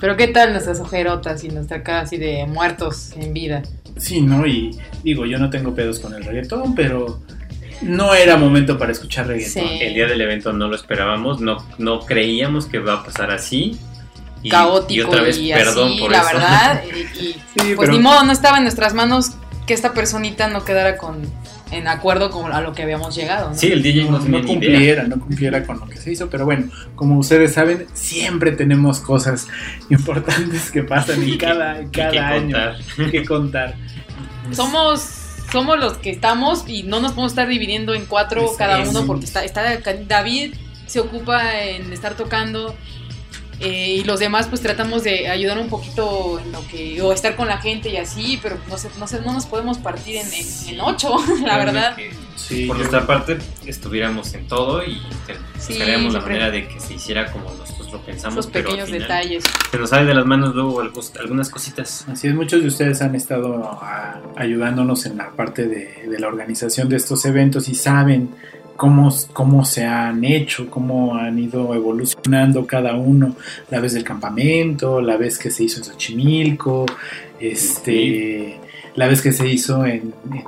Pero 0.01 0.17
qué 0.17 0.27
tal 0.27 0.51
nuestras 0.51 0.79
ojerotas 0.79 1.43
y 1.43 1.49
nuestra 1.49 1.83
cara 1.83 2.01
así 2.01 2.17
de 2.17 2.45
muertos 2.47 3.11
en 3.15 3.33
vida. 3.33 3.61
Sí, 3.97 4.19
¿no? 4.19 4.45
Y 4.45 4.77
digo, 5.03 5.25
yo 5.25 5.37
no 5.37 5.49
tengo 5.49 5.73
pedos 5.73 5.99
con 5.99 6.13
el 6.15 6.25
reggaetón, 6.25 6.75
pero 6.75 7.21
no 7.81 8.13
era 8.13 8.37
momento 8.37 8.77
para 8.77 8.91
escuchar 8.91 9.27
reggaetón. 9.27 9.67
Sí. 9.67 9.77
El 9.81 9.93
día 9.93 10.07
del 10.07 10.19
evento 10.21 10.51
no 10.53 10.67
lo 10.67 10.75
esperábamos, 10.75 11.39
no, 11.41 11.65
no 11.77 11.99
creíamos 12.01 12.65
que 12.65 12.79
va 12.79 12.93
a 12.95 13.03
pasar 13.03 13.31
así. 13.31 13.77
Y, 14.41 14.49
Caótico 14.49 14.93
y 14.93 15.01
otra 15.01 15.21
vez, 15.21 15.37
perdón 15.37 15.89
así, 15.91 15.99
por 15.99 16.11
la 16.11 16.17
eso. 16.19 16.27
verdad. 16.33 16.83
Y, 16.95 16.99
y, 16.99 17.33
Sí, 17.33 17.73
pues 17.75 17.77
pero- 17.79 17.91
ni 17.93 17.99
modo, 17.99 18.23
no 18.23 18.31
estaba 18.31 18.57
en 18.57 18.63
nuestras 18.63 18.93
manos 18.93 19.31
que 19.67 19.73
esta 19.73 19.93
personita 19.93 20.47
no 20.47 20.63
quedara 20.65 20.97
con 20.97 21.21
en 21.71 21.87
acuerdo 21.87 22.31
con 22.31 22.51
a 22.51 22.61
lo 22.61 22.73
que 22.73 22.81
habíamos 22.81 23.13
llegado. 23.15 23.49
¿no? 23.49 23.55
Sí, 23.55 23.67
el 23.71 23.83
DJ 23.83 24.05
no, 24.05 24.11
no, 24.11 24.19
tenía 24.23 24.31
no 24.39 24.45
idea. 24.45 24.47
cumpliera, 24.47 25.03
no 25.03 25.19
cumpliera 25.19 25.63
con 25.63 25.79
lo 25.79 25.85
que 25.87 25.97
se 25.97 26.11
hizo, 26.11 26.27
pero 26.27 26.43
bueno, 26.45 26.71
como 26.95 27.19
ustedes 27.19 27.53
saben, 27.53 27.85
siempre 27.93 28.53
tenemos 28.53 28.99
cosas 29.01 29.47
importantes 29.89 30.71
que 30.71 30.81
pasan 30.83 31.21
en 31.21 31.29
Y 31.29 31.31
que- 31.37 31.37
cada, 31.45 31.81
y 31.83 31.87
cada 31.89 32.11
que 32.11 32.19
año 32.19 32.55
contar. 32.57 33.11
que 33.11 33.25
contar. 33.25 33.75
Somos 34.51 35.18
somos 35.51 35.79
los 35.79 35.97
que 35.97 36.09
estamos 36.09 36.63
y 36.67 36.83
no 36.83 36.99
nos 36.99 37.11
podemos 37.11 37.31
estar 37.31 37.47
dividiendo 37.47 37.93
en 37.93 38.05
cuatro 38.05 38.55
cada 38.57 38.79
uno 38.87 39.05
porque 39.05 39.25
está, 39.25 39.43
está 39.43 39.63
David 40.07 40.55
se 40.85 40.99
ocupa 40.99 41.59
en 41.61 41.93
estar 41.93 42.15
tocando 42.15 42.75
eh, 43.59 43.95
y 43.99 44.03
los 44.03 44.19
demás 44.19 44.47
pues 44.47 44.61
tratamos 44.61 45.03
de 45.03 45.27
ayudar 45.29 45.57
un 45.57 45.67
poquito 45.69 46.39
en 46.39 46.51
lo 46.51 46.65
que 46.67 47.01
o 47.01 47.11
estar 47.13 47.35
con 47.35 47.47
la 47.47 47.57
gente 47.59 47.89
y 47.89 47.97
así 47.97 48.39
pero 48.41 48.57
no 48.69 48.77
sé, 48.77 48.89
no, 48.97 49.07
sé, 49.07 49.21
no 49.21 49.33
nos 49.33 49.45
podemos 49.45 49.77
partir 49.79 50.15
en, 50.17 50.27
en- 50.33 50.69
en 50.75 50.79
ocho 50.81 51.15
la 51.45 51.57
verdad 51.57 51.95
Que 51.95 52.11
Sí, 52.35 52.65
por 52.67 52.77
yo- 52.77 52.83
nuestra 52.83 53.05
parte 53.05 53.37
estuviéramos 53.65 54.33
en 54.33 54.47
todo 54.47 54.83
y 54.83 55.01
Sí, 55.59 55.73
buscaríamos 55.73 56.13
la 56.13 56.21
manera 56.21 56.49
de 56.49 56.67
que 56.69 56.79
se 56.79 56.93
hiciera 56.93 57.29
como 57.31 57.51
nosotros 57.53 57.91
lo 57.91 57.99
pensamos. 58.01 58.39
esos 58.39 58.51
pero 58.51 58.69
pequeños 58.69 58.85
final 58.87 59.01
detalles 59.01 59.43
Se 59.71 59.77
nos 59.77 59.89
sale 59.89 60.05
de 60.07 60.13
las 60.13 60.25
manos 60.25 60.55
luego 60.55 60.81
algunas 61.19 61.49
cositas. 61.49 62.05
Así 62.07 62.27
es, 62.27 62.33
muchos 62.33 62.61
de 62.61 62.67
ustedes 62.69 63.01
han 63.01 63.13
estado 63.13 63.77
ah, 63.81 64.21
ayudándonos 64.37 65.05
en 65.05 65.17
la 65.17 65.31
parte 65.31 65.67
de, 65.67 66.07
de 66.09 66.19
la 66.19 66.27
organización 66.27 66.87
de 66.89 66.95
estos 66.95 67.25
eventos 67.25 67.67
y 67.67 67.75
saben 67.75 68.29
cómo, 68.79 69.13
cómo 69.33 69.65
se 69.65 69.83
han 69.85 70.23
hecho, 70.23 70.69
cómo 70.69 71.15
han 71.15 71.37
ido 71.37 71.75
evolucionando 71.75 72.65
cada 72.65 72.95
uno, 72.95 73.35
la 73.69 73.81
vez 73.81 73.93
del 73.93 74.05
campamento, 74.05 75.01
la 75.01 75.17
vez 75.17 75.37
que 75.37 75.51
se 75.51 75.65
hizo 75.65 75.79
en 75.79 75.83
Xochimilco, 75.83 76.85
este, 77.41 78.57
la 78.95 79.07
vez 79.07 79.21
que 79.21 79.31
se 79.33 79.47
hizo 79.49 79.85
en, 79.85 80.13
en- 80.33 80.43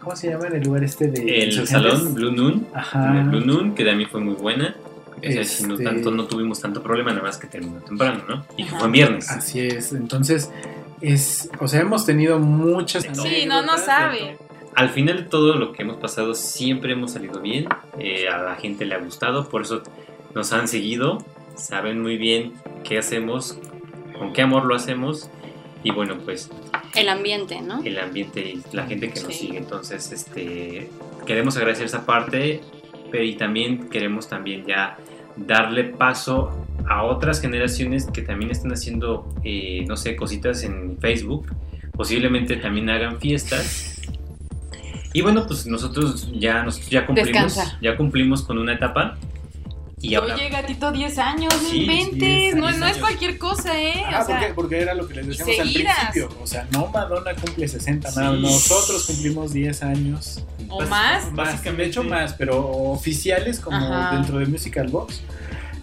¿cómo 0.00 0.14
se 0.16 0.28
llama? 0.30 0.48
En 0.48 0.56
el 0.56 0.62
lugar 0.64 0.84
este 0.84 1.08
de 1.08 1.44
El 1.44 1.66
salón 1.66 2.12
Blue 2.14 2.30
Noon, 2.32 2.66
Ajá. 2.74 3.18
el 3.18 3.28
Blue 3.28 3.40
Noon, 3.40 3.74
que 3.74 3.84
de 3.84 3.94
mí 3.94 4.04
fue 4.04 4.20
muy 4.20 4.34
buena. 4.34 4.76
O 5.16 5.22
sea, 5.32 5.44
si 5.44 5.64
no, 5.64 5.74
Este- 5.74 5.84
tanto, 5.84 6.10
no 6.10 6.24
tuvimos 6.26 6.60
tanto 6.60 6.82
problema, 6.82 7.10
nada 7.12 7.22
más 7.22 7.38
que 7.38 7.46
terminó 7.46 7.78
temprano, 7.80 8.22
¿no? 8.28 8.44
Y 8.58 8.64
Ajá. 8.64 8.76
fue 8.78 8.86
en 8.86 8.92
viernes. 8.92 9.30
Así 9.30 9.60
es, 9.60 9.92
entonces 9.92 10.50
es, 11.00 11.48
o 11.58 11.68
sea, 11.68 11.80
hemos 11.80 12.04
tenido 12.04 12.38
muchas 12.38 13.04
Sí, 13.04 13.46
no, 13.46 13.62
no 13.62 13.78
sabe. 13.78 14.36
Al 14.74 14.88
final 14.90 15.16
de 15.18 15.22
todo 15.24 15.54
lo 15.54 15.72
que 15.72 15.82
hemos 15.82 15.96
pasado 15.98 16.34
siempre 16.34 16.92
hemos 16.92 17.12
salido 17.12 17.40
bien, 17.40 17.66
eh, 17.98 18.28
a 18.28 18.38
la 18.42 18.54
gente 18.56 18.84
le 18.86 18.94
ha 18.94 18.98
gustado, 18.98 19.48
por 19.48 19.62
eso 19.62 19.82
nos 20.34 20.52
han 20.52 20.66
seguido, 20.68 21.18
saben 21.56 22.00
muy 22.00 22.16
bien 22.16 22.54
qué 22.84 22.98
hacemos, 22.98 23.58
con 24.18 24.32
qué 24.32 24.42
amor 24.42 24.64
lo 24.64 24.74
hacemos 24.74 25.28
y 25.84 25.90
bueno 25.90 26.16
pues 26.24 26.50
El 26.94 27.08
ambiente, 27.08 27.60
¿no? 27.60 27.82
el 27.84 27.98
ambiente 27.98 28.40
y 28.40 28.62
la 28.74 28.86
gente 28.86 29.10
que 29.10 29.20
nos 29.20 29.34
Sí. 29.34 29.46
sigue, 29.46 29.58
entonces 29.58 30.10
este 30.12 30.88
queremos 31.26 31.56
agradecer 31.56 31.86
esa 31.86 32.06
parte, 32.06 32.60
pero 33.10 33.24
y 33.24 33.34
también 33.36 33.90
queremos 33.90 34.28
también 34.28 34.64
ya 34.66 34.96
darle 35.36 35.84
paso 35.84 36.66
a 36.88 37.04
otras 37.04 37.40
generaciones 37.40 38.06
que 38.06 38.22
también 38.22 38.50
están 38.50 38.72
haciendo, 38.72 39.28
eh, 39.44 39.84
no 39.86 39.96
sé, 39.96 40.16
cositas 40.16 40.62
en 40.64 40.98
Facebook. 40.98 41.46
Posiblemente 41.92 42.56
también 42.56 42.90
hagan 42.90 43.20
fiestas. 43.20 44.01
Y 45.12 45.20
bueno, 45.20 45.46
pues 45.46 45.66
nosotros 45.66 46.28
ya, 46.34 46.62
nosotros 46.62 46.90
ya 46.90 47.04
cumplimos, 47.06 47.32
Descansa. 47.54 47.78
ya 47.82 47.96
cumplimos 47.96 48.42
con 48.42 48.58
una 48.58 48.72
etapa. 48.74 49.16
Y 50.00 50.16
ahora, 50.16 50.34
Oye, 50.34 50.48
gatito, 50.48 50.90
10 50.90 51.18
años, 51.18 51.54
no 51.62 51.68
Sí, 51.68 51.82
inventes. 51.82 52.18
10 52.18 52.56
no, 52.56 52.66
años. 52.66 52.80
no 52.80 52.86
es 52.88 52.96
cualquier 52.98 53.38
cosa, 53.38 53.80
¿eh? 53.80 54.02
Ah, 54.04 54.22
o 54.22 54.26
sea, 54.26 54.38
porque, 54.38 54.54
porque 54.54 54.80
era 54.80 54.94
lo 54.94 55.06
que 55.06 55.14
les 55.14 55.28
decíamos 55.28 55.60
al 55.60 55.68
seguidas. 55.68 55.96
principio. 56.10 56.36
O 56.42 56.46
sea, 56.46 56.66
no 56.72 56.88
Madonna 56.88 57.34
cumple 57.34 57.68
60, 57.68 58.10
nada. 58.10 58.32
Nosotros 58.32 59.04
cumplimos 59.06 59.52
10 59.52 59.82
años. 59.84 60.42
o 60.68 60.80
más. 60.86 61.30
Más, 61.32 61.62
de 61.62 61.84
hecho 61.86 62.02
más, 62.02 62.32
pero 62.32 62.66
oficiales 62.66 63.60
como 63.60 63.76
Ajá. 63.76 64.16
dentro 64.16 64.38
de 64.40 64.46
Musical 64.46 64.88
Box, 64.88 65.20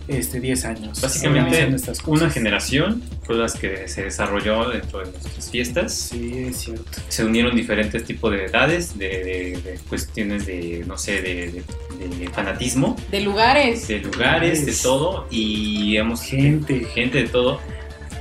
este 0.09 0.39
10 0.39 0.65
años. 0.65 1.01
Básicamente, 1.01 1.41
organizando 1.49 1.75
estas 1.77 1.99
cosas. 2.01 2.21
una 2.23 2.31
generación 2.31 3.03
fue 3.23 3.35
las 3.37 3.53
que 3.55 3.87
se 3.87 4.03
desarrolló 4.03 4.69
dentro 4.69 4.99
de 4.99 5.11
nuestras 5.11 5.49
fiestas. 5.51 5.93
Sí, 5.93 6.45
es 6.49 6.57
cierto. 6.57 6.83
Se 7.07 7.23
unieron 7.23 7.55
diferentes 7.55 8.03
tipos 8.03 8.31
de 8.31 8.45
edades, 8.45 8.97
de, 8.97 9.07
de- 9.07 9.61
de 9.63 9.79
cuestiones 9.87 10.45
de, 10.45 10.83
no 10.87 10.97
sé, 10.97 11.21
de, 11.21 11.51
de- 11.51 12.15
de 12.17 12.27
fanatismo, 12.29 12.95
De 13.11 13.21
lugares. 13.21 13.87
de 13.87 13.99
lugares, 13.99 14.59
de 14.59 14.71
Lugares. 14.71 14.81
todo, 14.81 15.27
y 15.29 15.83
digamos, 15.91 16.21
Gente. 16.23 16.85
gente 16.93 17.23
de 17.23 17.29
todo. 17.29 17.59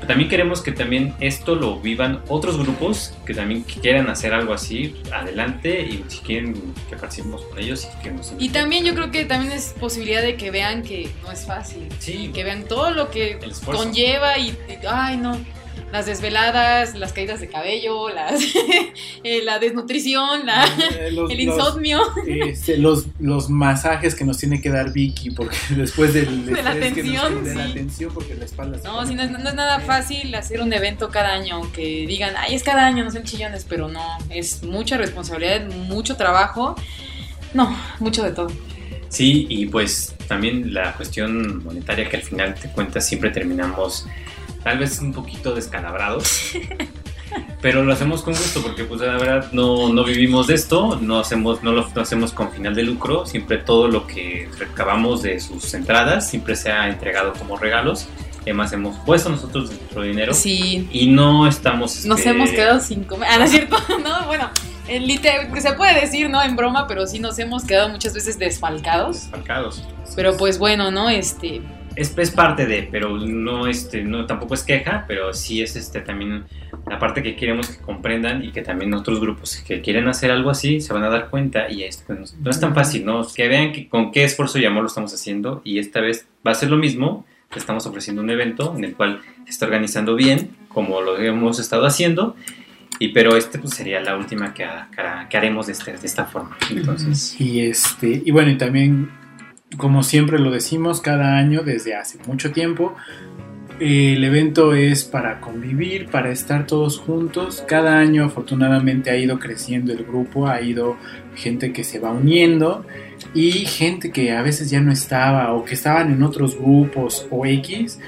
También 0.07 0.31
queremos 0.31 0.63
que 0.63 0.73
también 0.73 1.15
esto 1.21 1.55
lo 1.55 1.79
vivan 1.81 2.23
otros 2.29 2.57
grupos 2.59 3.15
que 3.27 3.35
también 3.35 3.63
quieran 3.63 4.09
hacer 4.09 4.33
algo 4.33 4.55
así, 4.55 4.97
adelante, 5.13 5.83
y 5.83 6.05
si 6.09 6.19
quieren 6.21 6.75
que 6.89 6.97
participemos 6.97 7.43
con 7.43 7.59
ellos 7.59 7.87
y 7.99 8.03
que 8.03 8.11
nos 8.11 8.33
Y 8.39 8.49
también 8.51 8.85
yo 8.85 8.95
creo 8.95 9.11
que 9.11 9.25
también 9.25 9.53
es 9.53 9.75
posibilidad 9.79 10.23
de 10.23 10.37
que 10.37 10.51
vean 10.51 10.83
que 10.83 11.11
no 11.23 11.33
es 11.33 11.45
fácil. 11.45 11.89
Sí. 11.99 12.31
Que 12.33 12.45
vean 12.45 12.65
todo 12.65 12.91
lo 12.91 13.11
que 13.11 13.39
conlleva 13.65 14.39
y, 14.39 14.49
y- 14.51 14.87
ay 14.89 15.17
no, 15.19 15.39
las 15.93 16.05
desveladas, 16.05 16.95
las 16.95 17.13
caídas 17.15 17.41
de 17.41 17.49
cabello, 17.49 18.11
las 18.11 18.41
eh, 19.25 19.41
la 19.43 19.59
desnutrición, 19.59 20.45
la, 20.45 20.65
Eh, 20.67 21.11
los- 21.13 21.31
el 21.31 21.47
los- 21.47 21.57
insomnio. 21.57 22.01
este, 22.27 22.77
los, 22.77 23.07
los 23.19 23.49
masajes 23.49 24.15
que 24.15 24.25
nos 24.25 24.37
tiene 24.39 24.61
que 24.61 24.69
dar 24.71 24.93
Vicky 24.93 25.31
porque 25.31 25.57
después 25.77 26.13
del 26.13 26.45
De 26.47 26.63
la 26.63 26.75
que 26.75 26.79
nos- 26.81 26.95
tensión, 26.95 27.45
de 27.45 27.55
la 27.55 27.73
tensión 27.73 28.13
porque 28.13 28.35
la 28.35 28.45
espalda 28.45 28.79
se 28.79 28.85
No, 28.87 28.97
pone- 28.97 29.09
sí, 29.09 29.15
no, 29.15 29.23
es, 29.23 29.31
no 29.31 29.49
es 29.49 29.55
nada 29.55 29.81
fácil 29.81 30.35
hacer 30.35 30.61
un 30.61 30.73
evento 30.73 31.09
cada 31.09 31.33
año, 31.33 31.57
aunque 31.57 32.05
digan, 32.07 32.35
ay, 32.37 32.55
es 32.55 32.63
cada 32.63 32.85
año, 32.87 33.03
no 33.05 33.11
son 33.11 33.23
chillones, 33.25 33.65
pero 33.69 33.89
no, 33.89 34.03
es 34.29 34.63
mucha 34.63 34.99
responsabilidad, 34.99 35.67
mucho 35.89 36.17
trabajo, 36.17 36.75
no, 37.55 37.75
mucho 37.99 38.23
de 38.25 38.33
todo. 38.33 38.49
Sí, 39.09 39.47
y 39.49 39.65
pues 39.67 40.15
también 40.27 40.75
la 40.75 40.93
cuestión 40.95 41.65
monetaria 41.65 42.11
que 42.11 42.19
al 42.19 42.23
final 42.23 42.55
te 42.55 42.69
cuentas 42.69 43.07
siempre 43.09 43.31
terminamos 43.31 44.07
tal 44.69 44.79
vez 44.79 44.99
un 45.01 45.15
poquito 45.15 45.55
descalabrados. 45.55 46.53
Pero 47.63 47.83
lo 47.83 47.93
hacemos 47.93 48.21
con 48.23 48.35
gusto 48.35 48.61
porque 48.63 48.85
pues 48.85 49.01
la 49.01 49.17
verdad 49.17 49.51
no, 49.53 49.93
no 49.93 50.05
vivimos 50.05 50.47
de 50.47 50.55
esto, 50.55 50.99
no, 51.01 51.19
hacemos, 51.19 51.63
no 51.63 51.73
lo 51.73 51.89
no 51.95 52.03
hacemos 52.03 52.33
con 52.33 52.53
final 52.53 52.75
de 52.75 52.83
lucro, 52.83 53.25
siempre 53.27 53.57
todo 53.59 53.89
lo 53.89 54.07
que 54.07 54.49
recabamos 54.59 55.23
de 55.23 55.41
sus 55.41 55.73
entradas 55.75 56.29
siempre 56.29 56.55
se 56.55 56.71
ha 56.71 56.89
entregado 56.89 57.33
como 57.33 57.57
regalos. 57.57 58.07
Además 58.43 58.73
hemos 58.75 58.97
puesto 58.99 59.31
nosotros 59.31 59.71
nuestro 59.71 60.03
dinero 60.03 60.33
Sí, 60.35 60.87
y 60.93 61.09
no 61.09 61.47
estamos... 61.47 62.05
nos 62.05 62.19
este, 62.19 62.31
hemos 62.31 62.51
quedado 62.51 62.81
sin 62.81 63.05
comer. 63.05 63.29
Ah, 63.33 63.39
no 63.39 63.45
es 63.45 63.51
cierto, 63.51 63.77
no, 64.05 64.27
bueno, 64.27 64.51
en 64.87 65.07
liter- 65.07 65.49
se 65.61 65.73
puede 65.73 65.99
decir, 66.01 66.29
¿no? 66.31 66.43
En 66.43 66.57
broma, 66.57 66.87
pero 66.87 67.07
sí 67.07 67.19
nos 67.19 67.39
hemos 67.39 67.65
quedado 67.65 67.89
muchas 67.89 68.13
veces 68.15 68.39
desfalcados. 68.39 69.23
desfalcados. 69.23 69.83
Pero 70.15 70.37
pues 70.37 70.59
bueno, 70.59 70.91
¿no? 70.91 71.09
Este, 71.11 71.61
es, 72.01 72.17
es 72.17 72.31
parte 72.31 72.67
de, 72.67 72.89
pero 72.91 73.19
no, 73.19 73.67
este, 73.67 74.03
no, 74.05 74.25
tampoco 74.27 74.55
es 74.55 74.63
queja, 74.63 75.05
pero 75.09 75.33
sí 75.35 75.63
es 75.63 75.77
este 75.77 76.01
también 76.01 76.45
la 76.89 76.99
parte 76.99 77.23
que 77.23 77.37
queremos 77.37 77.69
que 77.69 77.83
comprendan 77.83 78.45
y 78.45 78.53
que 78.53 78.63
también 78.63 78.95
otros 78.95 79.21
grupos 79.21 79.57
que 79.67 79.81
quieren 79.83 80.09
hacer 80.09 80.31
algo 80.31 80.51
así 80.51 80.81
se 80.81 80.93
van 80.93 81.05
a 81.05 81.09
dar 81.11 81.29
cuenta 81.31 81.71
y 81.71 81.83
es, 81.83 82.03
pues, 82.07 82.35
no 82.41 82.51
es 82.51 82.61
tan 82.61 82.75
fácil, 82.75 83.05
¿no? 83.05 83.27
Que 83.35 83.49
vean 83.49 83.73
que, 83.73 83.89
con 83.89 84.11
qué 84.13 84.25
esfuerzo 84.25 84.59
y 84.59 84.65
amor 84.65 84.83
lo 84.83 84.89
estamos 84.89 85.13
haciendo 85.13 85.61
y 85.65 85.79
esta 85.79 86.01
vez 86.01 86.27
va 86.47 86.53
a 86.53 86.55
ser 86.55 86.71
lo 86.71 86.77
mismo, 86.77 87.27
estamos 87.55 87.87
ofreciendo 87.87 88.23
un 88.23 88.31
evento 88.31 88.75
en 88.77 88.85
el 88.85 88.95
cual 88.95 89.21
se 89.45 89.51
está 89.51 89.67
organizando 89.67 90.15
bien, 90.15 90.51
como 90.69 91.01
lo 91.01 91.19
hemos 91.19 91.59
estado 91.59 91.87
haciendo, 91.87 92.37
y 93.01 93.09
pero 93.09 93.37
este 93.37 93.59
pues 93.59 93.75
sería 93.75 94.01
la 94.01 94.17
última 94.17 94.53
que, 94.55 94.65
que 94.65 95.03
que 95.31 95.37
haremos 95.37 95.67
de, 95.67 95.73
este- 95.73 95.97
de 95.97 96.07
esta 96.07 96.25
forma. 96.27 96.57
Entonces, 96.71 97.41
Y 97.41 97.61
este, 97.61 98.23
y 98.25 98.31
bueno, 98.31 98.51
y 98.51 98.59
también, 98.59 99.11
como 99.77 100.03
siempre 100.03 100.39
lo 100.39 100.51
decimos 100.51 101.01
cada 101.01 101.37
año 101.37 101.63
desde 101.63 101.95
hace 101.95 102.19
mucho 102.27 102.53
tiempo, 102.53 102.97
el 103.81 104.25
evento 104.25 104.75
es 104.75 105.05
para 105.05 105.41
convivir, 105.41 106.07
para 106.07 106.33
estar 106.33 106.67
todos 106.67 106.99
juntos. 106.99 107.63
Cada 107.67 107.99
año 107.99 108.25
afortunadamente 108.25 109.11
ha 109.11 109.17
ido 109.17 109.39
creciendo 109.39 109.93
el 109.93 110.05
grupo, 110.05 110.49
ha 110.49 110.61
ido 110.61 110.97
gente 111.37 111.73
que 111.73 111.85
se 111.85 112.01
va 112.01 112.11
uniendo 112.11 112.85
y 113.35 113.53
gente 113.67 114.11
que 114.11 114.33
a 114.33 114.43
veces 114.43 114.71
ya 114.71 114.81
no 114.81 114.91
estaba 114.91 115.53
o 115.53 115.65
que 115.65 115.75
estaban 115.75 116.13
en 116.13 116.23
otros 116.25 116.59
grupos 116.59 117.27
o 117.31 117.47
X. 117.47 118.01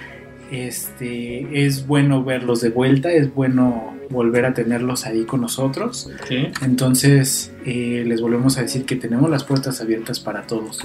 Este, 0.50 1.64
es 1.64 1.86
bueno 1.86 2.24
verlos 2.24 2.60
de 2.60 2.70
vuelta, 2.70 3.12
es 3.12 3.32
bueno 3.32 3.94
volver 4.10 4.46
a 4.46 4.54
tenerlos 4.54 5.06
ahí 5.06 5.22
con 5.22 5.40
nosotros. 5.40 6.10
¿sí? 6.28 6.48
Entonces, 6.62 7.52
eh, 7.64 8.02
les 8.04 8.20
volvemos 8.20 8.58
a 8.58 8.62
decir 8.62 8.84
que 8.84 8.96
tenemos 8.96 9.30
las 9.30 9.44
puertas 9.44 9.80
abiertas 9.80 10.18
para 10.18 10.42
todos. 10.48 10.84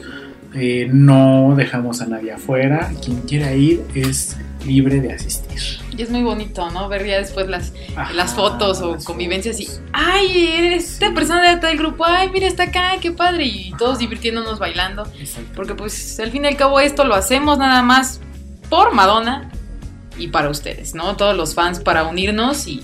Eh, 0.56 0.88
no 0.92 1.54
dejamos 1.56 2.02
a 2.02 2.08
nadie 2.08 2.32
afuera. 2.32 2.92
Quien 3.04 3.22
quiera 3.22 3.54
ir 3.54 3.84
es 3.94 4.38
libre 4.66 5.00
de 5.00 5.14
asistir. 5.14 5.62
y 5.96 6.02
es 6.02 6.10
muy 6.10 6.24
bonito, 6.24 6.70
¿no? 6.72 6.90
Ver 6.90 7.06
ya 7.06 7.18
después 7.18 7.48
las, 7.48 7.72
Ajá, 7.96 8.14
las 8.14 8.34
fotos 8.34 8.82
o 8.82 8.94
las 8.94 9.06
convivencias 9.06 9.60
y, 9.60 9.68
ay, 9.94 10.56
eres 10.58 10.94
esta 10.94 11.14
persona 11.14 11.52
de 11.54 11.62
tal 11.62 11.78
grupo, 11.78 12.04
ay, 12.06 12.30
mira, 12.32 12.48
está 12.48 12.64
acá, 12.64 12.94
qué 13.00 13.12
padre, 13.12 13.46
y 13.46 13.74
todos 13.78 14.00
divirtiéndonos 14.00 14.58
bailando. 14.58 15.04
Exacto. 15.20 15.52
Porque 15.56 15.76
pues 15.76 16.20
al 16.20 16.32
fin 16.32 16.46
y 16.46 16.48
al 16.48 16.58
cabo 16.58 16.80
esto 16.80 17.04
lo 17.06 17.14
hacemos 17.16 17.58
nada 17.60 17.84
más 17.84 18.20
por 18.70 18.94
Madonna 18.94 19.52
y 20.18 20.30
para 20.30 20.50
ustedes, 20.50 20.96
¿no? 20.96 21.16
Todos 21.16 21.38
los 21.38 21.54
fans 21.54 21.80
para 21.80 22.06
unirnos 22.06 22.68
y, 22.68 22.82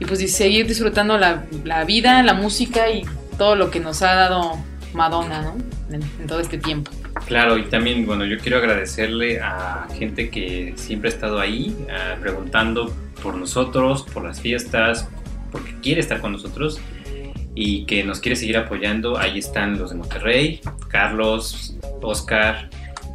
y 0.00 0.04
pues 0.04 0.20
y 0.20 0.28
seguir 0.28 0.66
disfrutando 0.66 1.16
la, 1.16 1.44
la 1.64 1.84
vida, 1.84 2.22
la 2.22 2.34
música 2.34 2.90
y 2.90 3.04
todo 3.36 3.54
lo 3.54 3.70
que 3.70 3.78
nos 3.78 4.02
ha 4.02 4.14
dado 4.14 4.58
Madonna, 4.98 5.42
¿no? 5.42 5.56
En, 5.94 6.02
en 6.02 6.26
todo 6.26 6.40
este 6.40 6.58
tiempo. 6.58 6.90
Claro, 7.26 7.56
y 7.56 7.62
también, 7.64 8.04
bueno, 8.04 8.24
yo 8.24 8.38
quiero 8.38 8.58
agradecerle 8.58 9.40
a 9.40 9.86
gente 9.98 10.28
que 10.28 10.74
siempre 10.76 11.08
ha 11.10 11.12
estado 11.12 11.40
ahí, 11.40 11.74
ah, 11.90 12.16
preguntando 12.20 12.94
por 13.22 13.36
nosotros, 13.36 14.02
por 14.12 14.24
las 14.24 14.40
fiestas, 14.40 15.08
porque 15.50 15.74
quiere 15.80 16.00
estar 16.00 16.20
con 16.20 16.32
nosotros 16.32 16.80
y 17.54 17.86
que 17.86 18.04
nos 18.04 18.20
quiere 18.20 18.36
seguir 18.36 18.56
apoyando. 18.56 19.18
Ahí 19.18 19.38
están 19.38 19.78
los 19.78 19.90
de 19.90 19.96
Monterrey, 19.96 20.60
Carlos, 20.88 21.74
Oscar, 22.02 22.68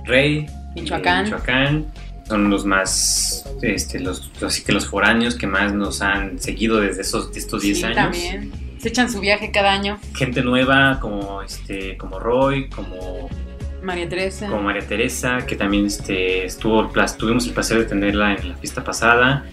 Rey, 0.06 0.48
Michoacán. 0.76 1.26
Michoacán. 1.26 1.86
Son 2.28 2.50
los 2.50 2.66
más, 2.66 3.46
este, 3.62 4.00
los, 4.00 4.32
así 4.42 4.64
que 4.64 4.72
los 4.72 4.88
foráneos 4.88 5.36
que 5.36 5.46
más 5.46 5.74
nos 5.74 6.02
han 6.02 6.40
seguido 6.40 6.80
desde 6.80 7.02
esos, 7.02 7.36
estos 7.36 7.62
10 7.62 7.78
Sí, 7.78 7.84
años 7.84 7.96
también. 7.98 8.52
Se 8.84 8.90
echan 8.90 9.10
su 9.10 9.22
viaje 9.22 9.50
cada 9.50 9.72
año. 9.72 9.98
gente 10.14 10.42
nueva 10.42 11.00
como 11.00 11.42
este 11.42 11.96
como 11.96 12.20
Roy 12.20 12.68
como 12.68 13.30
María 13.82 14.10
Teresa. 14.10 14.48
como 14.50 14.64
María 14.64 14.86
Teresa, 14.86 15.46
que 15.48 15.56
también 15.56 15.86
este, 15.86 16.44
estuvo, 16.44 16.92
tuvimos 17.18 17.48
el 17.48 17.54
placer 17.54 17.78
de 17.78 17.86
tenerla 17.86 18.34
en 18.34 18.50
la 18.50 18.58
fiesta 18.58 18.84
pasada, 18.84 19.46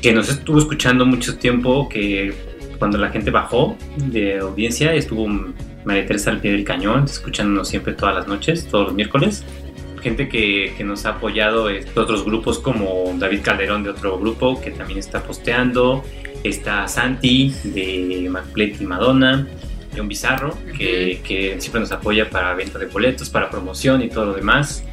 que 0.00 0.14
nos 0.14 0.30
estuvo 0.30 0.58
escuchando 0.58 1.04
mucho 1.04 1.36
tiempo, 1.36 1.86
que 1.86 2.32
cuando 2.78 2.96
la 2.96 3.10
gente 3.10 3.30
bajó 3.30 3.76
de 3.96 4.38
audiencia 4.38 4.94
estuvo 4.94 5.28
María 5.84 6.06
Teresa 6.06 6.30
al 6.30 6.40
pie 6.40 6.52
del 6.52 6.64
cañón, 6.64 7.04
escuchándonos 7.04 7.68
siempre 7.68 7.92
todas 7.92 8.14
las 8.14 8.26
noches, 8.26 8.68
todos 8.68 8.86
los 8.86 8.94
miércoles. 8.94 9.44
Gente 10.00 10.30
que, 10.30 10.72
que 10.78 10.84
nos 10.84 11.04
ha 11.04 11.10
apoyado, 11.10 11.68
eh, 11.68 11.84
otros 11.94 12.24
grupos 12.24 12.58
como 12.58 13.12
David 13.18 13.40
Calderón 13.42 13.82
de 13.82 13.90
otro 13.90 14.18
grupo 14.18 14.58
que 14.62 14.70
también 14.70 14.98
está 14.98 15.22
posteando, 15.22 16.02
está 16.44 16.86
Santi 16.88 17.54
de 17.64 18.28
McPlate 18.30 18.76
y 18.80 18.86
Madonna, 18.86 19.46
John 19.96 20.08
Bizarro, 20.08 20.56
que, 20.76 21.20
que 21.26 21.56
siempre 21.60 21.80
nos 21.80 21.92
apoya 21.92 22.28
para 22.30 22.54
venta 22.54 22.78
de 22.78 22.86
boletos, 22.86 23.30
para 23.30 23.50
promoción 23.50 24.02
y 24.02 24.08
todo 24.08 24.26
lo 24.26 24.32
demás. 24.34 24.84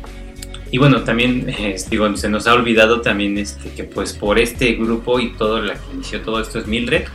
Y 0.72 0.78
bueno, 0.78 1.04
también 1.04 1.48
eh, 1.58 1.76
digo, 1.90 2.16
se 2.18 2.30
nos 2.30 2.48
ha 2.48 2.54
olvidado 2.54 3.02
también 3.02 3.38
este, 3.38 3.70
que 3.72 3.84
pues 3.84 4.14
por 4.14 4.40
este 4.40 4.74
grupo 4.74 5.20
y 5.20 5.34
todo 5.34 5.62
la 5.62 5.76
que 5.76 5.94
inició 5.94 6.22
todo 6.22 6.40
esto 6.42 6.60
es 6.60 6.68
Mildred, 6.68 7.06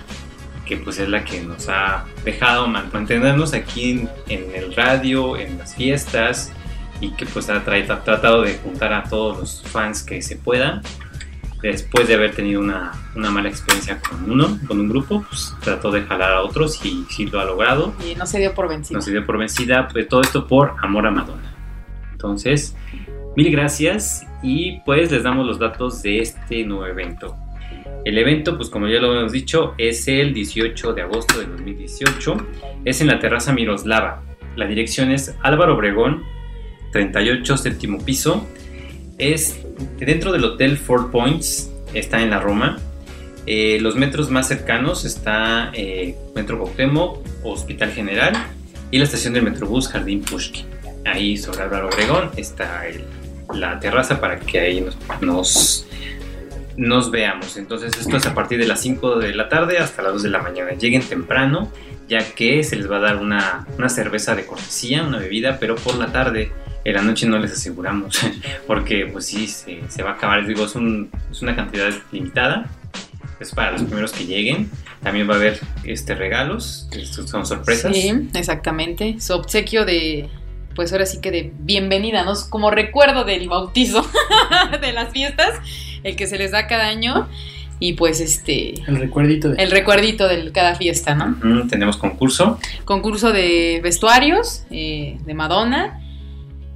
que 0.66 0.76
pues 0.76 0.98
es 1.00 1.08
la 1.08 1.24
que 1.24 1.40
nos 1.42 1.68
ha 1.68 2.04
dejado 2.24 2.68
man- 2.68 2.90
mantenernos 2.92 3.52
aquí 3.54 3.90
en, 3.90 4.08
en 4.28 4.54
el 4.54 4.74
radio, 4.76 5.36
en 5.36 5.58
las 5.58 5.74
fiestas 5.74 6.52
y 7.00 7.10
que 7.12 7.26
pues 7.26 7.48
ha 7.50 7.64
tra- 7.64 7.90
ha 7.90 8.04
tratado 8.04 8.42
de 8.42 8.54
juntar 8.58 8.92
a 8.92 9.02
todos 9.04 9.38
los 9.38 9.62
fans 9.62 10.02
que 10.04 10.22
se 10.22 10.36
pueda. 10.36 10.80
Después 11.62 12.08
de 12.08 12.14
haber 12.14 12.34
tenido 12.34 12.60
una, 12.60 12.92
una 13.14 13.30
mala 13.30 13.48
experiencia 13.48 14.00
con 14.00 14.30
uno, 14.30 14.58
con 14.66 14.80
un 14.80 14.88
grupo, 14.88 15.24
pues 15.28 15.54
trató 15.60 15.90
de 15.90 16.02
jalar 16.02 16.32
a 16.32 16.42
otros 16.42 16.84
y 16.84 17.04
sí 17.10 17.26
lo 17.26 17.38
ha 17.38 17.44
logrado 17.44 17.94
Y 18.10 18.14
no 18.14 18.26
se 18.26 18.38
dio 18.38 18.54
por 18.54 18.68
vencido. 18.68 18.98
no 18.98 19.02
se 19.02 19.10
dio 19.10 19.26
por 19.26 19.36
vencida, 19.36 19.88
pues 19.88 20.08
todo 20.08 20.22
esto 20.22 20.46
por 20.46 20.74
amor 20.82 21.06
a 21.06 21.10
Madonna. 21.10 21.54
Entonces, 22.12 22.74
mil 23.36 23.50
gracias 23.50 24.26
y 24.42 24.80
pues 24.86 25.10
les 25.10 25.22
damos 25.22 25.46
los 25.46 25.58
datos 25.58 26.02
de 26.02 26.20
este 26.20 26.64
nuevo 26.64 26.86
evento. 26.86 27.36
El 28.04 28.16
evento, 28.16 28.56
pues 28.56 28.70
como 28.70 28.88
ya 28.88 28.98
lo 28.98 29.18
hemos 29.18 29.32
dicho, 29.32 29.74
es 29.76 30.08
el 30.08 30.32
18 30.32 30.94
de 30.94 31.02
agosto 31.02 31.38
de 31.38 31.46
2018. 31.46 32.36
Es 32.84 33.00
en 33.02 33.08
la 33.08 33.18
terraza 33.18 33.52
Miroslava. 33.52 34.22
La 34.56 34.66
dirección 34.66 35.10
es 35.10 35.36
Álvaro 35.42 35.74
Obregón, 35.74 36.22
38, 36.92 37.56
séptimo 37.58 38.02
piso. 38.02 38.46
Es 39.18 39.66
dentro 39.98 40.32
del 40.32 40.44
Hotel 40.44 40.76
Four 40.78 41.10
Points, 41.10 41.70
está 41.94 42.22
en 42.22 42.30
la 42.30 42.40
Roma. 42.40 42.78
Eh, 43.46 43.78
los 43.80 43.96
metros 43.96 44.30
más 44.30 44.48
cercanos 44.48 45.04
está 45.04 45.70
eh, 45.74 46.14
Metro 46.34 46.58
Cuauhtémoc, 46.58 47.18
Hospital 47.42 47.90
General 47.92 48.32
y 48.90 48.98
la 48.98 49.04
estación 49.04 49.32
del 49.34 49.42
Metrobús 49.42 49.88
Jardín 49.88 50.22
Pushkin. 50.22 50.66
Ahí 51.06 51.36
sobre 51.36 51.62
Álvaro 51.62 51.88
Obregón 51.88 52.30
está 52.36 52.86
el- 52.86 53.04
la 53.54 53.80
terraza 53.80 54.20
para 54.20 54.38
que 54.38 54.60
ahí 54.60 54.80
nos, 54.80 54.96
nos, 55.20 55.86
nos 56.76 57.10
veamos. 57.10 57.56
Entonces 57.56 57.92
esto 57.98 58.16
es 58.16 58.26
a 58.26 58.34
partir 58.34 58.58
de 58.60 58.66
las 58.68 58.80
5 58.80 59.18
de 59.18 59.34
la 59.34 59.48
tarde 59.48 59.78
hasta 59.78 60.02
las 60.02 60.12
2 60.12 60.22
de 60.24 60.28
la 60.30 60.40
mañana. 60.42 60.72
Lleguen 60.72 61.02
temprano 61.02 61.72
ya 62.08 62.24
que 62.34 62.62
se 62.64 62.76
les 62.76 62.90
va 62.90 62.96
a 62.98 63.00
dar 63.00 63.16
una, 63.16 63.66
una 63.78 63.88
cerveza 63.88 64.34
de 64.34 64.44
cortesía, 64.44 65.02
una 65.04 65.18
bebida, 65.18 65.58
pero 65.58 65.76
por 65.76 65.96
la 65.96 66.12
tarde. 66.12 66.52
En 66.84 66.94
la 66.94 67.02
noche 67.02 67.26
no 67.26 67.38
les 67.38 67.52
aseguramos, 67.52 68.18
porque 68.66 69.06
pues 69.12 69.26
sí, 69.26 69.46
se, 69.46 69.80
se 69.88 70.02
va 70.02 70.10
a 70.10 70.14
acabar. 70.14 70.46
Digo, 70.46 70.64
es, 70.64 70.74
un- 70.74 71.10
es 71.30 71.42
una 71.42 71.54
cantidad 71.54 71.90
limitada. 72.12 72.70
Es 73.38 73.52
para 73.54 73.72
los 73.72 73.82
primeros 73.82 74.12
que 74.12 74.26
lleguen. 74.26 74.70
También 75.02 75.28
va 75.28 75.34
a 75.34 75.36
haber 75.38 75.58
este, 75.84 76.14
regalos, 76.14 76.88
estos 76.92 77.30
son 77.30 77.46
sorpresas. 77.46 77.96
Sí, 77.96 78.28
exactamente. 78.34 79.16
Su 79.18 79.32
obsequio 79.32 79.86
de, 79.86 80.28
pues 80.74 80.92
ahora 80.92 81.06
sí 81.06 81.20
que 81.22 81.30
de 81.30 81.52
bienvenida, 81.58 82.22
¿no? 82.22 82.34
Como 82.50 82.70
recuerdo 82.70 83.24
del 83.24 83.48
bautizo 83.48 84.06
de 84.82 84.92
las 84.92 85.10
fiestas, 85.10 85.58
el 86.02 86.16
que 86.16 86.26
se 86.26 86.36
les 86.36 86.50
da 86.50 86.66
cada 86.66 86.88
año. 86.88 87.28
Y 87.82 87.94
pues 87.94 88.20
este, 88.20 88.74
El 88.86 88.98
recuerdito 88.98 89.48
de... 89.48 89.62
el 89.62 89.70
recuerdito 89.70 90.28
de 90.28 90.52
cada 90.52 90.74
fiesta, 90.74 91.14
¿no? 91.14 91.66
Tenemos 91.66 91.96
concurso. 91.96 92.58
Concurso 92.84 93.32
de 93.32 93.80
vestuarios 93.82 94.64
eh, 94.70 95.16
de 95.24 95.32
Madonna. 95.32 95.98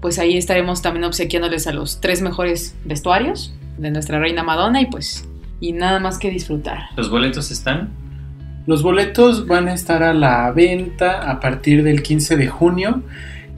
Pues 0.04 0.18
ahí 0.18 0.36
estaremos 0.36 0.82
también 0.82 1.04
obsequiándoles 1.04 1.66
a 1.66 1.72
los 1.72 1.98
tres 2.02 2.20
mejores 2.20 2.74
vestuarios 2.84 3.54
de 3.78 3.90
nuestra 3.90 4.18
reina 4.18 4.42
Madonna 4.42 4.82
y 4.82 4.84
pues, 4.84 5.24
y 5.60 5.72
nada 5.72 5.98
más 5.98 6.18
que 6.18 6.28
disfrutar. 6.30 6.90
Los 6.94 7.08
boletos 7.08 7.50
están. 7.50 7.88
Los 8.66 8.82
boletos 8.82 9.46
van 9.46 9.66
a 9.66 9.72
estar 9.72 10.02
a 10.02 10.12
la 10.12 10.52
venta 10.52 11.30
a 11.30 11.40
partir 11.40 11.82
del 11.82 12.02
15 12.02 12.36
de 12.36 12.48
junio. 12.48 13.02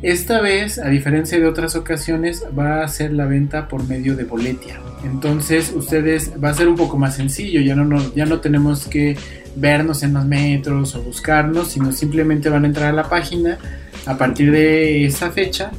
Esta 0.02 0.40
vez, 0.40 0.78
a 0.78 0.88
diferencia 0.88 1.36
de 1.40 1.48
otras 1.48 1.74
ocasiones, 1.74 2.44
va 2.56 2.84
a 2.84 2.86
ser 2.86 3.12
la 3.12 3.26
venta 3.26 3.66
por 3.66 3.82
medio 3.88 4.14
de 4.14 4.22
Boletia. 4.22 4.78
Entonces, 5.04 5.72
ustedes 5.74 6.30
va 6.40 6.50
a 6.50 6.54
ser 6.54 6.68
un 6.68 6.76
poco 6.76 6.96
más 6.96 7.16
sencillo, 7.16 7.60
ya 7.60 7.74
no, 7.74 7.84
no- 7.84 8.14
ya 8.14 8.24
no 8.24 8.38
tenemos 8.38 8.86
que 8.86 9.16
vernos 9.56 10.04
en 10.04 10.14
los 10.14 10.24
metros 10.24 10.94
o 10.94 11.02
buscarnos, 11.02 11.72
sino 11.72 11.90
simplemente 11.90 12.48
van 12.50 12.62
a 12.62 12.66
entrar 12.68 12.90
a 12.90 12.92
la 12.92 13.08
página 13.08 13.58
a 14.06 14.16
partir 14.16 14.52
de 14.52 15.06
esa 15.06 15.32
fecha 15.32 15.72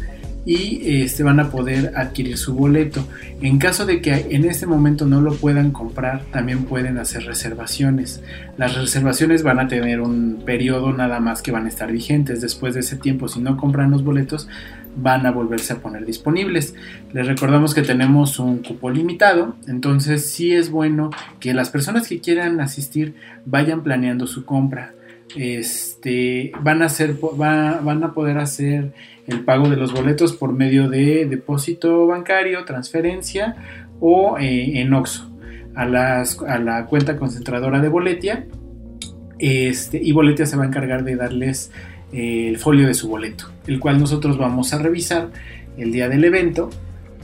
y 0.48 1.02
este, 1.02 1.24
van 1.24 1.42
a 1.42 1.52
poder 1.52 1.92
adquirir 1.98 2.38
su 2.38 2.56
boleto. 2.56 3.06
En 3.42 3.58
caso 3.60 3.86
de 3.86 4.02
que 4.02 4.28
en 4.32 4.46
este 4.46 4.66
momento 4.66 5.06
no 5.06 5.20
lo 5.20 5.34
puedan 5.36 5.72
comprar, 5.72 6.24
también 6.32 6.64
pueden 6.64 6.98
hacer 6.98 7.26
reservaciones. 7.26 8.24
Las 8.58 8.76
reservaciones 8.76 9.44
van 9.44 9.60
a 9.60 9.68
tener 9.68 10.00
un 10.00 10.42
periodo 10.46 10.94
nada 10.94 11.20
más 11.20 11.42
que 11.42 11.52
van 11.52 11.66
a 11.66 11.70
estar 11.70 11.92
vigentes. 11.92 12.40
Después 12.42 12.74
de 12.76 12.80
ese 12.80 12.96
tiempo, 12.96 13.28
si 13.28 13.42
no 13.42 13.58
compran 13.58 13.92
los 13.92 14.06
boletos, 14.06 14.48
van 14.96 15.26
a 15.26 15.32
volverse 15.32 15.74
a 15.74 15.80
poner 15.80 16.06
disponibles. 16.06 16.74
Les 17.14 17.28
recordamos 17.28 17.74
que 17.76 17.82
tenemos 17.82 18.40
un 18.40 18.60
cupo 18.60 18.90
limitado, 18.90 19.56
entonces 19.68 20.30
sí 20.32 20.54
es 20.54 20.72
bueno 20.72 21.10
que 21.42 21.54
las 21.54 21.70
personas 21.70 22.08
que 22.08 22.20
quieran 22.22 22.62
asistir 22.62 23.16
vayan 23.46 23.84
planeando 23.84 24.26
su 24.28 24.46
compra. 24.46 24.94
Este, 25.36 26.52
van, 26.64 26.82
a 26.82 26.86
hacer, 26.86 27.16
va- 27.22 27.80
van 27.84 28.04
a 28.04 28.14
poder 28.14 28.38
hacer 28.38 28.94
el 29.28 29.44
pago 29.44 29.70
de 29.70 29.76
los 29.76 29.94
boletos 29.94 30.34
por 30.34 30.54
medio 30.54 30.90
de 30.90 31.26
depósito 31.26 32.08
bancario, 32.08 32.64
transferencia 32.66 33.56
o 34.00 34.38
eh, 34.40 34.80
en 34.80 34.94
OXO 34.94 35.30
a, 35.76 35.86
las, 35.86 36.42
a 36.42 36.58
la 36.58 36.86
cuenta 36.86 37.18
concentradora 37.18 37.80
de 37.80 37.90
Boletia. 37.90 38.48
Este, 39.40 40.02
y 40.02 40.12
Boletia 40.14 40.46
se 40.46 40.58
va 40.58 40.64
a 40.64 40.68
encargar 40.68 41.04
de 41.04 41.16
darles 41.16 41.72
eh, 42.12 42.48
el 42.50 42.58
folio 42.58 42.88
de 42.88 42.94
su 42.94 43.08
boleto, 43.10 43.52
el 43.68 43.80
cual 43.80 44.00
nosotros 44.00 44.38
vamos 44.38 44.74
a 44.74 44.80
revisar 44.80 45.30
el 45.78 45.92
día 45.92 46.10
del 46.10 46.24
evento 46.24 46.70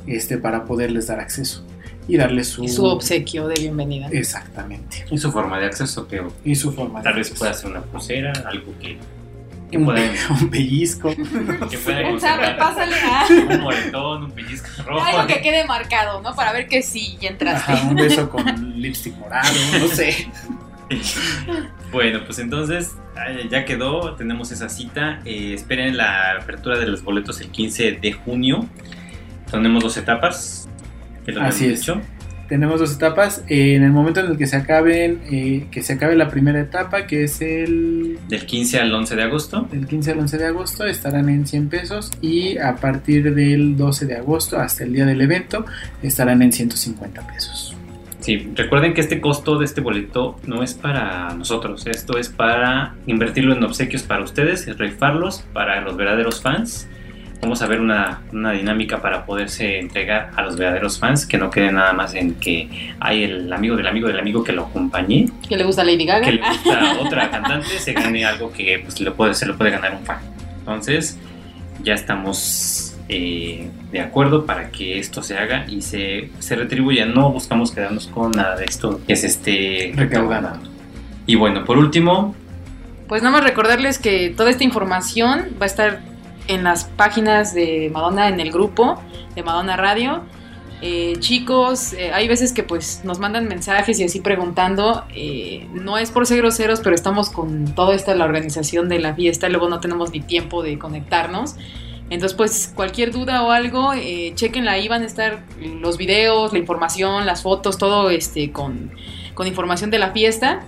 este, 0.05 0.37
para 0.37 0.65
poderles 0.65 1.07
dar 1.07 1.19
acceso 1.19 1.65
y 2.07 2.17
darles 2.17 2.47
su, 2.49 2.63
Y 2.63 2.67
su 2.67 2.85
obsequio 2.85 3.47
de 3.47 3.55
bienvenida. 3.59 4.09
Exactamente. 4.11 5.05
Y 5.09 5.17
su 5.17 5.31
forma 5.31 5.59
de 5.59 5.67
acceso, 5.67 6.07
que 6.07 6.21
Y 6.43 6.55
su 6.55 6.71
forma 6.73 6.99
de 6.99 7.05
tal 7.05 7.15
vez 7.15 7.27
acceso. 7.27 7.39
pueda 7.39 7.53
ser 7.53 7.71
una 7.71 7.81
pulsera, 7.81 8.33
algo 8.45 8.73
que, 8.79 8.97
que 9.73 9.77
un, 9.79 9.85
puedan, 9.85 10.11
un 10.29 10.49
pellizco. 10.49 11.09
que 11.15 11.77
pueda 11.77 12.09
Un 12.09 12.19
sabe, 12.21 12.55
conservar 12.57 12.57
pásale 12.57 12.95
a 12.95 13.25
un 13.55 13.61
moretón, 13.61 14.23
un 14.25 14.31
pellizco 14.31 14.83
rojo. 14.83 15.03
algo 15.03 15.27
que 15.27 15.41
quede 15.41 15.65
marcado, 15.65 16.21
¿no? 16.21 16.35
Para 16.35 16.53
ver 16.53 16.67
que 16.67 16.81
sí, 16.81 17.17
ya 17.19 17.29
entraste. 17.29 17.71
Ajá, 17.71 17.87
un 17.87 17.95
beso 17.95 18.29
con 18.29 18.45
lipstick 18.81 19.15
morado, 19.17 19.51
no 19.79 19.87
sé. 19.87 20.27
Bueno, 21.91 22.23
pues 22.25 22.39
entonces 22.39 22.91
ya 23.49 23.65
quedó, 23.65 24.15
tenemos 24.15 24.51
esa 24.51 24.69
cita. 24.69 25.21
Eh, 25.25 25.53
esperen 25.53 25.97
la 25.97 26.33
apertura 26.41 26.77
de 26.77 26.87
los 26.87 27.03
boletos 27.03 27.41
el 27.41 27.49
15 27.49 27.93
de 27.93 28.13
junio. 28.13 28.67
Tenemos 29.49 29.83
dos 29.83 29.97
etapas. 29.97 30.67
que 31.25 31.31
lo 31.31 31.41
Así 31.41 31.65
es. 31.65 31.79
dicho. 31.79 32.01
Tenemos 32.47 32.79
dos 32.79 32.93
etapas. 32.95 33.43
Eh, 33.47 33.75
en 33.75 33.83
el 33.83 33.91
momento 33.91 34.19
en 34.19 34.27
el 34.27 34.37
que 34.37 34.47
se 34.47 34.57
acaben, 34.57 35.21
eh, 35.31 35.67
que 35.71 35.81
se 35.81 35.93
acabe 35.93 36.15
la 36.15 36.29
primera 36.29 36.59
etapa, 36.59 37.07
que 37.07 37.23
es 37.23 37.41
el 37.41 38.19
Del 38.27 38.45
15 38.45 38.79
al 38.79 38.93
11 38.93 39.15
de 39.15 39.23
agosto. 39.23 39.67
del 39.71 39.87
15 39.87 40.11
al 40.11 40.19
11 40.19 40.37
de 40.37 40.45
agosto, 40.45 40.85
estarán 40.85 41.29
en 41.29 41.47
100 41.47 41.69
pesos 41.69 42.11
y 42.21 42.57
a 42.57 42.75
partir 42.75 43.33
del 43.33 43.77
12 43.77 44.05
de 44.05 44.15
agosto 44.17 44.57
hasta 44.59 44.83
el 44.83 44.93
día 44.93 45.05
del 45.05 45.21
evento 45.21 45.65
estarán 46.01 46.41
en 46.41 46.51
150 46.51 47.25
pesos. 47.27 47.75
Sí, 48.19 48.51
recuerden 48.55 48.93
que 48.93 49.01
este 49.01 49.19
costo 49.19 49.59
de 49.59 49.65
este 49.65 49.81
boleto 49.81 50.39
no 50.45 50.63
es 50.63 50.73
para 50.73 51.33
nosotros, 51.33 51.85
esto 51.87 52.17
es 52.17 52.29
para 52.29 52.95
invertirlo 53.05 53.53
en 53.53 53.61
obsequios 53.65 54.03
para 54.03 54.23
ustedes, 54.23 54.65
es 54.67 54.77
rifarlos 54.77 55.43
para 55.51 55.81
los 55.81 55.97
verdaderos 55.97 56.41
fans. 56.41 56.87
Vamos 57.43 57.61
a 57.61 57.67
ver 57.67 57.81
una, 57.81 58.21
una 58.31 58.53
dinámica 58.53 59.01
para 59.01 59.25
poderse 59.25 59.77
entregar 59.77 60.31
a 60.37 60.43
los 60.43 60.55
verdaderos 60.55 60.97
fans, 60.97 61.25
que 61.25 61.37
no 61.37 61.49
quede 61.49 61.73
nada 61.73 61.91
más 61.91 62.13
en 62.13 62.35
que 62.35 62.93
hay 63.01 63.25
el 63.25 63.51
amigo 63.51 63.75
del 63.75 63.85
amigo 63.85 64.07
del 64.07 64.17
amigo 64.17 64.45
que 64.45 64.53
lo 64.53 64.67
acompañe, 64.67 65.27
Que 65.49 65.57
le 65.57 65.65
gusta 65.65 65.83
Lady 65.83 66.05
Gaga. 66.05 66.25
que 66.25 66.31
le 66.31 66.41
gusta 66.49 66.97
otra 67.01 67.29
cantante, 67.29 67.67
se 67.67 67.91
gane 67.91 68.23
algo 68.23 68.53
que 68.53 68.79
pues, 68.79 69.01
le 69.01 69.11
puede, 69.11 69.33
se 69.33 69.45
lo 69.45 69.57
puede 69.57 69.71
ganar 69.71 69.93
un 69.93 70.05
fan. 70.05 70.19
Entonces, 70.59 71.19
ya 71.83 71.93
estamos 71.93 72.95
eh, 73.09 73.67
de 73.91 73.99
acuerdo 73.99 74.45
para 74.45 74.69
que 74.69 74.97
esto 74.97 75.21
se 75.21 75.37
haga 75.37 75.65
y 75.67 75.81
se, 75.81 76.29
se 76.39 76.55
retribuya. 76.55 77.05
No 77.05 77.29
buscamos 77.29 77.73
quedarnos 77.73 78.07
con 78.07 78.31
nada 78.31 78.55
de 78.55 78.63
esto 78.63 79.01
que 79.05 79.17
se 79.17 79.27
esté 79.27 79.91
Recaudando. 79.97 80.61
Y 81.25 81.35
bueno, 81.35 81.65
por 81.65 81.77
último, 81.77 82.35
Pues 83.09 83.21
nada 83.21 83.35
más 83.35 83.43
recordarles 83.43 83.99
que 83.99 84.29
toda 84.29 84.49
esta 84.49 84.63
información 84.63 85.49
va 85.61 85.65
a 85.65 85.65
estar 85.65 86.12
en 86.47 86.63
las 86.63 86.85
páginas 86.85 87.53
de 87.53 87.89
Madonna, 87.93 88.27
en 88.29 88.39
el 88.39 88.51
grupo 88.51 89.01
de 89.35 89.43
Madonna 89.43 89.77
Radio. 89.77 90.21
Eh, 90.85 91.15
chicos, 91.19 91.93
eh, 91.93 92.11
hay 92.13 92.27
veces 92.27 92.51
que 92.51 92.61
pues 92.63 93.01
nos 93.05 93.17
mandan 93.17 93.47
mensajes 93.47 93.99
y 93.99 94.03
así 94.03 94.19
preguntando. 94.19 95.05
eh, 95.15 95.67
no 95.73 95.97
es 95.97 96.11
por 96.11 96.27
ser 96.27 96.39
groseros, 96.39 96.81
pero 96.81 96.93
estamos 96.93 97.29
con 97.29 97.73
toda 97.73 97.95
esta 97.95 98.13
la 98.15 98.25
organización 98.25 98.89
de 98.89 98.99
la 98.99 99.13
fiesta 99.15 99.47
luego 99.47 99.69
no 99.69 99.79
tenemos 99.79 100.11
ni 100.11 100.19
tiempo 100.19 100.61
de 100.61 100.77
conectarnos. 100.77 101.55
Entonces, 102.09 102.35
pues 102.35 102.71
cualquier 102.75 103.11
duda 103.11 103.43
o 103.43 103.51
algo, 103.51 103.93
chequenla 104.35 104.73
ahí 104.73 104.89
van 104.89 105.03
a 105.03 105.05
estar 105.05 105.43
los 105.79 105.97
videos, 105.97 106.51
la 106.51 106.59
información, 106.59 107.25
las 107.25 107.41
fotos, 107.43 107.77
todo 107.77 108.09
este 108.09 108.51
con, 108.51 108.91
con 109.33 109.47
información 109.47 109.89
de 109.89 109.99
la 109.99 110.11
fiesta. 110.11 110.63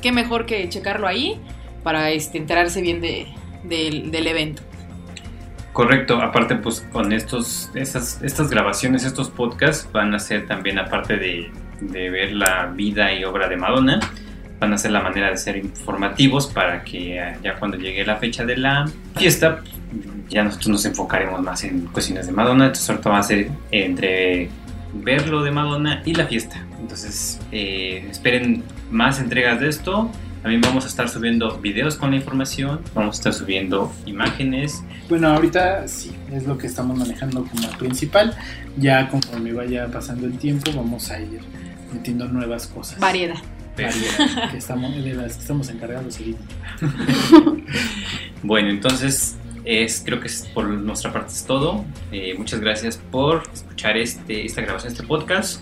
Qué 0.00 0.12
mejor 0.12 0.46
que 0.46 0.68
checarlo 0.68 1.08
ahí 1.08 1.40
para 1.82 2.10
este, 2.12 2.38
enterarse 2.38 2.80
bien 2.80 3.00
de, 3.00 3.26
del- 3.64 4.12
del 4.12 4.26
evento. 4.28 4.62
Correcto, 5.76 6.22
aparte 6.22 6.56
pues 6.56 6.80
con 6.90 7.12
estos, 7.12 7.70
estas, 7.74 8.22
estas 8.22 8.48
grabaciones, 8.48 9.04
estos 9.04 9.28
podcasts 9.28 9.86
van 9.92 10.14
a 10.14 10.18
ser 10.18 10.46
también 10.46 10.78
aparte 10.78 11.18
de, 11.18 11.50
ver 11.82 12.32
la 12.32 12.72
vida 12.74 13.12
y 13.12 13.24
obra 13.24 13.46
de 13.46 13.58
Madonna, 13.58 14.00
van 14.58 14.72
a 14.72 14.78
ser 14.78 14.92
la 14.92 15.02
manera 15.02 15.28
de 15.28 15.36
ser 15.36 15.58
informativos 15.58 16.46
para 16.46 16.82
que 16.82 17.18
eh, 17.18 17.36
ya 17.42 17.56
cuando 17.56 17.76
llegue 17.76 18.06
la 18.06 18.16
fecha 18.16 18.46
de 18.46 18.56
la 18.56 18.86
fiesta, 19.16 19.60
ya 20.30 20.44
nosotros 20.44 20.68
nos 20.68 20.84
enfocaremos 20.86 21.42
más 21.42 21.62
en 21.64 21.84
cuestiones 21.88 22.26
de 22.26 22.32
Madonna, 22.32 22.64
entonces 22.64 22.88
ahorita 22.88 23.10
va 23.10 23.18
a 23.18 23.22
ser 23.22 23.50
entre 23.70 24.48
ver 24.94 25.28
lo 25.28 25.42
de 25.42 25.50
Madonna 25.50 26.00
y 26.06 26.14
la 26.14 26.24
fiesta. 26.24 26.56
Entonces 26.80 27.38
eh, 27.52 28.06
esperen 28.10 28.64
más 28.90 29.20
entregas 29.20 29.60
de 29.60 29.68
esto. 29.68 30.10
También 30.46 30.60
vamos 30.60 30.84
a 30.84 30.86
estar 30.86 31.08
subiendo 31.08 31.58
videos 31.58 31.96
con 31.96 32.12
la 32.12 32.18
información, 32.18 32.80
vamos 32.94 33.16
a 33.16 33.18
estar 33.18 33.34
subiendo 33.34 33.92
imágenes. 34.06 34.80
Bueno, 35.08 35.26
ahorita 35.26 35.88
sí, 35.88 36.12
es 36.30 36.46
lo 36.46 36.56
que 36.56 36.68
estamos 36.68 36.96
manejando 36.96 37.44
como 37.44 37.68
principal. 37.78 38.32
Ya 38.76 39.08
conforme 39.08 39.52
vaya 39.52 39.88
pasando 39.88 40.24
el 40.28 40.38
tiempo, 40.38 40.70
vamos 40.72 41.10
a 41.10 41.18
ir 41.18 41.40
metiendo 41.92 42.28
nuevas 42.28 42.68
cosas. 42.68 43.00
Variedad. 43.00 43.34
Variedad, 43.76 44.52
que 44.52 44.58
estamos, 44.58 44.94
de 44.94 45.14
las 45.14 45.34
que 45.34 45.40
estamos 45.40 45.68
encargados 45.68 46.16
ahorita. 46.16 46.44
Bueno, 48.44 48.70
entonces 48.70 49.34
es, 49.64 50.00
creo 50.06 50.20
que 50.20 50.28
es 50.28 50.48
por 50.54 50.68
nuestra 50.68 51.12
parte 51.12 51.32
es 51.32 51.44
todo. 51.44 51.84
Eh, 52.12 52.36
muchas 52.38 52.60
gracias 52.60 53.00
por 53.10 53.42
escuchar 53.52 53.96
este, 53.96 54.46
esta 54.46 54.60
grabación, 54.60 54.92
este 54.92 55.04
podcast. 55.04 55.60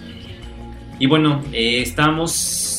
Y 0.98 1.06
bueno, 1.06 1.42
eh, 1.54 1.80
estamos 1.80 2.74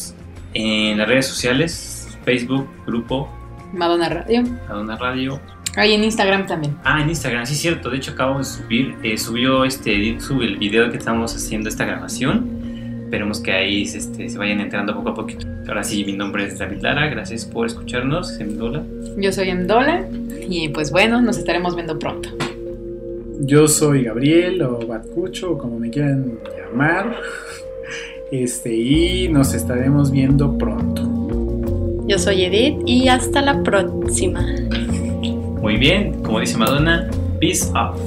en 0.55 0.97
las 0.97 1.07
redes 1.07 1.27
sociales, 1.27 1.94
Facebook, 2.25 2.67
grupo, 2.85 3.29
Madonna 3.75 4.09
Radio. 4.09 4.43
Adona 4.69 4.95
Radio. 4.97 5.39
Ahí 5.75 5.93
en 5.93 6.03
Instagram 6.03 6.47
también. 6.47 6.77
Ah, 6.83 7.01
en 7.01 7.09
Instagram, 7.09 7.45
sí 7.45 7.53
es 7.53 7.59
cierto. 7.59 7.89
De 7.89 7.97
hecho, 7.97 8.11
acabo 8.11 8.39
de 8.39 8.45
subir, 8.45 8.95
eh, 9.03 9.17
subió 9.17 9.65
este, 9.65 10.19
sube 10.21 10.45
el 10.45 10.57
video 10.57 10.89
que 10.89 10.97
estamos 10.97 11.35
haciendo 11.35 11.67
esta 11.67 11.85
grabación. 11.85 13.01
Esperemos 13.03 13.39
que 13.41 13.51
ahí 13.51 13.83
este, 13.83 14.29
se 14.29 14.37
vayan 14.37 14.61
enterando 14.61 14.95
poco 14.95 15.09
a 15.09 15.13
poquito. 15.13 15.45
Ahora 15.67 15.83
sí, 15.83 16.05
mi 16.05 16.13
nombre 16.13 16.45
es 16.45 16.57
David 16.57 16.81
Lara. 16.81 17.07
Gracias 17.07 17.45
por 17.45 17.67
escucharnos. 17.67 18.35
Semdola. 18.35 18.83
Yo 19.17 19.31
soy 19.31 19.49
Emdola. 19.49 20.07
Y 20.47 20.69
pues 20.69 20.91
bueno, 20.91 21.21
nos 21.21 21.37
estaremos 21.37 21.75
viendo 21.75 21.99
pronto. 21.99 22.29
Yo 23.41 23.67
soy 23.67 24.03
Gabriel 24.03 24.61
o 24.61 24.79
Batcucho, 24.87 25.51
o 25.51 25.57
como 25.57 25.77
me 25.77 25.89
quieran 25.89 26.39
llamar. 26.57 27.17
Este, 28.31 28.73
y 28.73 29.27
nos 29.27 29.53
estaremos 29.53 30.09
viendo 30.09 30.57
pronto. 30.57 30.94
Yo 32.07 32.19
soy 32.19 32.43
Edith 32.43 32.81
y 32.85 33.07
hasta 33.07 33.41
la 33.41 33.63
próxima. 33.63 34.45
Muy 35.61 35.77
bien, 35.77 36.21
como 36.21 36.39
dice 36.39 36.55
Madonna, 36.57 37.09
peace 37.39 37.65
off. 37.73 37.99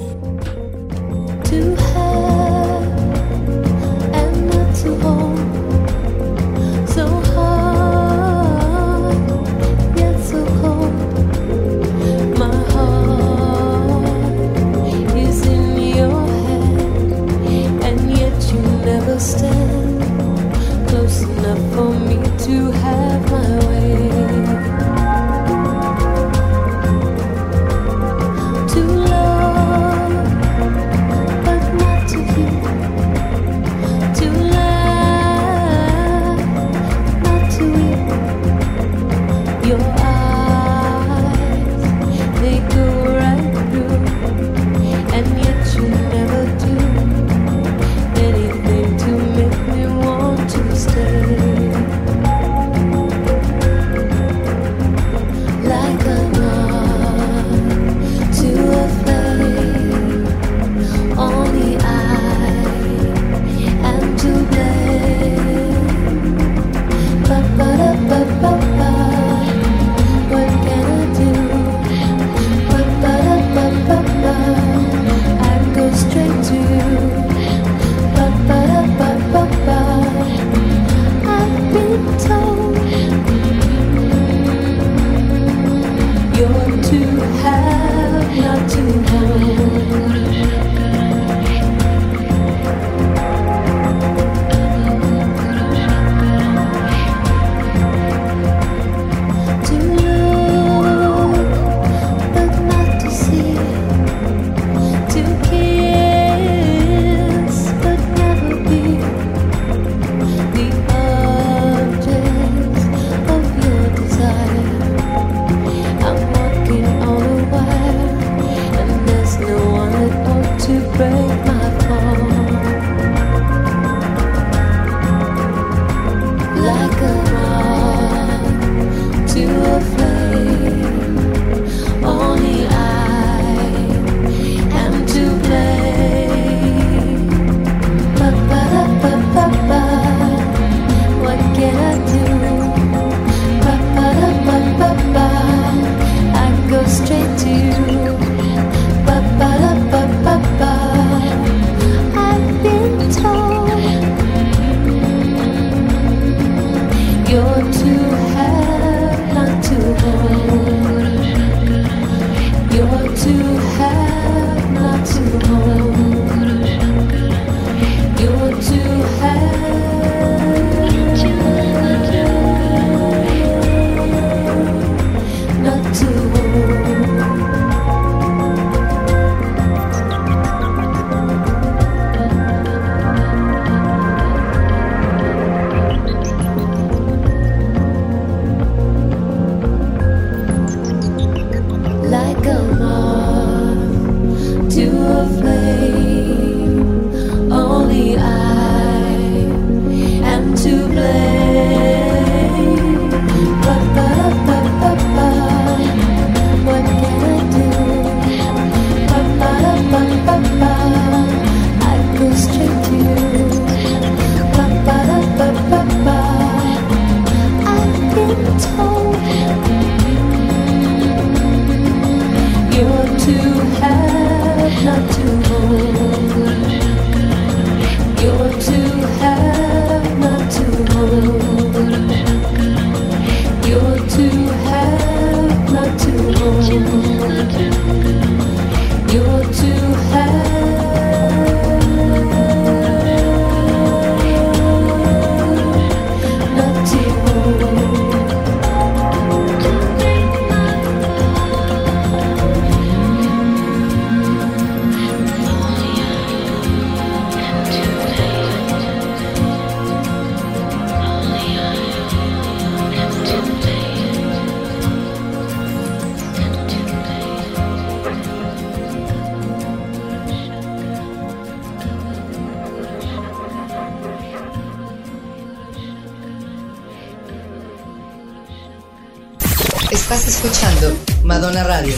Escuchando 280.39 280.97
Madonna 281.25 281.65
Radio. 281.65 281.97